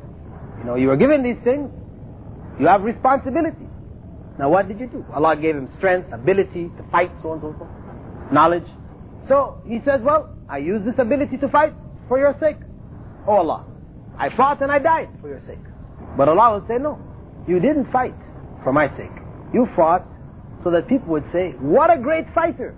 You 0.60 0.66
know, 0.66 0.76
you 0.76 0.90
were 0.90 0.98
given 0.98 1.24
these 1.24 1.42
things. 1.44 1.72
You 2.60 2.68
have 2.68 2.84
responsibilities. 2.84 3.70
Now 4.38 4.50
what 4.50 4.68
did 4.68 4.80
you 4.80 4.88
do? 4.88 5.06
Allah 5.14 5.36
gave 5.38 5.56
him 5.56 5.70
strength, 5.78 6.12
ability 6.12 6.70
to 6.78 6.84
fight, 6.92 7.12
so 7.22 7.30
on 7.30 7.40
and 7.40 7.54
so 7.54 7.58
forth. 7.58 8.34
Knowledge. 8.34 8.68
So 9.28 9.62
he 9.66 9.80
says, 9.86 10.02
well, 10.02 10.36
I 10.50 10.58
used 10.58 10.86
this 10.86 10.96
ability 10.98 11.38
to 11.38 11.48
fight 11.48 11.74
for 12.08 12.20
your 12.20 12.36
sake. 12.40 12.58
Oh 13.26 13.38
Allah, 13.38 13.66
I 14.18 14.36
fought 14.36 14.62
and 14.62 14.72
I 14.72 14.80
died 14.80 15.10
for 15.22 15.30
your 15.30 15.40
sake. 15.48 15.64
But 16.18 16.28
Allah 16.28 16.60
will 16.60 16.68
say, 16.68 16.78
no, 16.78 17.00
you 17.48 17.60
didn't 17.60 17.92
fight 17.92 18.16
for 18.64 18.74
my 18.74 18.90
sake. 18.98 19.12
You 19.54 19.68
fought 19.76 20.06
so 20.64 20.72
that 20.72 20.88
people 20.88 21.10
would 21.10 21.32
say, 21.32 21.52
what 21.60 21.90
a 21.90 21.98
great 21.98 22.26
fighter. 22.34 22.76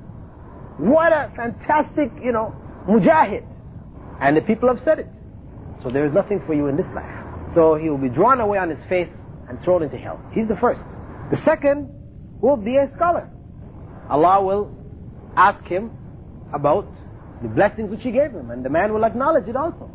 What 0.78 1.11
a 1.11 1.32
fantastic, 1.36 2.11
you 2.23 2.32
know, 2.32 2.55
mujahid. 2.88 3.45
And 4.19 4.36
the 4.36 4.41
people 4.41 4.69
have 4.69 4.82
said 4.84 4.99
it. 4.99 5.07
So 5.84 5.89
there 5.89 6.05
is 6.05 6.13
nothing 6.13 6.41
for 6.45 6.53
you 6.53 6.67
in 6.67 6.78
this 6.78 6.88
life. 6.93 7.11
So 7.53 7.76
he 7.76 7.89
will 7.89 7.97
be 7.97 8.09
drawn 8.09 8.41
away 8.41 8.57
on 8.57 8.69
his 8.69 8.84
face 8.89 9.09
and 9.47 9.61
thrown 9.63 9.84
into 9.84 9.97
hell. 9.97 10.19
He's 10.34 10.47
the 10.47 10.57
first. 10.57 10.82
The 11.32 11.38
second 11.38 11.89
will 12.41 12.57
be 12.57 12.78
a 12.78 12.91
scholar. 12.95 13.30
Allah 14.09 14.43
will 14.43 14.76
ask 15.36 15.63
him 15.65 15.91
about 16.53 16.88
the 17.41 17.47
blessings 17.47 17.91
which 17.91 18.03
he 18.03 18.11
gave 18.11 18.32
him, 18.32 18.51
and 18.51 18.63
the 18.63 18.69
man 18.69 18.93
will 18.93 19.03
acknowledge 19.03 19.47
it 19.47 19.55
also. 19.55 19.89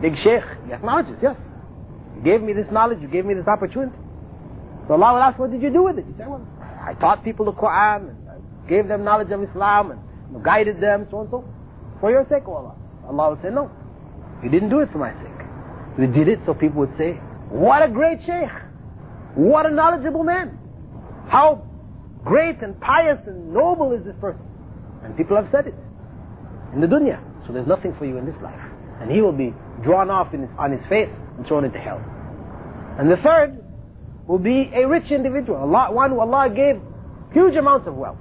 Big 0.00 0.16
sheikh, 0.16 0.44
he 0.66 0.72
acknowledges, 0.72 1.16
yes. 1.22 1.36
You 2.16 2.22
gave 2.22 2.42
me 2.42 2.52
this 2.52 2.70
knowledge, 2.70 3.00
you 3.00 3.08
gave 3.08 3.24
me 3.24 3.34
this 3.34 3.46
opportunity. 3.46 3.96
So 4.88 4.94
Allah 4.94 5.14
will 5.14 5.22
ask, 5.22 5.38
what 5.38 5.50
did 5.50 5.62
you 5.62 5.70
do 5.70 5.84
with 5.84 5.98
it? 5.98 6.04
He 6.06 6.12
said, 6.16 6.28
well, 6.28 6.46
I 6.84 6.94
taught 6.94 7.22
people 7.24 7.46
the 7.46 7.52
Quran, 7.52 8.08
and 8.10 8.28
I 8.28 8.68
gave 8.68 8.88
them 8.88 9.04
knowledge 9.04 9.30
of 9.30 9.42
Islam, 9.42 9.92
and 9.92 10.00
guided 10.40 10.80
them, 10.80 11.06
so 11.10 11.20
and 11.20 11.30
so. 11.30 11.44
For 12.00 12.10
your 12.10 12.26
sake, 12.28 12.44
O 12.46 12.52
Allah. 12.54 12.74
Allah 13.06 13.30
will 13.30 13.42
say, 13.42 13.50
no. 13.50 13.70
You 14.42 14.50
didn't 14.50 14.70
do 14.70 14.80
it 14.80 14.90
for 14.90 14.98
my 14.98 15.12
sake. 15.22 15.32
You 15.98 16.06
did 16.06 16.28
it 16.28 16.40
so 16.46 16.54
people 16.54 16.80
would 16.80 16.96
say, 16.96 17.12
what 17.48 17.82
a 17.82 17.88
great 17.88 18.20
sheikh. 18.24 18.50
What 19.34 19.66
a 19.66 19.70
knowledgeable 19.70 20.24
man. 20.24 20.58
How 21.28 21.66
great 22.24 22.62
and 22.62 22.78
pious 22.80 23.18
and 23.26 23.52
noble 23.52 23.92
is 23.92 24.04
this 24.04 24.16
person. 24.20 24.42
And 25.04 25.16
people 25.16 25.36
have 25.36 25.48
said 25.50 25.66
it 25.66 25.74
in 26.72 26.80
the 26.80 26.86
dunya. 26.86 27.20
So 27.46 27.52
there's 27.52 27.66
nothing 27.66 27.94
for 27.98 28.06
you 28.06 28.16
in 28.18 28.26
this 28.26 28.40
life. 28.40 28.60
And 29.00 29.10
he 29.10 29.20
will 29.20 29.32
be 29.32 29.54
drawn 29.82 30.10
off 30.10 30.32
his, 30.32 30.48
on 30.58 30.72
his 30.72 30.84
face 30.86 31.10
and 31.36 31.46
thrown 31.46 31.64
into 31.64 31.78
hell. 31.78 32.00
And 32.98 33.10
the 33.10 33.16
third 33.16 33.62
will 34.26 34.38
be 34.38 34.70
a 34.74 34.86
rich 34.86 35.10
individual. 35.10 35.58
Allah, 35.58 35.92
one 35.92 36.10
who 36.10 36.20
Allah 36.20 36.48
gave 36.54 36.80
huge 37.32 37.56
amounts 37.56 37.88
of 37.88 37.94
wealth. 37.94 38.18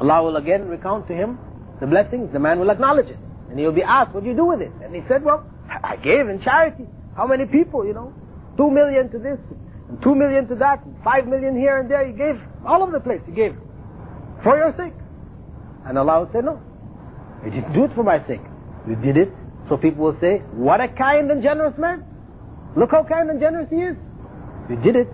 Allah 0.00 0.22
will 0.22 0.36
again 0.36 0.68
recount 0.68 1.08
to 1.08 1.14
him 1.14 1.38
the 1.80 1.86
blessings. 1.86 2.32
The 2.32 2.38
man 2.38 2.58
will 2.58 2.70
acknowledge 2.70 3.08
it. 3.08 3.18
And 3.50 3.58
he 3.58 3.64
will 3.64 3.72
be 3.72 3.82
asked, 3.82 4.14
what 4.14 4.22
do 4.24 4.30
you 4.30 4.36
do 4.36 4.46
with 4.46 4.60
it? 4.60 4.72
And 4.82 4.94
he 4.94 5.02
said, 5.08 5.24
well, 5.24 5.44
I 5.68 5.96
gave 5.96 6.28
in 6.28 6.40
charity. 6.40 6.86
How 7.16 7.26
many 7.26 7.46
people, 7.46 7.86
you 7.86 7.92
know? 7.92 8.12
Two 8.56 8.70
million 8.70 9.10
to 9.10 9.18
this, 9.18 9.38
and 9.88 10.02
two 10.02 10.14
million 10.14 10.46
to 10.48 10.54
that, 10.56 10.84
and 10.84 10.94
five 11.02 11.26
million 11.26 11.58
here 11.58 11.78
and 11.78 11.90
there. 11.90 12.06
He 12.06 12.12
gave 12.12 12.40
all 12.66 12.82
over 12.82 12.92
the 12.92 13.00
place. 13.00 13.20
He 13.26 13.32
gave 13.32 13.56
for 14.42 14.56
your 14.56 14.74
sake. 14.76 14.92
And 15.86 15.98
Allah 15.98 16.20
will 16.20 16.32
say, 16.32 16.40
no. 16.40 16.60
You 17.44 17.50
didn't 17.50 17.72
do 17.72 17.84
it 17.84 17.94
for 17.94 18.02
my 18.02 18.24
sake. 18.26 18.42
You 18.88 18.96
did 18.96 19.16
it 19.16 19.32
so 19.68 19.76
people 19.76 20.04
will 20.04 20.18
say, 20.20 20.38
what 20.52 20.80
a 20.80 20.88
kind 20.88 21.30
and 21.30 21.42
generous 21.42 21.76
man. 21.78 22.04
Look 22.76 22.90
how 22.90 23.04
kind 23.04 23.30
and 23.30 23.40
generous 23.40 23.68
he 23.70 23.76
is. 23.76 23.96
You 24.68 24.76
did 24.76 24.96
it 24.96 25.08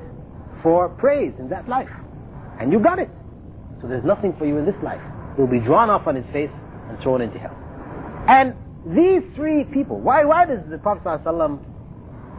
for 0.62 0.88
praise 0.88 1.32
in 1.38 1.48
that 1.50 1.68
life. 1.68 1.90
And 2.60 2.72
you 2.72 2.78
got 2.78 2.98
it. 2.98 3.10
So 3.80 3.88
there's 3.88 4.04
nothing 4.04 4.34
for 4.36 4.46
you 4.46 4.56
in 4.58 4.64
this 4.64 4.80
life. 4.82 5.00
He'll 5.36 5.46
be 5.46 5.60
drawn 5.60 5.90
off 5.90 6.06
on 6.06 6.16
his 6.16 6.26
face 6.30 6.50
and 6.88 6.98
thrown 7.00 7.20
into 7.20 7.38
hell. 7.38 7.56
And 8.28 8.54
these 8.86 9.22
three 9.34 9.64
people, 9.64 9.98
why, 10.00 10.24
why 10.24 10.46
does 10.46 10.60
the 10.68 10.78
Prophet 10.78 11.04
ﷺ 11.04 11.58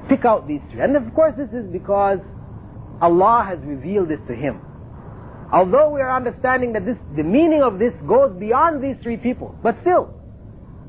pick 0.10 0.26
out 0.26 0.48
these 0.48 0.62
three? 0.72 0.82
And 0.82 0.96
of 0.96 1.14
course 1.14 1.36
this 1.38 1.52
is 1.52 1.66
because 1.68 2.20
Allah 3.02 3.44
has 3.48 3.60
revealed 3.60 4.10
this 4.10 4.22
to 4.28 4.36
him. 4.36 4.62
Although 5.52 5.92
we 5.92 6.02
are 6.02 6.14
understanding 6.14 6.74
that 6.74 6.86
this, 6.86 6.98
the 7.16 7.24
meaning 7.24 7.62
of 7.62 7.80
this 7.80 7.96
goes 8.02 8.36
beyond 8.38 8.84
these 8.84 8.98
three 9.02 9.18
people, 9.18 9.56
but 9.64 9.78
still, 9.78 10.14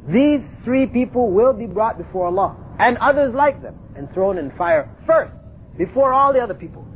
these 0.09 0.43
three 0.65 0.87
people 0.87 1.31
will 1.31 1.53
be 1.53 1.67
brought 1.67 1.99
before 1.99 2.27
Allah 2.27 2.57
and 2.79 2.97
others 2.99 3.35
like 3.35 3.63
them 3.63 3.79
and 3.95 4.11
thrown 4.13 4.39
in 4.39 4.51
fire 4.53 4.91
first 5.07 5.33
before 5.77 6.13
all 6.13 6.33
the 6.33 6.41
other 6.41 6.55
people. 6.55 6.88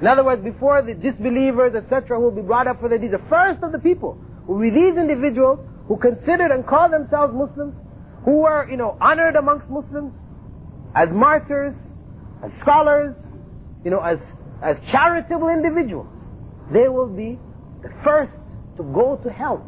In 0.00 0.06
other 0.06 0.24
words, 0.24 0.42
before 0.42 0.82
the 0.82 0.94
disbelievers, 0.94 1.74
etc., 1.74 2.18
who 2.18 2.24
will 2.24 2.30
be 2.30 2.42
brought 2.42 2.66
up 2.66 2.80
for 2.80 2.88
the 2.88 2.98
deeds, 2.98 3.12
the 3.12 3.28
first 3.28 3.62
of 3.62 3.72
the 3.72 3.78
people 3.78 4.18
will 4.46 4.58
be 4.58 4.70
these 4.70 4.96
individuals 4.96 5.60
who 5.86 5.96
considered 5.96 6.50
and 6.50 6.66
called 6.66 6.92
themselves 6.92 7.32
Muslims, 7.34 7.74
who 8.24 8.38
were, 8.38 8.68
you 8.68 8.76
know, 8.76 8.96
honored 9.00 9.36
amongst 9.36 9.70
Muslims 9.70 10.14
as 10.94 11.12
martyrs, 11.12 11.76
as 12.42 12.52
scholars, 12.54 13.16
you 13.84 13.90
know, 13.90 14.00
as, 14.00 14.20
as 14.62 14.78
charitable 14.90 15.48
individuals. 15.48 16.08
They 16.72 16.88
will 16.88 17.08
be 17.08 17.38
the 17.82 17.90
first 18.02 18.32
to 18.76 18.82
go 18.82 19.16
to 19.22 19.30
hell. 19.30 19.58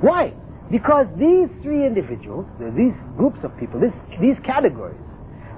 Why? 0.00 0.34
Because 0.70 1.06
these 1.16 1.48
three 1.62 1.86
individuals, 1.86 2.46
these 2.76 2.94
groups 3.16 3.42
of 3.44 3.56
people, 3.58 3.80
this, 3.80 3.94
these 4.20 4.36
categories, 4.44 5.00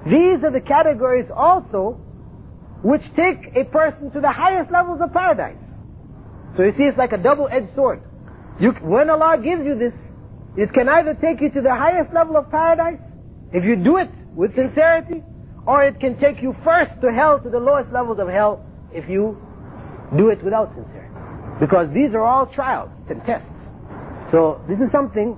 these 0.05 0.43
are 0.43 0.51
the 0.51 0.61
categories 0.61 1.27
also 1.35 1.99
which 2.83 3.13
take 3.15 3.55
a 3.55 3.63
person 3.63 4.11
to 4.11 4.21
the 4.21 4.31
highest 4.31 4.69
levels 4.69 5.01
of 5.01 5.11
paradise. 5.11 5.57
So 6.55 6.63
you 6.63 6.73
see, 6.73 6.83
it's 6.83 6.97
like 6.97 7.13
a 7.13 7.17
double-edged 7.17 7.73
sword. 7.73 8.03
You, 8.59 8.71
when 8.73 9.09
Allah 9.09 9.39
gives 9.41 9.65
you 9.65 9.75
this, 9.75 9.95
it 10.55 10.71
can 10.73 10.87
either 10.87 11.15
take 11.15 11.41
you 11.41 11.49
to 11.49 11.61
the 11.61 11.73
highest 11.73 12.13
level 12.13 12.37
of 12.37 12.51
paradise, 12.51 12.99
if 13.51 13.63
you 13.63 13.75
do 13.75 13.97
it 13.97 14.11
with 14.35 14.53
sincerity, 14.53 15.23
or 15.65 15.83
it 15.83 15.99
can 15.99 16.19
take 16.19 16.41
you 16.41 16.55
first 16.63 16.91
to 17.01 17.11
hell, 17.11 17.39
to 17.39 17.49
the 17.49 17.59
lowest 17.59 17.91
levels 17.91 18.19
of 18.19 18.27
hell, 18.27 18.63
if 18.93 19.09
you 19.09 19.41
do 20.15 20.29
it 20.29 20.43
without 20.43 20.73
sincerity. 20.75 21.09
Because 21.59 21.89
these 21.93 22.13
are 22.13 22.23
all 22.23 22.45
trials 22.45 22.91
and 23.09 23.23
tests. 23.23 23.49
So 24.29 24.61
this 24.67 24.79
is 24.79 24.91
something 24.91 25.37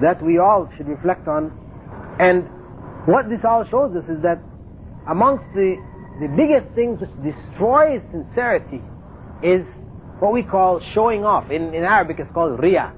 that 0.00 0.22
we 0.22 0.38
all 0.38 0.68
should 0.76 0.88
reflect 0.88 1.28
on. 1.28 1.52
And 2.18 2.48
what 3.06 3.28
this 3.28 3.44
all 3.44 3.64
shows 3.64 3.94
us 3.94 4.08
is 4.08 4.20
that 4.22 4.42
amongst 5.08 5.44
the, 5.54 5.76
the 6.20 6.28
biggest 6.28 6.74
things 6.74 7.00
which 7.00 7.10
destroys 7.22 8.02
sincerity 8.10 8.82
is 9.42 9.66
what 10.18 10.32
we 10.32 10.42
call 10.42 10.80
showing 10.94 11.24
off. 11.24 11.50
In, 11.50 11.74
in 11.74 11.84
Arabic 11.84 12.18
it's 12.20 12.32
called 12.32 12.60
riya. 12.60 12.92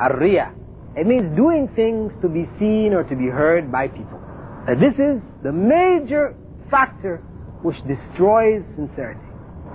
Ar-riya. 0.00 0.52
It 0.96 1.06
means 1.06 1.36
doing 1.36 1.68
things 1.74 2.12
to 2.22 2.28
be 2.28 2.46
seen 2.58 2.94
or 2.94 3.02
to 3.04 3.16
be 3.16 3.26
heard 3.26 3.70
by 3.70 3.88
people. 3.88 4.20
And 4.66 4.80
this 4.80 4.94
is 4.94 5.20
the 5.42 5.52
major 5.52 6.36
factor 6.70 7.18
which 7.62 7.76
destroys 7.86 8.62
sincerity. 8.76 9.20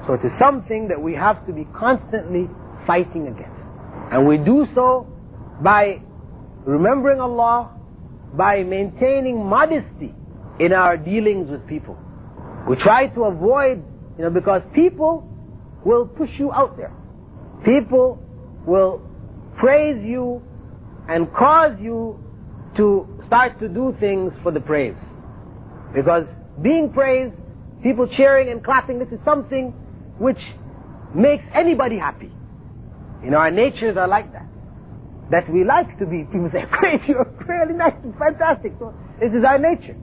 So 0.08 0.14
it 0.14 0.24
is 0.24 0.34
something 0.38 0.88
that 0.88 1.02
we 1.02 1.14
have 1.16 1.46
to 1.48 1.54
be 1.54 1.66
constantly 1.76 2.50
fighting 2.88 3.28
against. 3.28 3.60
And 4.12 4.28
we 4.28 4.38
do 4.38 4.66
so 4.74 5.08
by 5.62 6.02
remembering 6.66 7.20
Allah, 7.20 7.72
by 8.34 8.64
maintaining 8.64 9.46
modesty 9.46 10.14
in 10.60 10.74
our 10.74 10.98
dealings 10.98 11.50
with 11.50 11.68
people. 11.68 11.98
We 12.68 12.76
try 12.76 13.08
to 13.08 13.24
avoid, 13.24 13.84
you 14.18 14.24
know, 14.24 14.30
because 14.30 14.62
people 14.74 15.28
will 15.86 16.06
push 16.06 16.32
you 16.38 16.52
out 16.52 16.78
there. 16.78 16.94
People 17.64 18.22
will 18.66 19.02
praise 19.58 20.04
you 20.04 20.42
and 21.08 21.32
cause 21.34 21.74
you 21.80 22.20
to 22.76 23.08
start 23.26 23.60
to 23.60 23.68
do 23.68 23.96
things 24.00 24.34
for 24.44 24.52
the 24.52 24.60
praise. 24.60 24.98
Because 25.94 26.26
being 26.62 26.92
praised, 26.92 27.36
people 27.82 28.08
cheering 28.08 28.50
and 28.50 28.64
clapping, 28.64 29.00
this 29.00 29.10
is 29.10 29.20
something 29.26 29.72
which 30.18 30.40
makes 31.14 31.44
anybody 31.54 31.98
happy. 31.98 32.32
You 33.24 33.32
know, 33.32 33.38
our 33.38 33.52
natures 33.52 33.98
are 33.98 34.08
like 34.08 34.32
that. 34.34 34.46
That 35.32 35.52
we 35.52 35.64
like 35.64 35.98
to 36.00 36.06
be, 36.06 36.24
people 36.24 36.50
say, 36.52 36.66
great, 36.72 37.02
you're 37.08 37.32
really 37.48 37.74
nice, 37.74 37.94
and 38.04 38.16
fantastic. 38.18 38.74
So 38.80 38.94
this 39.20 39.34
is 39.34 39.44
our 39.44 39.58
nature. 39.58 39.96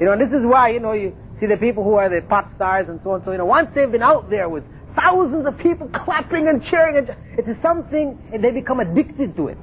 You 0.00 0.06
know, 0.06 0.12
and 0.12 0.20
this 0.20 0.38
is 0.38 0.44
why, 0.44 0.70
you 0.70 0.80
know, 0.80 0.92
you 0.92 1.16
see 1.42 1.48
the 1.48 1.56
people 1.56 1.82
who 1.82 1.94
are 1.94 2.08
the 2.08 2.22
pop 2.26 2.54
stars 2.54 2.88
and 2.88 3.00
so 3.02 3.10
on. 3.10 3.24
So, 3.24 3.32
you 3.32 3.38
know, 3.38 3.44
once 3.44 3.68
they've 3.74 3.90
been 3.90 4.02
out 4.02 4.30
there 4.30 4.48
with 4.48 4.62
thousands 4.94 5.44
of 5.46 5.58
people 5.58 5.88
clapping 5.88 6.46
and 6.46 6.62
cheering, 6.62 7.08
it 7.36 7.48
is 7.48 7.56
something, 7.60 8.16
and 8.32 8.44
they 8.44 8.52
become 8.52 8.78
addicted 8.78 9.34
to 9.36 9.48
it. 9.48 9.58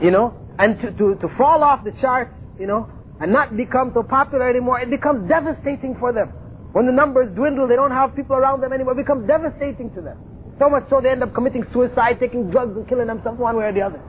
You 0.00 0.12
know, 0.12 0.34
and 0.58 0.78
to, 0.80 0.92
to, 0.92 1.14
to 1.16 1.28
fall 1.36 1.64
off 1.64 1.84
the 1.84 1.92
charts, 1.92 2.36
you 2.58 2.66
know, 2.66 2.88
and 3.20 3.32
not 3.32 3.56
become 3.56 3.90
so 3.92 4.02
popular 4.02 4.48
anymore, 4.48 4.80
it 4.80 4.88
becomes 4.88 5.28
devastating 5.28 5.96
for 5.98 6.12
them. 6.12 6.28
When 6.72 6.86
the 6.86 6.92
numbers 6.92 7.28
dwindle, 7.34 7.66
they 7.66 7.76
don't 7.76 7.90
have 7.90 8.14
people 8.14 8.36
around 8.36 8.62
them 8.62 8.72
anymore, 8.72 8.92
it 8.92 9.02
becomes 9.04 9.26
devastating 9.26 9.92
to 9.94 10.00
them. 10.00 10.18
So 10.58 10.70
much 10.70 10.88
so 10.88 11.00
they 11.00 11.10
end 11.10 11.22
up 11.22 11.34
committing 11.34 11.64
suicide, 11.72 12.20
taking 12.20 12.50
drugs 12.50 12.76
and 12.76 12.88
killing 12.88 13.08
themselves 13.08 13.38
one 13.38 13.56
way 13.56 13.64
or 13.64 13.72
the 13.72 13.82
other. 13.82 14.00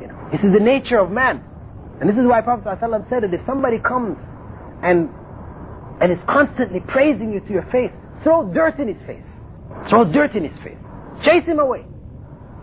You 0.00 0.08
know, 0.08 0.28
this 0.32 0.42
is 0.42 0.52
the 0.52 0.60
nature 0.60 0.98
of 0.98 1.10
man. 1.10 1.44
And 2.00 2.10
this 2.10 2.16
is 2.18 2.26
why 2.26 2.40
Prophet 2.40 2.64
ﷺ 2.64 3.08
said 3.08 3.22
that 3.22 3.34
if 3.34 3.44
somebody 3.46 3.78
comes 3.78 4.16
and 4.82 5.10
and 6.01 6.11
is 6.11 6.19
constantly 6.27 6.79
praising 6.87 7.31
you 7.31 7.39
to 7.41 7.53
your 7.53 7.65
face, 7.71 7.91
throw 8.23 8.51
dirt 8.53 8.79
in 8.79 8.87
his 8.87 9.01
face. 9.03 9.25
Throw 9.89 10.05
dirt 10.11 10.35
in 10.35 10.43
his 10.43 10.57
face. 10.59 10.77
Chase 11.23 11.45
him 11.45 11.59
away. 11.59 11.85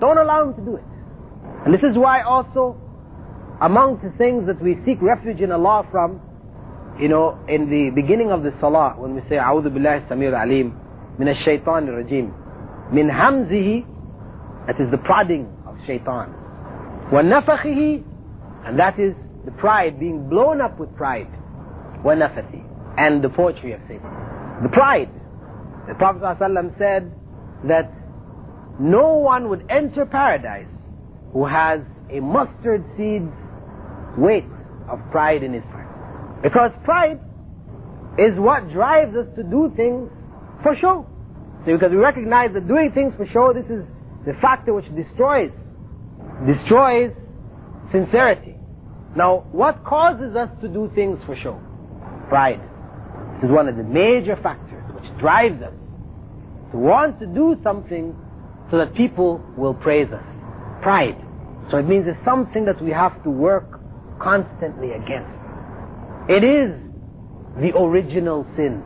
Don't 0.00 0.18
allow 0.18 0.48
him 0.48 0.54
to 0.54 0.60
do 0.60 0.76
it. 0.76 0.84
And 1.64 1.74
this 1.74 1.82
is 1.82 1.96
why 1.96 2.22
also 2.22 2.76
among 3.60 4.00
the 4.02 4.10
things 4.16 4.46
that 4.46 4.60
we 4.62 4.76
seek 4.84 5.00
refuge 5.02 5.40
in 5.40 5.52
Allah 5.52 5.86
from, 5.90 6.20
you 6.98 7.08
know, 7.08 7.38
in 7.48 7.68
the 7.68 7.90
beginning 7.90 8.30
of 8.30 8.42
the 8.42 8.52
salah, 8.58 8.94
when 8.96 9.14
we 9.14 9.20
say, 9.22 9.36
أعوذ 9.36 9.68
بالله 9.68 10.08
السميع 10.08 10.28
العليم 10.28 10.72
من 11.18 11.28
الشيطان 11.28 11.88
الرجيم 11.88 12.32
min 12.92 13.08
hamzihi, 13.08 13.86
that 14.66 14.80
is 14.80 14.90
the 14.90 14.98
prodding 14.98 15.46
of 15.66 15.76
shaitan. 15.86 16.34
وَنَفَخِهِ 17.12 18.04
And 18.66 18.78
that 18.78 18.98
is 18.98 19.14
the 19.44 19.52
pride, 19.52 19.98
being 19.98 20.28
blown 20.28 20.60
up 20.60 20.78
with 20.78 20.94
pride. 20.96 21.28
وَنَفَثِهِ 22.04 22.66
and 22.97 23.23
the 23.23 23.29
poetry 23.29 23.73
of 23.73 23.81
Satan. 23.81 24.09
The 24.63 24.69
pride. 24.69 25.09
The 25.87 25.95
Prophet 25.95 26.21
ﷺ 26.21 26.77
said 26.77 27.11
that 27.65 27.91
no 28.79 29.15
one 29.15 29.49
would 29.49 29.65
enter 29.69 30.05
paradise 30.05 30.71
who 31.33 31.45
has 31.45 31.81
a 32.09 32.19
mustard 32.19 32.83
seed's 32.97 33.33
weight 34.17 34.45
of 34.89 34.99
pride 35.11 35.43
in 35.43 35.53
his 35.53 35.63
heart. 35.65 36.41
Because 36.41 36.71
pride 36.83 37.19
is 38.17 38.39
what 38.39 38.69
drives 38.69 39.15
us 39.15 39.27
to 39.35 39.43
do 39.43 39.71
things 39.75 40.11
for 40.63 40.75
show. 40.75 41.05
See, 41.65 41.73
because 41.73 41.91
we 41.91 41.97
recognize 41.97 42.53
that 42.53 42.67
doing 42.67 42.91
things 42.91 43.15
for 43.15 43.25
show, 43.25 43.51
this 43.53 43.69
is 43.69 43.85
the 44.25 44.33
factor 44.35 44.73
which 44.73 44.93
destroys, 44.95 45.51
destroys 46.45 47.11
sincerity. 47.91 48.55
Now, 49.15 49.47
what 49.51 49.83
causes 49.83 50.35
us 50.35 50.49
to 50.61 50.67
do 50.67 50.91
things 50.93 51.23
for 51.23 51.35
show? 51.35 51.59
Pride. 52.29 52.61
This 53.35 53.49
is 53.49 53.51
one 53.51 53.67
of 53.67 53.75
the 53.75 53.83
major 53.83 54.35
factors 54.35 54.83
which 54.93 55.17
drives 55.19 55.61
us 55.61 55.73
to 56.71 56.77
want 56.77 57.19
to 57.19 57.25
do 57.25 57.59
something 57.63 58.15
so 58.71 58.77
that 58.77 58.93
people 58.93 59.43
will 59.57 59.73
praise 59.73 60.11
us. 60.11 60.25
Pride. 60.81 61.17
So 61.69 61.77
it 61.77 61.87
means 61.87 62.07
it's 62.07 62.23
something 62.23 62.65
that 62.65 62.81
we 62.81 62.91
have 62.91 63.23
to 63.23 63.29
work 63.29 63.79
constantly 64.19 64.91
against. 64.91 65.37
It 66.29 66.43
is 66.43 66.71
the 67.57 67.77
original 67.77 68.45
sin. 68.55 68.83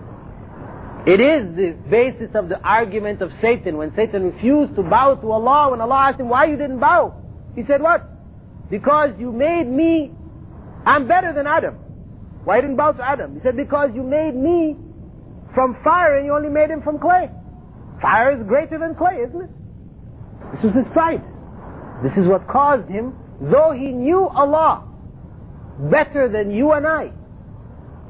It 1.08 1.22
is 1.22 1.56
the 1.56 1.72
basis 1.90 2.36
of 2.36 2.50
the 2.50 2.60
argument 2.62 3.22
of 3.22 3.34
Satan. 3.34 3.78
When 3.78 3.94
Satan 3.96 4.24
refused 4.24 4.76
to 4.76 4.84
bow 4.84 5.16
to 5.16 5.32
Allah, 5.32 5.72
when 5.72 5.82
Allah 5.82 6.10
asked 6.10 6.20
him, 6.20 6.30
why 6.30 6.46
you 6.46 6.58
didn't 6.58 6.80
bow? 6.80 7.16
He 7.56 7.64
said, 7.64 7.82
what? 7.82 8.06
Because 8.70 9.12
you 9.18 9.32
made 9.32 9.68
me, 9.68 10.12
I'm 10.86 11.08
better 11.08 11.34
than 11.34 11.48
Adam. 11.48 11.78
Why 12.50 12.62
didn't 12.62 12.78
bow 12.78 12.94
to 12.94 13.08
Adam? 13.08 13.36
He 13.36 13.42
said, 13.42 13.56
because 13.56 13.92
you 13.94 14.02
made 14.02 14.36
me 14.36 14.76
from 15.54 15.78
fire 15.84 16.18
and 16.18 16.26
you 16.26 16.34
only 16.34 16.50
made 16.50 16.72
him 16.72 16.82
from 16.82 16.98
clay. 16.98 17.30
Fire 18.02 18.36
is 18.36 18.42
greater 18.42 18.80
than 18.80 18.96
clay, 18.96 19.18
isn't 19.22 19.40
it? 19.40 19.50
This 20.54 20.64
was 20.64 20.74
his 20.74 20.88
pride. 20.88 21.22
This 22.02 22.18
is 22.18 22.26
what 22.26 22.48
caused 22.48 22.90
him, 22.90 23.14
though 23.40 23.70
he 23.70 23.92
knew 23.92 24.28
Allah 24.28 24.84
better 25.92 26.28
than 26.28 26.50
you 26.50 26.72
and 26.72 26.88
I. 26.88 27.12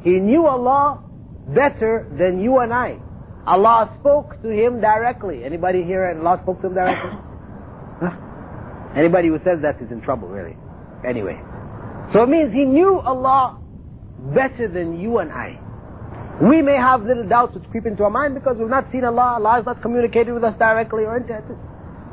He 0.06 0.12
knew 0.12 0.48
Allah 0.48 1.04
better 1.50 2.08
than 2.18 2.40
you 2.40 2.60
and 2.60 2.74
I. 2.74 2.98
Allah 3.46 3.94
spoke 4.00 4.42
to 4.42 4.48
him 4.48 4.80
directly. 4.80 5.44
Anybody 5.44 5.84
here 5.84 6.12
and 6.12 6.26
Allah 6.26 6.40
spoke 6.44 6.62
to 6.62 6.68
him 6.68 6.76
directly? 6.76 7.12
Anybody 8.96 9.28
who 9.28 9.40
says 9.40 9.60
that 9.64 9.82
is 9.82 9.92
in 9.92 10.00
trouble, 10.00 10.30
really. 10.30 10.56
Anyway. 11.06 11.38
So 12.14 12.24
it 12.24 12.30
means 12.30 12.54
he 12.54 12.64
knew 12.64 13.02
Allah 13.02 13.60
better 14.34 14.67
than 14.67 14.99
you 14.99 15.20
and 15.20 15.32
I. 15.32 15.59
We 16.41 16.61
may 16.61 16.76
have 16.76 17.03
little 17.03 17.28
doubts 17.28 17.55
which 17.55 17.70
creep 17.70 17.86
into 17.86 18.03
our 18.03 18.09
mind 18.09 18.34
because 18.34 18.57
we've 18.57 18.70
not 18.70 18.91
seen 18.91 19.03
Allah. 19.03 19.36
Allah 19.39 19.55
has 19.57 19.65
not 19.65 19.82
communicated 19.82 20.34
with 20.34 20.43
us 20.43 20.57
directly 20.57 21.03
or 21.03 21.17
anything 21.17 21.57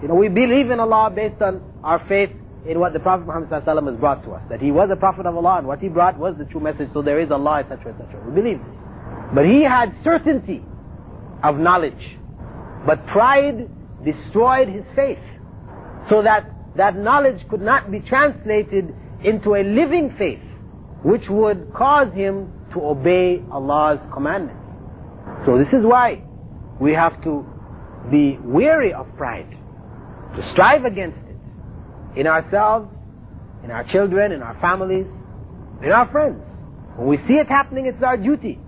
You 0.03 0.09
know, 0.09 0.15
we 0.15 0.29
believe 0.29 0.71
in 0.71 0.81
Allah 0.81 1.11
based 1.15 1.41
on 1.41 1.63
our 1.85 2.05
faith 2.09 2.31
in 2.67 2.81
what 2.81 2.93
the 2.93 2.99
Prophet 2.99 3.27
Muhammad 3.27 3.51
has 3.51 3.99
brought 3.99 4.25
to 4.25 4.33
us. 4.33 4.43
That 4.51 4.61
he 4.61 4.73
was 4.73 4.91
a 4.91 4.97
Prophet 4.97 5.27
of 5.27 5.37
Allah 5.37 5.59
and 5.59 5.67
what 5.67 5.79
he 5.79 5.89
brought 5.89 6.19
was 6.19 6.37
the 6.37 6.45
true 6.45 6.61
message. 6.61 6.89
So 6.93 7.03
there 7.03 7.21
is 7.21 7.31
Allah, 7.31 7.61
etc., 7.61 7.93
etc. 7.93 8.21
We 8.27 8.35
believe 8.35 8.59
this. 8.59 8.77
But 9.33 9.47
he 9.47 9.63
had 9.63 9.95
certainty 10.03 10.65
of 11.43 11.59
knowledge. 11.59 12.19
But 12.85 13.07
pride 13.07 13.69
destroyed 14.05 14.69
his 14.69 14.85
faith. 14.95 15.19
So 16.09 16.23
that 16.23 16.51
that 16.77 16.97
knowledge 16.97 17.47
could 17.49 17.63
not 17.63 17.91
be 17.91 18.01
translated 18.01 18.95
into 19.25 19.55
a 19.55 19.63
living 19.63 20.15
faith, 20.19 20.41
which 21.03 21.29
would 21.29 21.73
cause 21.75 22.13
him 22.13 22.53
to 22.73 22.81
obey 22.81 23.43
Allah's 23.51 24.01
commandments. 24.13 24.63
So 25.45 25.59
this 25.59 25.73
is 25.73 25.85
why 25.85 26.23
we 26.81 26.93
have 26.93 27.23
to 27.25 27.47
be 28.11 28.39
weary 28.43 28.93
of 28.93 29.07
pride, 29.17 29.51
to 30.37 30.51
strive 30.53 30.85
against 30.85 31.19
it 31.19 32.21
in 32.21 32.27
ourselves, 32.27 32.95
in 33.65 33.71
our 33.71 33.85
children, 33.85 34.33
in 34.33 34.43
our 34.43 34.59
families, 34.61 35.09
in 35.83 35.93
our 35.93 36.09
friends. 36.11 36.43
When 36.97 37.09
we 37.09 37.17
see 37.27 37.35
it 37.35 37.49
happening, 37.49 37.87
it's 37.87 38.03
our 38.03 38.17
duty, 38.17 38.59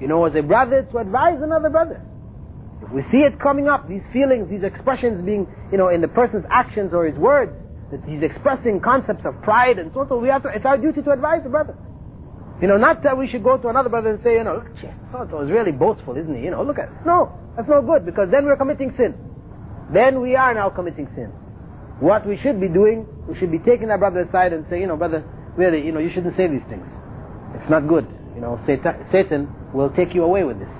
you 0.00 0.08
know, 0.08 0.24
as 0.24 0.34
a 0.34 0.42
brother 0.42 0.82
to 0.82 0.98
advise 0.98 1.40
another 1.40 1.70
brother. 1.70 2.02
If 2.82 2.90
we 2.90 3.02
see 3.04 3.18
it 3.18 3.38
coming 3.38 3.68
up, 3.68 3.88
these 3.88 4.02
feelings, 4.12 4.50
these 4.50 4.64
expressions 4.64 5.24
being, 5.24 5.46
you 5.70 5.78
know, 5.78 5.88
in 5.88 6.00
the 6.00 6.08
person's 6.08 6.44
actions 6.50 6.92
or 6.92 7.06
his 7.06 7.16
words, 7.16 7.52
that 7.92 8.02
he's 8.08 8.22
expressing 8.22 8.80
concepts 8.80 9.24
of 9.24 9.40
pride 9.42 9.78
and 9.78 9.92
so 9.92 10.00
on, 10.00 10.08
so 10.08 10.18
we 10.18 10.28
have 10.28 10.42
to, 10.42 10.48
it's 10.48 10.64
our 10.64 10.78
duty 10.78 11.02
to 11.02 11.10
advise 11.10 11.42
the 11.44 11.50
brother. 11.50 11.76
You 12.60 12.68
know, 12.68 12.76
not 12.76 13.02
that 13.02 13.16
we 13.16 13.28
should 13.28 13.44
go 13.44 13.58
to 13.58 13.68
another 13.68 13.88
brother 13.88 14.10
and 14.10 14.22
say, 14.22 14.34
you 14.34 14.44
know, 14.44 14.56
look, 14.56 14.66
so-and-so 15.10 15.40
is 15.42 15.50
really 15.50 15.72
boastful, 15.72 16.16
isn't 16.16 16.34
he? 16.34 16.44
You 16.44 16.50
know, 16.50 16.62
look 16.62 16.78
at, 16.78 16.88
it. 16.88 17.06
no, 17.06 17.32
that's 17.56 17.68
no 17.68 17.82
good 17.82 18.06
because 18.06 18.30
then 18.30 18.46
we're 18.46 18.56
committing 18.56 18.94
sin. 18.96 19.14
Then 19.92 20.20
we 20.20 20.36
are 20.36 20.54
now 20.54 20.70
committing 20.70 21.08
sin. 21.14 21.26
What 22.00 22.26
we 22.26 22.36
should 22.38 22.60
be 22.60 22.68
doing, 22.68 23.06
we 23.28 23.36
should 23.36 23.52
be 23.52 23.58
taking 23.58 23.90
our 23.90 23.98
brother 23.98 24.20
aside 24.20 24.52
and 24.52 24.64
say, 24.70 24.80
you 24.80 24.86
know, 24.86 24.96
brother, 24.96 25.22
really, 25.56 25.84
you 25.84 25.92
know, 25.92 26.00
you 26.00 26.10
shouldn't 26.10 26.34
say 26.36 26.46
these 26.48 26.64
things. 26.68 26.86
It's 27.54 27.68
not 27.68 27.86
good. 27.86 28.08
You 28.34 28.40
know, 28.40 28.58
Satan 28.64 29.54
will 29.74 29.90
take 29.90 30.14
you 30.14 30.24
away 30.24 30.44
with 30.44 30.58
this. 30.58 30.72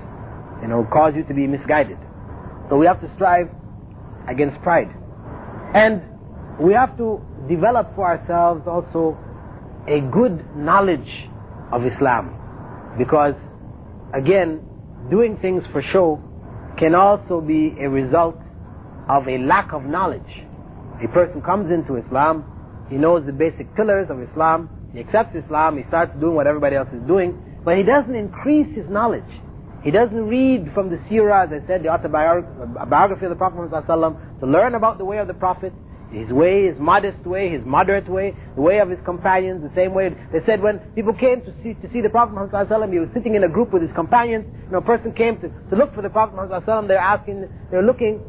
You 0.61 0.67
know, 0.67 0.87
cause 0.91 1.13
you 1.15 1.23
to 1.23 1.33
be 1.33 1.45
misguided. 1.45 1.97
So 2.69 2.77
we 2.77 2.87
have 2.87 3.01
to 3.01 3.13
strive 3.13 3.49
against 4.27 4.61
pride. 4.61 4.89
And 5.75 6.01
we 6.59 6.73
have 6.73 6.97
to 6.97 7.21
develop 7.47 7.95
for 7.95 8.05
ourselves 8.05 8.67
also 8.67 9.17
a 9.87 9.99
good 9.99 10.55
knowledge 10.55 11.27
of 11.71 11.85
Islam. 11.85 12.39
Because, 12.97 13.35
again, 14.13 14.61
doing 15.09 15.37
things 15.37 15.65
for 15.67 15.81
show 15.81 16.21
can 16.77 16.95
also 16.95 17.41
be 17.41 17.75
a 17.79 17.89
result 17.89 18.39
of 19.07 19.27
a 19.27 19.37
lack 19.37 19.73
of 19.73 19.83
knowledge. 19.83 20.43
A 21.03 21.07
person 21.07 21.41
comes 21.41 21.69
into 21.69 21.95
Islam, 21.95 22.45
he 22.89 22.95
knows 22.95 23.25
the 23.25 23.33
basic 23.33 23.75
pillars 23.75 24.09
of 24.09 24.21
Islam, 24.21 24.69
he 24.93 24.99
accepts 24.99 25.35
Islam, 25.35 25.77
he 25.77 25.83
starts 25.87 26.15
doing 26.19 26.35
what 26.35 26.47
everybody 26.47 26.75
else 26.75 26.89
is 26.93 27.01
doing, 27.03 27.61
but 27.65 27.77
he 27.77 27.83
doesn't 27.83 28.15
increase 28.15 28.73
his 28.75 28.87
knowledge. 28.87 29.23
He 29.83 29.91
doesn't 29.91 30.27
read 30.27 30.71
from 30.73 30.89
the 30.89 30.97
seerah, 30.97 31.47
as 31.47 31.63
I 31.63 31.67
said, 31.67 31.83
the 31.83 31.89
autobiography 31.89 33.25
of 33.25 33.31
the 33.31 33.35
Prophet 33.35 33.69
to 34.39 34.45
learn 34.45 34.75
about 34.75 34.97
the 34.97 35.03
way 35.03 35.17
of 35.17 35.27
the 35.27 35.33
Prophet, 35.33 35.73
his 36.13 36.31
way, 36.31 36.67
his 36.67 36.77
modest 36.79 37.25
way, 37.25 37.49
his 37.49 37.65
moderate 37.65 38.07
way, 38.07 38.35
the 38.55 38.61
way 38.61 38.79
of 38.79 38.89
his 38.89 38.99
companions, 39.03 39.63
the 39.63 39.73
same 39.73 39.93
way. 39.93 40.15
They 40.31 40.43
said 40.45 40.61
when 40.61 40.79
people 40.95 41.13
came 41.13 41.41
to 41.41 41.53
see, 41.63 41.73
to 41.73 41.91
see 41.91 42.01
the 42.01 42.09
Prophet 42.09 42.35
ﷺ, 42.35 42.93
he 42.93 42.99
was 42.99 43.09
sitting 43.13 43.35
in 43.35 43.43
a 43.43 43.49
group 43.49 43.73
with 43.73 43.81
his 43.81 43.91
companions, 43.91 44.45
you 44.65 44.71
know, 44.71 44.77
a 44.77 44.81
person 44.81 45.11
came 45.11 45.37
to, 45.41 45.49
to 45.69 45.75
look 45.75 45.93
for 45.95 46.01
the 46.01 46.09
Prophet 46.09 46.35
ﷺ, 46.35 46.87
they're 46.87 46.97
asking, 46.97 47.49
they're 47.71 47.83
looking, 47.83 48.21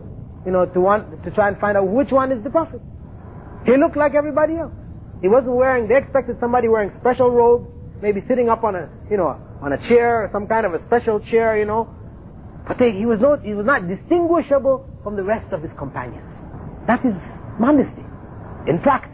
you 0.47 0.53
know, 0.53 0.65
to 0.67 0.81
want, 0.81 1.23
to 1.25 1.31
try 1.31 1.49
and 1.49 1.59
find 1.59 1.77
out 1.77 1.87
which 1.87 2.11
one 2.11 2.33
is 2.33 2.43
the 2.43 2.51
Prophet. 2.51 2.81
He 3.67 3.77
looked 3.77 3.97
like 3.97 4.15
everybody 4.15 4.57
else. 4.57 4.73
He 5.21 5.29
wasn't 5.29 5.55
wearing, 5.55 5.89
they 5.89 5.97
expected 5.97 6.39
somebody 6.41 6.69
wearing 6.69 6.93
special 7.01 7.31
robes, 7.31 7.69
maybe 8.01 8.21
sitting 8.23 8.49
up 8.49 8.65
on 8.65 8.75
a, 8.75 8.89
you 9.11 9.17
know, 9.17 9.41
on 9.63 9.73
a 9.73 9.79
chair, 9.79 10.29
some 10.33 10.47
kind 10.47 10.67
of 10.67 10.75
a 10.75 10.83
special 10.83 11.21
chair, 11.21 11.57
you 11.59 11.65
know. 11.65 11.89
But 12.67 12.79
they, 12.79 12.93
he 12.93 13.07
was 13.07 13.21
not, 13.21 13.43
he 13.43 13.55
was 13.55 13.67
not 13.67 13.87
distinguishable 13.89 14.89
from 15.03 15.17
the 15.17 15.23
rest 15.23 15.53
of 15.53 15.63
his 15.63 15.73
companions. 15.75 16.31
That 16.87 17.05
is 17.05 17.15
modesty 17.59 18.05
in 18.67 18.79
practice. 18.81 19.11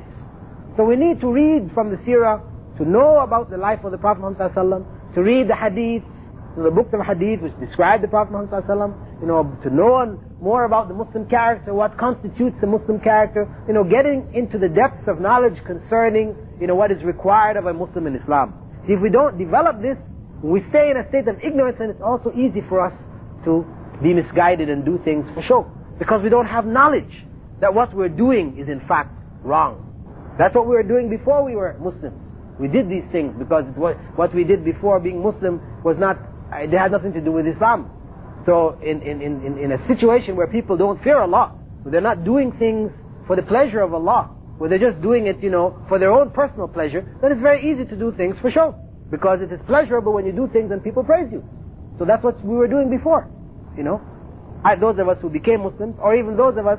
So 0.76 0.84
we 0.84 0.96
need 0.96 1.20
to 1.20 1.32
read 1.32 1.72
from 1.74 1.90
the 1.90 1.96
seerah 1.98 2.40
to 2.78 2.84
know 2.84 3.18
about 3.18 3.50
the 3.50 3.56
life 3.56 3.84
of 3.84 3.92
the 3.92 3.98
Prophet 3.98 4.20
Muhammad 4.20 4.86
to 5.14 5.22
read 5.22 5.48
the 5.48 5.54
hadiths, 5.54 6.04
the 6.56 6.70
books 6.70 6.92
of 6.94 7.00
hadith 7.00 7.40
which 7.40 7.58
describe 7.60 8.00
the 8.00 8.08
Prophet 8.08 8.32
Muhammad 8.32 8.94
you 9.20 9.26
know, 9.26 9.58
to 9.62 9.70
know 9.70 10.18
more 10.40 10.64
about 10.64 10.88
the 10.88 10.94
Muslim 10.94 11.28
character, 11.28 11.74
what 11.74 11.98
constitutes 11.98 12.56
the 12.60 12.66
Muslim 12.66 13.00
character, 13.00 13.46
you 13.68 13.74
know, 13.74 13.84
getting 13.84 14.32
into 14.32 14.58
the 14.58 14.68
depths 14.68 15.06
of 15.08 15.20
knowledge 15.20 15.62
concerning, 15.64 16.34
you 16.60 16.66
know, 16.66 16.74
what 16.74 16.90
is 16.90 17.02
required 17.04 17.56
of 17.56 17.66
a 17.66 17.74
Muslim 17.74 18.06
in 18.06 18.16
Islam. 18.16 18.54
See, 18.86 18.94
if 18.94 19.00
we 19.00 19.10
don't 19.10 19.36
develop 19.36 19.82
this, 19.82 19.98
we 20.42 20.60
stay 20.70 20.90
in 20.90 20.96
a 20.96 21.06
state 21.08 21.28
of 21.28 21.38
ignorance, 21.44 21.76
and 21.80 21.90
it's 21.90 22.00
also 22.00 22.32
easy 22.34 22.62
for 22.62 22.80
us 22.80 22.94
to 23.44 23.66
be 24.02 24.14
misguided 24.14 24.70
and 24.70 24.84
do 24.84 24.98
things 25.04 25.28
for 25.34 25.42
show. 25.42 25.70
Because 25.98 26.22
we 26.22 26.30
don't 26.30 26.46
have 26.46 26.64
knowledge 26.64 27.26
that 27.60 27.74
what 27.74 27.94
we're 27.94 28.08
doing 28.08 28.58
is 28.58 28.68
in 28.68 28.80
fact 28.80 29.14
wrong. 29.42 29.86
That's 30.38 30.54
what 30.54 30.66
we 30.66 30.74
were 30.74 30.82
doing 30.82 31.08
before 31.08 31.44
we 31.44 31.54
were 31.54 31.76
Muslims. 31.80 32.18
We 32.58 32.68
did 32.68 32.88
these 32.88 33.04
things 33.10 33.34
because 33.38 33.64
was, 33.76 33.96
what 34.16 34.34
we 34.34 34.44
did 34.44 34.64
before 34.64 35.00
being 35.00 35.22
Muslim 35.22 35.60
was 35.82 35.96
not, 35.98 36.18
uh, 36.52 36.56
it 36.56 36.70
had 36.70 36.92
nothing 36.92 37.12
to 37.14 37.20
do 37.20 37.32
with 37.32 37.46
Islam. 37.46 37.90
So 38.46 38.78
in, 38.82 39.02
in, 39.02 39.22
in, 39.22 39.58
in 39.58 39.72
a 39.72 39.86
situation 39.86 40.36
where 40.36 40.46
people 40.46 40.76
don't 40.76 41.02
fear 41.02 41.18
Allah, 41.18 41.54
where 41.82 41.92
they're 41.92 42.00
not 42.00 42.24
doing 42.24 42.52
things 42.52 42.92
for 43.26 43.36
the 43.36 43.42
pleasure 43.42 43.80
of 43.80 43.94
Allah, 43.94 44.30
where 44.58 44.68
they're 44.68 44.78
just 44.78 45.00
doing 45.00 45.26
it, 45.26 45.42
you 45.42 45.50
know, 45.50 45.82
for 45.88 45.98
their 45.98 46.12
own 46.12 46.30
personal 46.30 46.68
pleasure, 46.68 47.06
then 47.22 47.32
it's 47.32 47.40
very 47.40 47.70
easy 47.70 47.84
to 47.84 47.96
do 47.96 48.12
things 48.12 48.38
for 48.40 48.50
show. 48.50 48.74
Because 49.10 49.40
it 49.40 49.50
is 49.52 49.60
pleasurable 49.66 50.12
when 50.12 50.26
you 50.26 50.32
do 50.32 50.48
things 50.48 50.70
and 50.70 50.84
people 50.84 51.02
praise 51.02 51.32
you. 51.32 51.42
So 51.98 52.04
that's 52.04 52.22
what 52.22 52.42
we 52.44 52.54
were 52.56 52.68
doing 52.68 52.90
before, 52.90 53.28
you 53.76 53.82
know. 53.82 54.00
I, 54.62 54.74
those 54.74 54.98
of 54.98 55.08
us 55.08 55.18
who 55.20 55.30
became 55.30 55.62
Muslims, 55.62 55.96
or 56.00 56.14
even 56.14 56.36
those 56.36 56.56
of 56.56 56.66
us 56.66 56.78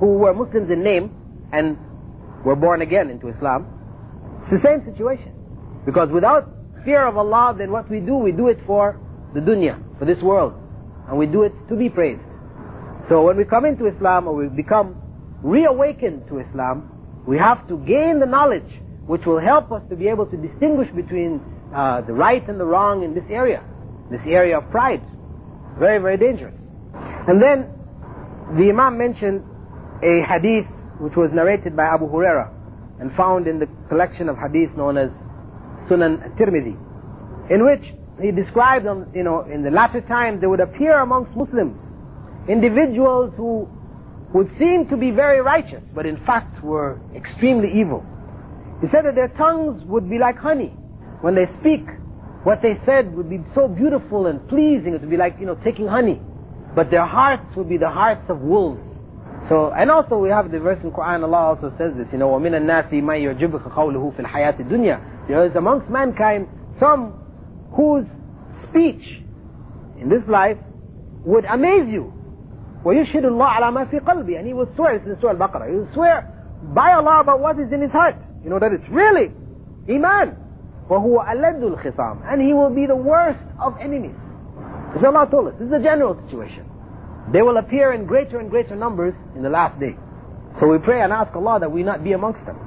who 0.00 0.18
were 0.18 0.34
Muslims 0.34 0.70
in 0.70 0.82
name 0.82 1.14
and 1.52 1.78
were 2.44 2.56
born 2.56 2.82
again 2.82 3.10
into 3.10 3.28
Islam, 3.28 3.66
it's 4.40 4.50
the 4.50 4.58
same 4.58 4.84
situation. 4.84 5.32
Because 5.84 6.08
without 6.08 6.48
fear 6.84 7.06
of 7.06 7.16
Allah, 7.16 7.54
then 7.56 7.70
what 7.70 7.88
we 7.90 8.00
do, 8.00 8.14
we 8.16 8.32
do 8.32 8.48
it 8.48 8.58
for 8.66 8.98
the 9.34 9.40
dunya, 9.40 9.78
for 9.98 10.06
this 10.06 10.22
world. 10.22 10.54
And 11.08 11.18
we 11.18 11.26
do 11.26 11.42
it 11.42 11.52
to 11.68 11.76
be 11.76 11.88
praised. 11.88 12.24
So 13.08 13.22
when 13.22 13.36
we 13.36 13.44
come 13.44 13.64
into 13.64 13.86
Islam 13.86 14.26
or 14.26 14.34
we 14.34 14.48
become 14.48 15.00
reawakened 15.42 16.28
to 16.28 16.38
Islam, 16.38 16.90
we 17.26 17.38
have 17.38 17.68
to 17.68 17.76
gain 17.78 18.18
the 18.20 18.26
knowledge 18.26 18.80
which 19.06 19.26
will 19.26 19.40
help 19.40 19.72
us 19.72 19.82
to 19.90 19.96
be 19.96 20.08
able 20.08 20.26
to 20.26 20.36
distinguish 20.36 20.88
between 20.90 21.40
uh, 21.74 22.00
the 22.02 22.12
right 22.12 22.46
and 22.48 22.58
the 22.58 22.64
wrong 22.64 23.02
in 23.02 23.14
this 23.14 23.28
area, 23.28 23.62
this 24.10 24.24
area 24.26 24.58
of 24.58 24.70
pride. 24.70 25.02
Very, 25.78 25.98
very 25.98 26.16
dangerous. 26.16 26.54
And 26.94 27.40
then 27.40 27.66
the 28.54 28.70
Imam 28.70 28.96
mentioned 28.96 29.44
a 30.02 30.22
hadith 30.22 30.66
which 30.98 31.16
was 31.16 31.32
narrated 31.32 31.76
by 31.76 31.84
Abu 31.84 32.08
Huraira 32.08 32.50
and 33.00 33.14
found 33.14 33.46
in 33.46 33.58
the 33.58 33.68
collection 33.88 34.28
of 34.28 34.36
hadith 34.36 34.76
known 34.76 34.98
as 34.98 35.10
Sunan 35.88 36.36
Tirmidhi, 36.36 36.76
in 37.50 37.64
which 37.64 37.94
he 38.20 38.30
described, 38.30 38.86
you 39.14 39.22
know, 39.22 39.42
in 39.42 39.62
the 39.62 39.70
latter 39.70 40.00
times 40.02 40.40
there 40.40 40.50
would 40.50 40.60
appear 40.60 40.98
amongst 40.98 41.34
Muslims 41.34 41.80
individuals 42.48 43.32
who 43.36 43.68
would 44.32 44.56
seem 44.58 44.86
to 44.88 44.96
be 44.96 45.10
very 45.10 45.40
righteous, 45.40 45.84
but 45.94 46.06
in 46.06 46.16
fact 46.24 46.62
were 46.62 47.00
extremely 47.14 47.80
evil. 47.80 48.04
He 48.80 48.86
said 48.86 49.04
that 49.04 49.14
their 49.14 49.28
tongues 49.28 49.84
would 49.84 50.08
be 50.08 50.18
like 50.18 50.36
honey. 50.38 50.72
When 51.20 51.34
they 51.34 51.46
speak, 51.46 51.86
what 52.44 52.62
they 52.62 52.78
said 52.86 53.14
would 53.14 53.28
be 53.28 53.40
so 53.54 53.68
beautiful 53.68 54.26
and 54.26 54.46
pleasing, 54.48 54.94
it 54.94 55.00
would 55.00 55.10
be 55.10 55.16
like, 55.16 55.38
you 55.38 55.46
know, 55.46 55.56
taking 55.56 55.86
honey. 55.86 56.20
But 56.74 56.90
their 56.90 57.04
hearts 57.04 57.54
would 57.56 57.68
be 57.68 57.76
the 57.76 57.90
hearts 57.90 58.30
of 58.30 58.40
wolves. 58.40 58.88
So, 59.47 59.71
and 59.71 59.91
also 59.91 60.17
we 60.17 60.29
have 60.29 60.51
the 60.51 60.59
verse 60.59 60.81
in 60.83 60.91
Quran, 60.91 61.23
Allah 61.23 61.55
also 61.55 61.71
says 61.77 61.93
this, 61.95 62.07
you 62.11 62.17
know, 62.17 62.29
وَمِنَ 62.29 62.59
النَّاسِ 62.61 62.89
مَنْ 62.91 63.37
يُعْجِبُكَ 63.37 63.73
قَوْلُهُ 63.73 64.15
فِي 64.15 64.25
الْحَيَاةِ 64.25 64.59
الدُّنْيَا 64.59 65.27
There 65.27 65.45
is 65.45 65.55
amongst 65.55 65.87
mankind 65.87 66.47
some 66.79 67.13
whose 67.71 68.07
speech 68.63 69.21
in 69.99 70.09
this 70.09 70.27
life 70.27 70.57
would 71.25 71.45
amaze 71.45 71.87
you. 71.89 72.11
وَيُشْهِدُ 72.83 73.23
اللَّهَ 73.23 73.47
عَلَى 73.47 73.71
مَا 73.71 73.91
فِي 73.91 73.99
قَلْبِي 73.99 74.39
And 74.39 74.47
he 74.47 74.53
will 74.53 74.73
swear, 74.75 74.97
this 74.97 75.07
is 75.07 75.13
in 75.13 75.21
Surah 75.21 75.33
Al-Baqarah, 75.33 75.69
he 75.69 75.75
will 75.75 75.93
swear 75.93 76.31
by 76.73 76.93
Allah 76.93 77.19
about 77.21 77.39
what 77.39 77.59
is 77.59 77.71
in 77.71 77.81
his 77.81 77.91
heart. 77.91 78.17
You 78.43 78.49
know 78.49 78.59
that 78.59 78.71
it's 78.71 78.89
really 78.89 79.31
Iman. 79.87 80.37
وَهُوَ 80.89 81.23
أَلَدُّ 81.23 81.61
الْخِصَامِ 81.61 82.31
And 82.31 82.41
he 82.41 82.53
will 82.53 82.71
be 82.71 82.87
the 82.87 82.95
worst 82.95 83.45
of 83.59 83.77
enemies. 83.79 84.17
As 84.95 85.03
Allah 85.03 85.27
told 85.29 85.49
us, 85.49 85.53
this 85.59 85.67
is 85.67 85.73
a 85.73 85.83
general 85.83 86.19
situation. 86.25 86.65
They 87.32 87.42
will 87.42 87.58
appear 87.58 87.92
in 87.92 88.06
greater 88.06 88.38
and 88.38 88.50
greater 88.50 88.74
numbers 88.74 89.14
in 89.36 89.42
the 89.42 89.50
last 89.50 89.78
day. 89.78 89.96
So 90.58 90.66
we 90.66 90.78
pray 90.78 91.00
and 91.00 91.12
ask 91.12 91.34
Allah 91.34 91.60
that 91.60 91.70
we 91.70 91.82
not 91.82 92.02
be 92.02 92.12
amongst 92.12 92.44
them. 92.44 92.58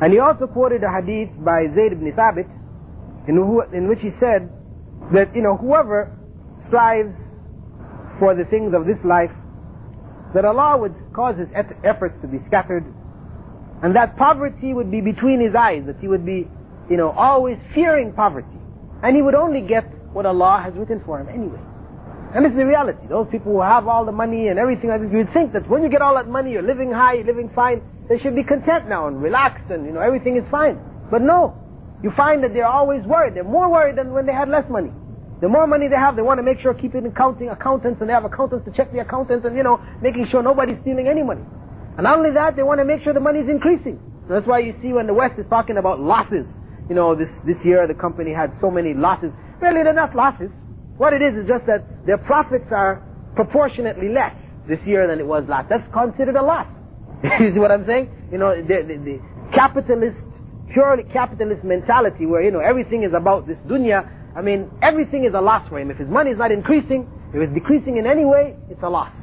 And 0.00 0.12
he 0.12 0.18
also 0.18 0.46
quoted 0.46 0.82
a 0.82 0.90
hadith 0.92 1.30
by 1.42 1.66
Zayd 1.74 1.92
ibn 1.92 2.12
Thabit 2.12 2.50
in, 3.28 3.36
who, 3.36 3.62
in 3.72 3.88
which 3.88 4.02
he 4.02 4.10
said 4.10 4.50
that, 5.12 5.34
you 5.34 5.42
know, 5.42 5.56
whoever 5.56 6.16
strives 6.58 7.16
for 8.18 8.34
the 8.34 8.44
things 8.44 8.74
of 8.74 8.86
this 8.86 9.02
life, 9.04 9.30
that 10.34 10.44
Allah 10.44 10.76
would 10.76 10.94
cause 11.12 11.38
his 11.38 11.48
efforts 11.84 12.20
to 12.20 12.26
be 12.26 12.38
scattered, 12.38 12.84
and 13.82 13.94
that 13.96 14.16
poverty 14.16 14.74
would 14.74 14.90
be 14.90 15.00
between 15.00 15.40
his 15.40 15.54
eyes, 15.54 15.84
that 15.86 15.98
he 16.00 16.08
would 16.08 16.26
be, 16.26 16.48
you 16.90 16.96
know, 16.96 17.10
always 17.10 17.58
fearing 17.72 18.12
poverty. 18.12 18.58
And 19.02 19.16
he 19.16 19.22
would 19.22 19.34
only 19.34 19.60
get 19.60 19.84
what 20.12 20.26
Allah 20.26 20.60
has 20.62 20.74
written 20.74 21.02
for 21.04 21.20
him 21.20 21.28
anyway. 21.28 21.60
And 22.34 22.44
this 22.44 22.50
is 22.50 22.56
the 22.56 22.66
reality. 22.66 23.06
Those 23.08 23.28
people 23.30 23.52
who 23.52 23.60
have 23.62 23.86
all 23.86 24.04
the 24.04 24.12
money 24.12 24.48
and 24.48 24.58
everything 24.58 24.90
like 24.90 25.00
this, 25.02 25.12
you'd 25.12 25.32
think 25.32 25.52
that 25.52 25.68
when 25.68 25.84
you 25.84 25.88
get 25.88 26.02
all 26.02 26.16
that 26.16 26.26
money, 26.26 26.50
you're 26.50 26.62
living 26.62 26.90
high, 26.90 27.14
you're 27.14 27.26
living 27.26 27.48
fine, 27.54 27.80
they 28.08 28.18
should 28.18 28.34
be 28.34 28.42
content 28.42 28.88
now 28.88 29.06
and 29.06 29.22
relaxed 29.22 29.70
and, 29.70 29.86
you 29.86 29.92
know, 29.92 30.00
everything 30.00 30.36
is 30.36 30.44
fine. 30.48 30.80
But 31.12 31.22
no. 31.22 31.56
You 32.02 32.10
find 32.10 32.42
that 32.42 32.52
they're 32.52 32.66
always 32.66 33.04
worried. 33.04 33.34
They're 33.34 33.44
more 33.44 33.70
worried 33.70 33.96
than 33.96 34.12
when 34.12 34.26
they 34.26 34.32
had 34.32 34.48
less 34.48 34.68
money. 34.68 34.90
The 35.40 35.48
more 35.48 35.68
money 35.68 35.86
they 35.86 35.96
have, 35.96 36.16
they 36.16 36.22
want 36.22 36.38
to 36.38 36.42
make 36.42 36.58
sure 36.58 36.74
keep 36.74 36.96
it 36.96 37.04
in 37.04 37.12
counting 37.12 37.50
accountants 37.50 38.00
and 38.00 38.10
they 38.10 38.14
have 38.14 38.24
accountants 38.24 38.64
to 38.64 38.72
check 38.72 38.90
the 38.92 38.98
accountants 38.98 39.46
and, 39.46 39.56
you 39.56 39.62
know, 39.62 39.80
making 40.02 40.26
sure 40.26 40.42
nobody's 40.42 40.78
stealing 40.80 41.06
any 41.06 41.22
money. 41.22 41.42
And 41.96 42.02
not 42.02 42.18
only 42.18 42.32
that, 42.32 42.56
they 42.56 42.64
want 42.64 42.80
to 42.80 42.84
make 42.84 43.02
sure 43.02 43.12
the 43.12 43.20
money 43.20 43.40
is 43.40 43.48
increasing. 43.48 44.00
That's 44.28 44.46
why 44.46 44.58
you 44.58 44.74
see 44.82 44.92
when 44.92 45.06
the 45.06 45.14
West 45.14 45.38
is 45.38 45.46
talking 45.48 45.76
about 45.76 46.00
losses. 46.00 46.48
You 46.88 46.96
know, 46.96 47.14
this, 47.14 47.30
this 47.46 47.64
year 47.64 47.86
the 47.86 47.94
company 47.94 48.32
had 48.32 48.58
so 48.60 48.72
many 48.72 48.92
losses. 48.92 49.32
Really, 49.60 49.84
they're 49.84 49.92
not 49.92 50.16
losses. 50.16 50.50
What 50.96 51.12
it 51.12 51.22
is 51.22 51.34
is 51.36 51.48
just 51.48 51.66
that 51.66 52.06
their 52.06 52.18
profits 52.18 52.70
are 52.70 53.02
proportionately 53.34 54.08
less 54.08 54.36
this 54.66 54.84
year 54.86 55.06
than 55.06 55.18
it 55.18 55.26
was 55.26 55.46
last. 55.48 55.68
That's 55.68 55.86
considered 55.92 56.36
a 56.36 56.42
loss. 56.42 56.68
you 57.40 57.50
see 57.50 57.58
what 57.58 57.72
I'm 57.72 57.84
saying? 57.84 58.10
You 58.30 58.38
know, 58.38 58.54
the, 58.54 58.82
the, 58.82 58.96
the 58.96 59.20
capitalist, 59.52 60.24
purely 60.72 61.04
capitalist 61.04 61.64
mentality 61.64 62.26
where, 62.26 62.42
you 62.42 62.50
know, 62.50 62.60
everything 62.60 63.02
is 63.02 63.12
about 63.12 63.46
this 63.46 63.58
dunya. 63.58 64.08
I 64.36 64.42
mean, 64.42 64.70
everything 64.82 65.24
is 65.24 65.34
a 65.34 65.40
loss 65.40 65.68
for 65.68 65.78
him. 65.78 65.90
If 65.90 65.98
his 65.98 66.08
money 66.08 66.30
is 66.30 66.38
not 66.38 66.52
increasing, 66.52 67.10
if 67.32 67.40
it's 67.40 67.52
decreasing 67.52 67.96
in 67.96 68.06
any 68.06 68.24
way, 68.24 68.56
it's 68.70 68.82
a 68.82 68.88
loss. 68.88 69.14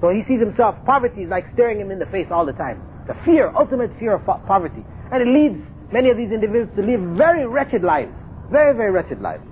So 0.00 0.10
he 0.10 0.22
sees 0.22 0.40
himself, 0.40 0.76
poverty 0.84 1.22
is 1.22 1.30
like 1.30 1.52
staring 1.54 1.80
him 1.80 1.90
in 1.90 1.98
the 1.98 2.06
face 2.06 2.28
all 2.30 2.44
the 2.44 2.52
time. 2.52 2.82
The 3.06 3.14
fear, 3.24 3.52
ultimate 3.56 3.96
fear 3.98 4.14
of 4.14 4.24
poverty. 4.24 4.84
And 5.10 5.22
it 5.22 5.28
leads 5.28 5.58
many 5.92 6.10
of 6.10 6.16
these 6.16 6.32
individuals 6.32 6.74
to 6.76 6.82
live 6.82 7.00
very 7.16 7.46
wretched 7.46 7.82
lives. 7.82 8.18
Very, 8.50 8.76
very 8.76 8.90
wretched 8.90 9.20
lives. 9.20 9.46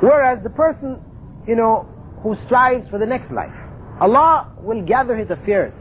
Whereas 0.00 0.42
the 0.42 0.50
person, 0.50 1.00
you 1.46 1.56
know, 1.56 1.88
who 2.22 2.36
strives 2.46 2.88
for 2.88 2.98
the 2.98 3.06
next 3.06 3.30
life, 3.30 3.54
Allah 4.00 4.52
will 4.60 4.82
gather 4.82 5.16
his 5.16 5.30
affairs 5.30 5.74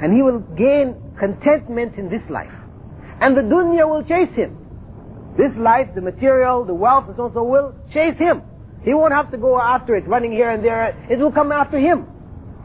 and 0.00 0.12
he 0.12 0.22
will 0.22 0.38
gain 0.38 0.94
contentment 1.18 1.96
in 1.96 2.08
this 2.08 2.22
life. 2.30 2.52
And 3.20 3.36
the 3.36 3.42
dunya 3.42 3.88
will 3.88 4.04
chase 4.04 4.34
him. 4.34 4.56
This 5.36 5.56
life, 5.56 5.88
the 5.94 6.00
material, 6.00 6.64
the 6.64 6.74
wealth, 6.74 7.06
and 7.08 7.16
so 7.16 7.24
on, 7.24 7.34
so 7.34 7.42
will 7.42 7.74
chase 7.92 8.16
him. 8.16 8.42
He 8.84 8.94
won't 8.94 9.12
have 9.12 9.30
to 9.32 9.38
go 9.38 9.60
after 9.60 9.96
it, 9.96 10.06
running 10.06 10.32
here 10.32 10.50
and 10.50 10.64
there. 10.64 10.96
It 11.10 11.18
will 11.18 11.32
come 11.32 11.50
after 11.50 11.78
him. 11.78 12.06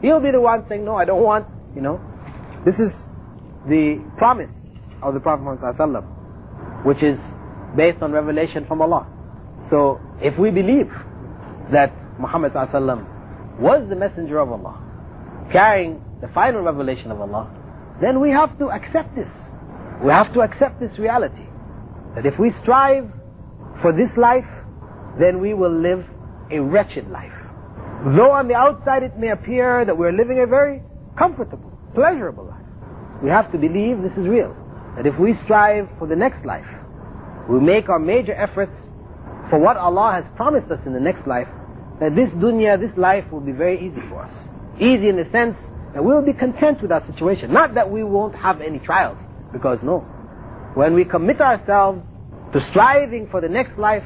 He'll 0.00 0.20
be 0.20 0.30
the 0.30 0.40
one 0.40 0.68
saying, 0.68 0.84
no, 0.84 0.96
I 0.96 1.04
don't 1.04 1.22
want, 1.22 1.46
you 1.74 1.82
know. 1.82 2.00
This 2.64 2.78
is 2.78 3.08
the 3.66 4.02
promise 4.16 4.52
of 5.02 5.14
the 5.14 5.20
Prophet 5.20 5.42
Muhammad 5.42 6.04
which 6.84 7.02
is 7.02 7.18
based 7.76 8.02
on 8.02 8.12
revelation 8.12 8.66
from 8.66 8.82
Allah. 8.82 9.06
So 9.70 10.00
if 10.20 10.38
we 10.38 10.50
believe 10.50 10.92
that 11.72 11.92
Muhammad 12.18 12.54
was 12.54 13.88
the 13.88 13.96
messenger 13.96 14.38
of 14.38 14.50
Allah, 14.50 14.80
carrying 15.50 16.02
the 16.20 16.28
final 16.28 16.62
revelation 16.62 17.10
of 17.10 17.20
Allah, 17.20 17.50
then 18.00 18.20
we 18.20 18.30
have 18.30 18.58
to 18.58 18.70
accept 18.70 19.14
this. 19.14 19.28
We 20.02 20.10
have 20.10 20.32
to 20.34 20.40
accept 20.40 20.80
this 20.80 20.98
reality. 20.98 21.46
That 22.14 22.26
if 22.26 22.38
we 22.38 22.50
strive 22.50 23.10
for 23.80 23.92
this 23.92 24.16
life, 24.16 24.48
then 25.18 25.40
we 25.40 25.54
will 25.54 25.72
live 25.72 26.04
a 26.50 26.60
wretched 26.60 27.10
life. 27.10 27.32
Though 28.04 28.32
on 28.32 28.48
the 28.48 28.54
outside 28.54 29.02
it 29.02 29.18
may 29.18 29.30
appear 29.30 29.84
that 29.84 29.96
we're 29.96 30.12
living 30.12 30.40
a 30.40 30.46
very 30.46 30.82
comfortable, 31.16 31.72
pleasurable 31.94 32.44
life, 32.44 32.60
we 33.22 33.30
have 33.30 33.50
to 33.52 33.58
believe 33.58 34.02
this 34.02 34.16
is 34.16 34.26
real. 34.26 34.54
That 34.96 35.06
if 35.06 35.18
we 35.18 35.34
strive 35.34 35.88
for 35.98 36.06
the 36.06 36.16
next 36.16 36.44
life, 36.44 36.66
we 37.48 37.60
make 37.60 37.88
our 37.88 37.98
major 37.98 38.34
efforts 38.34 38.76
for 39.50 39.58
what 39.58 39.76
Allah 39.76 40.12
has 40.12 40.24
promised 40.36 40.70
us 40.70 40.80
in 40.86 40.92
the 40.92 41.00
next 41.00 41.26
life, 41.26 41.48
that 42.00 42.14
this 42.14 42.30
dunya, 42.30 42.78
this 42.80 42.96
life 42.96 43.24
will 43.30 43.40
be 43.40 43.52
very 43.52 43.78
easy 43.86 44.00
for 44.08 44.22
us. 44.22 44.34
Easy 44.78 45.08
in 45.08 45.16
the 45.16 45.28
sense 45.30 45.56
that 45.94 46.04
we 46.04 46.12
will 46.12 46.22
be 46.22 46.32
content 46.32 46.82
with 46.82 46.90
our 46.90 47.04
situation. 47.04 47.52
Not 47.52 47.74
that 47.74 47.90
we 47.90 48.02
won't 48.02 48.34
have 48.34 48.60
any 48.60 48.78
trials, 48.80 49.18
because 49.52 49.78
no. 49.82 50.00
When 50.74 50.94
we 50.94 51.04
commit 51.04 51.40
ourselves 51.40 52.04
to 52.52 52.60
striving 52.60 53.28
for 53.28 53.40
the 53.40 53.48
next 53.48 53.78
life, 53.78 54.04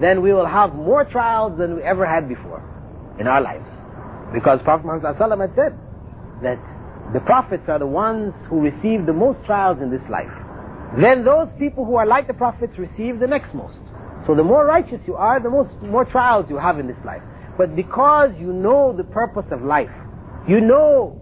then 0.00 0.20
we 0.22 0.32
will 0.32 0.46
have 0.46 0.74
more 0.74 1.04
trials 1.04 1.56
than 1.58 1.76
we 1.76 1.82
ever 1.82 2.04
had 2.04 2.28
before 2.28 2.62
in 3.18 3.26
our 3.26 3.40
lives. 3.40 3.68
Because 4.32 4.60
Prophet 4.62 4.84
Muhammad 4.84 5.16
had 5.16 5.54
said 5.54 5.78
that 6.42 6.58
the 7.12 7.20
prophets 7.20 7.68
are 7.68 7.78
the 7.78 7.86
ones 7.86 8.34
who 8.48 8.60
receive 8.60 9.06
the 9.06 9.12
most 9.12 9.44
trials 9.44 9.80
in 9.80 9.90
this 9.90 10.02
life. 10.10 10.32
Then 10.98 11.24
those 11.24 11.48
people 11.58 11.84
who 11.84 11.96
are 11.96 12.06
like 12.06 12.26
the 12.26 12.34
prophets 12.34 12.78
receive 12.78 13.18
the 13.18 13.26
next 13.26 13.54
most. 13.54 13.80
So 14.26 14.34
the 14.34 14.42
more 14.42 14.64
righteous 14.64 15.00
you 15.06 15.14
are, 15.16 15.40
the 15.40 15.50
most, 15.50 15.70
more 15.82 16.04
trials 16.04 16.46
you 16.48 16.56
have 16.56 16.78
in 16.78 16.86
this 16.86 16.98
life. 17.04 17.22
But 17.58 17.76
because 17.76 18.30
you 18.38 18.52
know 18.52 18.94
the 18.96 19.04
purpose 19.04 19.46
of 19.50 19.62
life, 19.62 19.90
you 20.48 20.60
know 20.60 21.20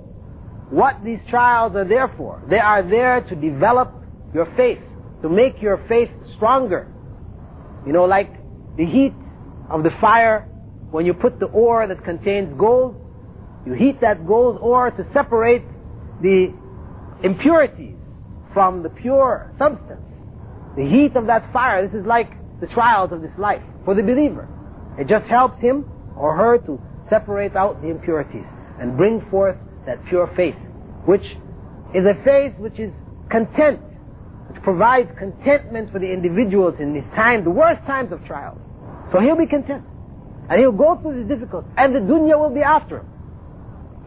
what 0.70 1.04
these 1.04 1.20
trials 1.28 1.74
are 1.76 1.84
there 1.84 2.12
for. 2.16 2.42
They 2.48 2.58
are 2.58 2.82
there 2.82 3.20
to 3.22 3.34
develop 3.34 3.92
your 4.32 4.46
faith, 4.56 4.80
to 5.22 5.28
make 5.28 5.60
your 5.60 5.84
faith 5.88 6.10
stronger. 6.36 6.88
You 7.86 7.92
know, 7.92 8.04
like 8.04 8.32
the 8.76 8.86
heat 8.86 9.12
of 9.68 9.82
the 9.82 9.90
fire, 10.00 10.48
when 10.90 11.04
you 11.04 11.12
put 11.12 11.40
the 11.40 11.46
ore 11.46 11.86
that 11.86 12.04
contains 12.04 12.56
gold, 12.58 12.96
you 13.66 13.74
heat 13.74 14.00
that 14.00 14.26
gold 14.26 14.58
ore 14.60 14.90
to 14.90 15.06
separate 15.12 15.64
the 16.22 16.52
impurities 17.22 17.96
from 18.54 18.82
the 18.82 18.88
pure 18.88 19.52
substance. 19.58 20.00
The 20.76 20.88
heat 20.88 21.16
of 21.16 21.26
that 21.26 21.52
fire, 21.52 21.86
this 21.86 21.98
is 21.98 22.06
like 22.06 22.32
the 22.62 22.68
trials 22.68 23.10
of 23.10 23.20
this 23.20 23.36
life 23.36 23.60
for 23.84 23.94
the 23.94 24.02
believer. 24.02 24.48
It 24.96 25.08
just 25.08 25.26
helps 25.26 25.60
him 25.60 25.84
or 26.16 26.34
her 26.36 26.58
to 26.58 26.80
separate 27.10 27.56
out 27.56 27.82
the 27.82 27.88
impurities 27.88 28.46
and 28.78 28.96
bring 28.96 29.20
forth 29.30 29.56
that 29.84 30.02
pure 30.06 30.28
faith, 30.36 30.54
which 31.04 31.36
is 31.92 32.06
a 32.06 32.14
faith 32.24 32.54
which 32.58 32.78
is 32.78 32.92
content, 33.28 33.80
which 34.48 34.62
provides 34.62 35.10
contentment 35.18 35.90
for 35.90 35.98
the 35.98 36.10
individuals 36.10 36.76
in 36.78 36.94
these 36.94 37.08
times, 37.16 37.44
the 37.44 37.50
worst 37.50 37.84
times 37.84 38.12
of 38.12 38.24
trials. 38.24 38.58
So 39.10 39.18
he'll 39.18 39.36
be 39.36 39.46
content. 39.46 39.84
And 40.48 40.60
he'll 40.60 40.70
go 40.70 40.96
through 41.02 41.24
the 41.24 41.34
difficulties. 41.34 41.72
And 41.76 41.94
the 41.94 42.00
dunya 42.00 42.38
will 42.38 42.54
be 42.54 42.62
after 42.62 42.98
him. 42.98 43.08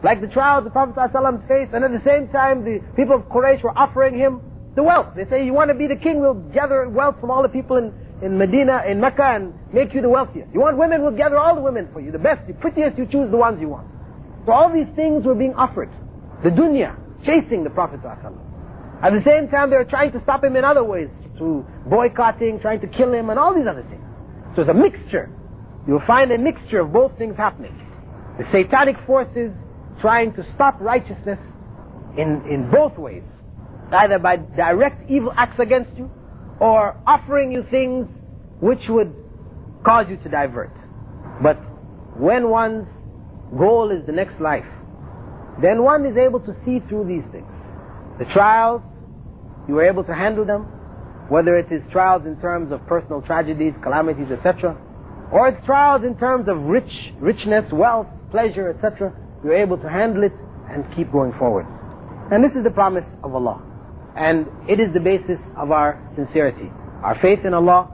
Like 0.02 0.22
the 0.22 0.28
trials 0.28 0.64
the 0.64 0.70
Prophet 0.70 0.94
ﷺ 0.94 1.46
faced, 1.46 1.74
and 1.74 1.84
at 1.84 1.92
the 1.92 2.02
same 2.04 2.28
time 2.28 2.64
the 2.64 2.80
people 2.96 3.16
of 3.16 3.22
Quraysh 3.24 3.62
were 3.62 3.76
offering 3.76 4.16
him 4.16 4.40
the 4.76 4.82
wealth. 4.82 5.14
They 5.14 5.26
say, 5.26 5.44
you 5.44 5.52
want 5.52 5.68
to 5.68 5.74
be 5.74 5.86
the 5.86 5.96
king, 5.96 6.20
we'll 6.20 6.34
gather 6.34 6.88
wealth 6.88 7.20
from 7.20 7.30
all 7.30 7.42
the 7.42 7.48
people 7.48 7.76
in, 7.76 7.92
in 8.22 8.38
Medina, 8.38 8.82
in 8.86 9.00
Mecca, 9.00 9.24
and 9.24 9.54
make 9.72 9.94
you 9.94 10.00
the 10.00 10.08
wealthiest. 10.08 10.52
You 10.54 10.60
want 10.60 10.78
women, 10.78 11.02
we'll 11.02 11.16
gather 11.16 11.38
all 11.38 11.54
the 11.54 11.60
women 11.60 11.88
for 11.92 12.00
you. 12.00 12.10
The 12.10 12.18
best, 12.18 12.46
the 12.46 12.54
prettiest, 12.54 12.96
you 12.98 13.06
choose 13.06 13.30
the 13.30 13.36
ones 13.36 13.60
you 13.60 13.68
want. 13.68 13.88
So 14.46 14.52
all 14.52 14.72
these 14.72 14.88
things 14.94 15.24
were 15.24 15.34
being 15.34 15.54
offered. 15.54 15.90
The 16.42 16.50
dunya, 16.50 16.96
chasing 17.24 17.64
the 17.64 17.70
Prophet 17.70 18.00
ﷺ. 18.02 19.02
At 19.02 19.12
the 19.12 19.22
same 19.22 19.48
time, 19.48 19.70
they 19.70 19.76
were 19.76 19.84
trying 19.84 20.12
to 20.12 20.20
stop 20.20 20.42
him 20.42 20.56
in 20.56 20.64
other 20.64 20.82
ways, 20.82 21.08
through 21.36 21.66
boycotting, 21.86 22.60
trying 22.60 22.80
to 22.80 22.86
kill 22.86 23.12
him, 23.12 23.28
and 23.28 23.38
all 23.38 23.54
these 23.54 23.66
other 23.66 23.82
things. 23.82 24.02
So 24.54 24.62
it's 24.62 24.70
a 24.70 24.74
mixture. 24.74 25.30
You'll 25.86 26.00
find 26.00 26.32
a 26.32 26.38
mixture 26.38 26.80
of 26.80 26.92
both 26.92 27.18
things 27.18 27.36
happening. 27.36 27.74
The 28.38 28.44
satanic 28.46 28.98
forces 29.06 29.52
trying 30.00 30.32
to 30.34 30.46
stop 30.54 30.80
righteousness 30.80 31.38
in, 32.16 32.42
in 32.48 32.70
both 32.70 32.96
ways. 32.96 33.24
Either 33.92 34.18
by 34.18 34.36
direct 34.36 35.10
evil 35.10 35.32
acts 35.36 35.58
against 35.58 35.96
you, 35.96 36.10
or 36.60 36.96
offering 37.06 37.52
you 37.52 37.62
things 37.70 38.06
which 38.60 38.88
would 38.88 39.14
cause 39.84 40.08
you 40.08 40.16
to 40.16 40.28
divert. 40.28 40.72
But 41.42 41.58
when 42.16 42.48
one's 42.48 42.88
goal 43.56 43.90
is 43.90 44.04
the 44.06 44.12
next 44.12 44.40
life, 44.40 44.66
then 45.60 45.82
one 45.82 46.04
is 46.06 46.16
able 46.16 46.40
to 46.40 46.56
see 46.64 46.80
through 46.80 47.06
these 47.06 47.24
things. 47.32 47.50
The 48.18 48.24
trials, 48.26 48.82
you 49.68 49.78
are 49.78 49.84
able 49.84 50.04
to 50.04 50.14
handle 50.14 50.44
them, 50.44 50.62
whether 51.28 51.56
it 51.58 51.70
is 51.70 51.82
trials 51.90 52.24
in 52.24 52.40
terms 52.40 52.70
of 52.72 52.86
personal 52.86 53.20
tragedies, 53.20 53.74
calamities, 53.82 54.30
etc., 54.30 54.76
or 55.32 55.48
it's 55.48 55.64
trials 55.66 56.04
in 56.04 56.16
terms 56.16 56.48
of 56.48 56.62
rich, 56.62 57.12
richness, 57.18 57.70
wealth, 57.72 58.06
pleasure, 58.30 58.70
etc., 58.70 59.12
you're 59.42 59.56
able 59.56 59.76
to 59.78 59.88
handle 59.88 60.22
it 60.22 60.32
and 60.70 60.84
keep 60.94 61.10
going 61.10 61.32
forward. 61.32 61.66
And 62.30 62.42
this 62.42 62.54
is 62.54 62.62
the 62.62 62.70
promise 62.70 63.06
of 63.22 63.34
Allah. 63.34 63.62
And 64.16 64.46
it 64.68 64.80
is 64.80 64.92
the 64.92 65.00
basis 65.00 65.38
of 65.56 65.70
our 65.70 66.00
sincerity. 66.14 66.70
Our 67.02 67.18
faith 67.20 67.44
in 67.44 67.52
Allah, 67.52 67.90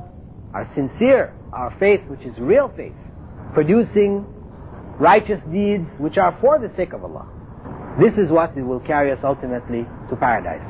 our 0.55 0.73
sincere, 0.75 1.35
our 1.53 1.75
faith 1.79 2.01
which 2.07 2.23
is 2.23 2.39
real 2.39 2.73
faith, 2.77 2.95
producing 3.55 4.25
righteous 4.99 5.43
deeds 5.53 5.89
which 5.99 6.19
are 6.19 6.37
for 6.41 6.59
the 6.59 6.71
sake 6.77 6.93
of 6.93 7.03
Allah. 7.03 7.27
This 8.01 8.17
is 8.17 8.31
what 8.31 8.57
will 8.57 8.81
carry 8.81 9.11
us 9.11 9.19
ultimately 9.25 9.85
to 10.09 10.17
paradise. 10.17 10.67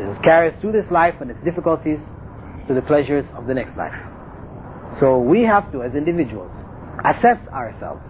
It 0.00 0.06
will 0.06 0.22
carry 0.22 0.50
us 0.50 0.60
through 0.60 0.72
this 0.72 0.90
life 0.90 1.14
and 1.20 1.30
its 1.30 1.44
difficulties 1.44 2.00
to 2.66 2.74
the 2.74 2.82
pleasures 2.82 3.26
of 3.34 3.46
the 3.46 3.54
next 3.54 3.76
life. 3.76 3.94
So 4.98 5.18
we 5.18 5.42
have 5.42 5.70
to, 5.72 5.82
as 5.82 5.94
individuals, 5.94 6.50
assess 7.04 7.38
ourselves. 7.48 8.02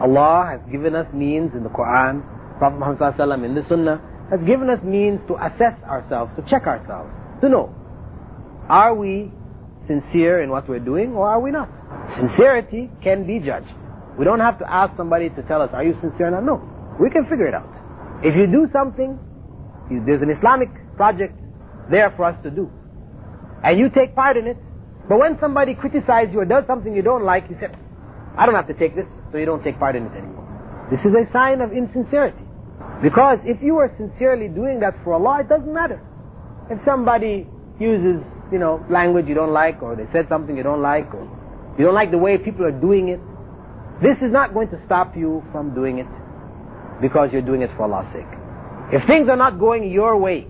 Allah 0.00 0.46
has 0.50 0.60
given 0.70 0.94
us 0.94 1.12
means 1.12 1.54
in 1.54 1.62
the 1.62 1.70
Quran, 1.70 2.22
Prophet 2.58 2.78
Muhammad 2.78 3.44
in 3.44 3.54
the 3.54 3.62
Sunnah, 3.64 4.00
has 4.36 4.44
given 4.46 4.68
us 4.68 4.82
means 4.82 5.20
to 5.28 5.34
assess 5.36 5.80
ourselves, 5.84 6.32
to 6.36 6.42
check 6.42 6.66
ourselves, 6.66 7.10
to 7.40 7.48
know, 7.48 7.74
are 8.68 8.94
we 8.94 9.30
sincere 9.86 10.42
in 10.42 10.50
what 10.50 10.68
we're 10.68 10.80
doing 10.80 11.14
or 11.14 11.28
are 11.28 11.40
we 11.40 11.50
not? 11.50 11.68
Sincerity 12.18 12.90
can 13.02 13.26
be 13.26 13.38
judged. 13.38 13.72
We 14.18 14.24
don't 14.24 14.40
have 14.40 14.58
to 14.58 14.70
ask 14.70 14.96
somebody 14.96 15.30
to 15.30 15.42
tell 15.42 15.62
us, 15.62 15.70
are 15.72 15.84
you 15.84 15.96
sincere 16.00 16.28
or 16.28 16.30
not? 16.30 16.44
No. 16.44 16.96
We 17.00 17.10
can 17.10 17.26
figure 17.26 17.46
it 17.46 17.54
out. 17.54 17.70
If 18.24 18.34
you 18.36 18.46
do 18.46 18.68
something, 18.72 19.18
there's 20.06 20.22
an 20.22 20.30
Islamic 20.30 20.70
project 20.96 21.38
there 21.90 22.10
for 22.10 22.24
us 22.24 22.42
to 22.42 22.50
do. 22.50 22.70
And 23.62 23.78
you 23.78 23.88
take 23.88 24.14
part 24.14 24.36
in 24.36 24.46
it, 24.46 24.56
but 25.08 25.18
when 25.18 25.38
somebody 25.38 25.74
criticizes 25.74 26.32
you 26.32 26.40
or 26.40 26.44
does 26.44 26.66
something 26.66 26.94
you 26.94 27.02
don't 27.02 27.24
like, 27.24 27.50
you 27.50 27.56
say, 27.58 27.68
I 28.36 28.46
don't 28.46 28.54
have 28.54 28.68
to 28.68 28.74
take 28.74 28.96
this, 28.96 29.06
so 29.30 29.38
you 29.38 29.46
don't 29.46 29.62
take 29.62 29.78
part 29.78 29.96
in 29.96 30.06
it 30.06 30.12
anymore. 30.12 30.88
This 30.90 31.04
is 31.04 31.14
a 31.14 31.26
sign 31.30 31.60
of 31.60 31.72
insincerity. 31.72 32.43
Because 33.04 33.38
if 33.44 33.62
you 33.62 33.76
are 33.76 33.92
sincerely 33.98 34.48
doing 34.48 34.80
that 34.80 34.94
for 35.04 35.12
Allah, 35.12 35.40
it 35.40 35.48
doesn't 35.50 35.70
matter. 35.70 36.00
If 36.70 36.82
somebody 36.86 37.46
uses, 37.78 38.24
you 38.50 38.58
know, 38.58 38.82
language 38.88 39.26
you 39.26 39.34
don't 39.34 39.52
like, 39.52 39.82
or 39.82 39.94
they 39.94 40.06
said 40.10 40.26
something 40.30 40.56
you 40.56 40.62
don't 40.62 40.80
like, 40.80 41.12
or 41.12 41.28
you 41.76 41.84
don't 41.84 41.92
like 41.92 42.10
the 42.10 42.16
way 42.16 42.38
people 42.38 42.64
are 42.64 42.72
doing 42.72 43.08
it, 43.08 43.20
this 44.00 44.16
is 44.22 44.32
not 44.32 44.54
going 44.54 44.68
to 44.70 44.82
stop 44.86 45.14
you 45.18 45.44
from 45.52 45.74
doing 45.74 45.98
it 45.98 46.06
because 47.02 47.30
you're 47.30 47.42
doing 47.42 47.60
it 47.60 47.68
for 47.76 47.82
Allah's 47.82 48.10
sake. 48.10 48.24
If 48.90 49.06
things 49.06 49.28
are 49.28 49.36
not 49.36 49.58
going 49.58 49.90
your 49.90 50.16
way, 50.16 50.46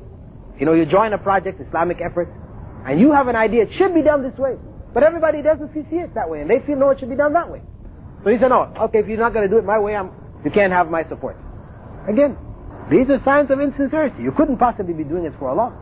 you 0.56 0.64
know, 0.64 0.74
you 0.74 0.86
join 0.86 1.12
a 1.12 1.18
project, 1.18 1.60
Islamic 1.60 2.00
effort, 2.00 2.32
and 2.86 3.00
you 3.00 3.10
have 3.10 3.26
an 3.26 3.34
idea, 3.34 3.64
it 3.64 3.72
should 3.72 3.92
be 3.92 4.02
done 4.02 4.22
this 4.22 4.38
way. 4.38 4.54
But 4.92 5.02
everybody 5.02 5.42
doesn't 5.42 5.74
see 5.74 5.80
it 5.96 6.14
that 6.14 6.30
way, 6.30 6.40
and 6.40 6.48
they 6.48 6.60
feel, 6.60 6.76
no, 6.76 6.90
it 6.90 7.00
should 7.00 7.10
be 7.10 7.16
done 7.16 7.32
that 7.32 7.50
way. 7.50 7.62
So 8.22 8.30
he 8.30 8.38
said, 8.38 8.48
no, 8.48 8.72
okay, 8.78 9.00
if 9.00 9.08
you're 9.08 9.18
not 9.18 9.32
going 9.32 9.44
to 9.44 9.50
do 9.50 9.58
it 9.58 9.64
my 9.64 9.80
way, 9.80 9.96
I'm, 9.96 10.12
you 10.44 10.52
can't 10.52 10.72
have 10.72 10.88
my 10.88 11.02
support. 11.02 11.36
Again, 12.08 12.36
these 12.90 13.08
are 13.10 13.18
signs 13.22 13.50
of 13.50 13.60
insincerity. 13.60 14.22
You 14.22 14.32
couldn't 14.32 14.58
possibly 14.58 14.92
be 14.92 15.04
doing 15.04 15.24
it 15.24 15.32
for 15.38 15.48
Allah. 15.48 15.72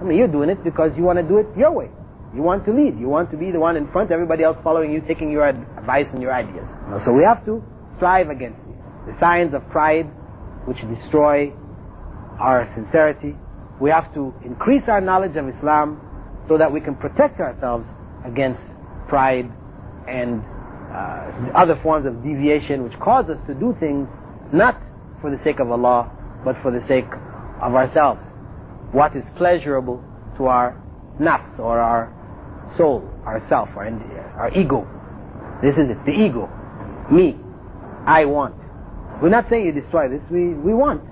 I 0.00 0.04
mean, 0.04 0.16
you're 0.16 0.28
doing 0.28 0.48
it 0.48 0.64
because 0.64 0.96
you 0.96 1.02
want 1.02 1.18
to 1.18 1.22
do 1.22 1.38
it 1.38 1.46
your 1.56 1.72
way. 1.72 1.90
You 2.34 2.42
want 2.42 2.64
to 2.64 2.72
lead. 2.72 2.98
You 2.98 3.08
want 3.08 3.30
to 3.32 3.36
be 3.36 3.50
the 3.50 3.60
one 3.60 3.76
in 3.76 3.90
front, 3.90 4.10
everybody 4.10 4.44
else 4.44 4.56
following 4.62 4.92
you, 4.92 5.00
taking 5.00 5.30
your 5.30 5.46
advice 5.46 6.06
and 6.12 6.22
your 6.22 6.32
ideas. 6.32 6.66
So 7.04 7.12
we 7.12 7.24
have 7.24 7.44
to 7.44 7.62
strive 7.96 8.30
against 8.30 8.58
these. 8.64 9.12
The 9.12 9.18
signs 9.18 9.52
of 9.52 9.68
pride, 9.68 10.06
which 10.64 10.80
destroy 10.80 11.52
our 12.38 12.70
sincerity. 12.74 13.36
We 13.80 13.90
have 13.90 14.12
to 14.14 14.34
increase 14.44 14.88
our 14.88 15.00
knowledge 15.00 15.36
of 15.36 15.48
Islam 15.48 16.00
so 16.48 16.56
that 16.56 16.72
we 16.72 16.80
can 16.80 16.94
protect 16.94 17.40
ourselves 17.40 17.86
against 18.24 18.62
pride 19.08 19.50
and 20.08 20.42
uh, 20.90 21.52
other 21.54 21.78
forms 21.82 22.06
of 22.06 22.22
deviation 22.22 22.82
which 22.82 22.98
cause 22.98 23.28
us 23.28 23.38
to 23.46 23.54
do 23.54 23.76
things 23.78 24.08
not 24.52 24.80
for 25.20 25.30
the 25.30 25.42
sake 25.42 25.60
of 25.60 25.70
Allah, 25.70 26.10
but 26.44 26.56
for 26.62 26.70
the 26.70 26.86
sake 26.86 27.06
of 27.60 27.74
ourselves. 27.74 28.24
What 28.92 29.14
is 29.16 29.24
pleasurable 29.36 30.02
to 30.36 30.46
our 30.46 30.82
nafs 31.20 31.58
or 31.58 31.78
our 31.78 32.12
soul, 32.76 33.08
ourself, 33.26 33.68
our, 33.76 33.86
our 34.38 34.50
ego. 34.56 34.86
This 35.62 35.76
is 35.76 35.90
it, 35.90 36.04
the 36.04 36.12
ego. 36.12 36.48
Me. 37.10 37.36
I 38.06 38.24
want. 38.24 38.56
We're 39.22 39.28
not 39.28 39.48
saying 39.50 39.66
you 39.66 39.72
destroy 39.72 40.08
this, 40.08 40.22
we, 40.30 40.54
we 40.54 40.72
want. 40.72 41.02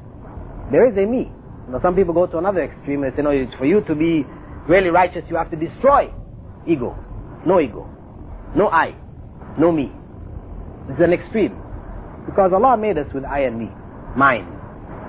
There 0.73 0.87
is 0.87 0.97
a 0.97 1.05
me. 1.05 1.31
Know, 1.69 1.81
some 1.81 1.95
people 1.95 2.15
go 2.15 2.27
to 2.27 2.39
another 2.39 2.63
extreme 2.63 3.05
and 3.05 3.15
say, 3.15 3.23
no, 3.23 3.31
for 3.59 3.67
you 3.67 3.83
to 3.83 3.95
be 3.95 4.25
really 4.67 4.89
righteous, 4.89 5.25
you 5.29 5.37
have 5.37 5.51
to 5.51 5.57
destroy 5.57 6.11
ego. 6.67 6.97
No 7.45 7.61
ego. 7.61 7.89
No 8.55 8.69
I. 8.69 8.95
No 9.59 9.71
me. 9.71 9.93
This 10.87 10.97
is 10.97 11.03
an 11.03 11.13
extreme. 11.13 11.61
Because 12.25 12.53
Allah 12.53 12.77
made 12.77 12.97
us 12.97 13.13
with 13.13 13.25
I 13.25 13.41
and 13.41 13.59
me. 13.59 13.71
Mine. 14.17 14.58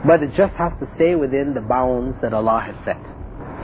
But 0.06 0.24
it 0.24 0.34
just 0.34 0.54
has 0.56 0.74
to 0.80 0.88
stay 0.88 1.16
within 1.16 1.54
the 1.54 1.62
bounds 1.62 2.22
that 2.22 2.34
Allah 2.34 2.62
has 2.62 2.76
set. 2.86 3.02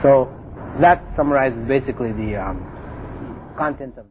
So, 0.02 0.32
that 0.80 1.02
summarizes 1.16 1.66
basically 1.66 2.12
the 2.12 2.36
um, 2.36 3.54
content 3.56 3.96
of 3.96 4.06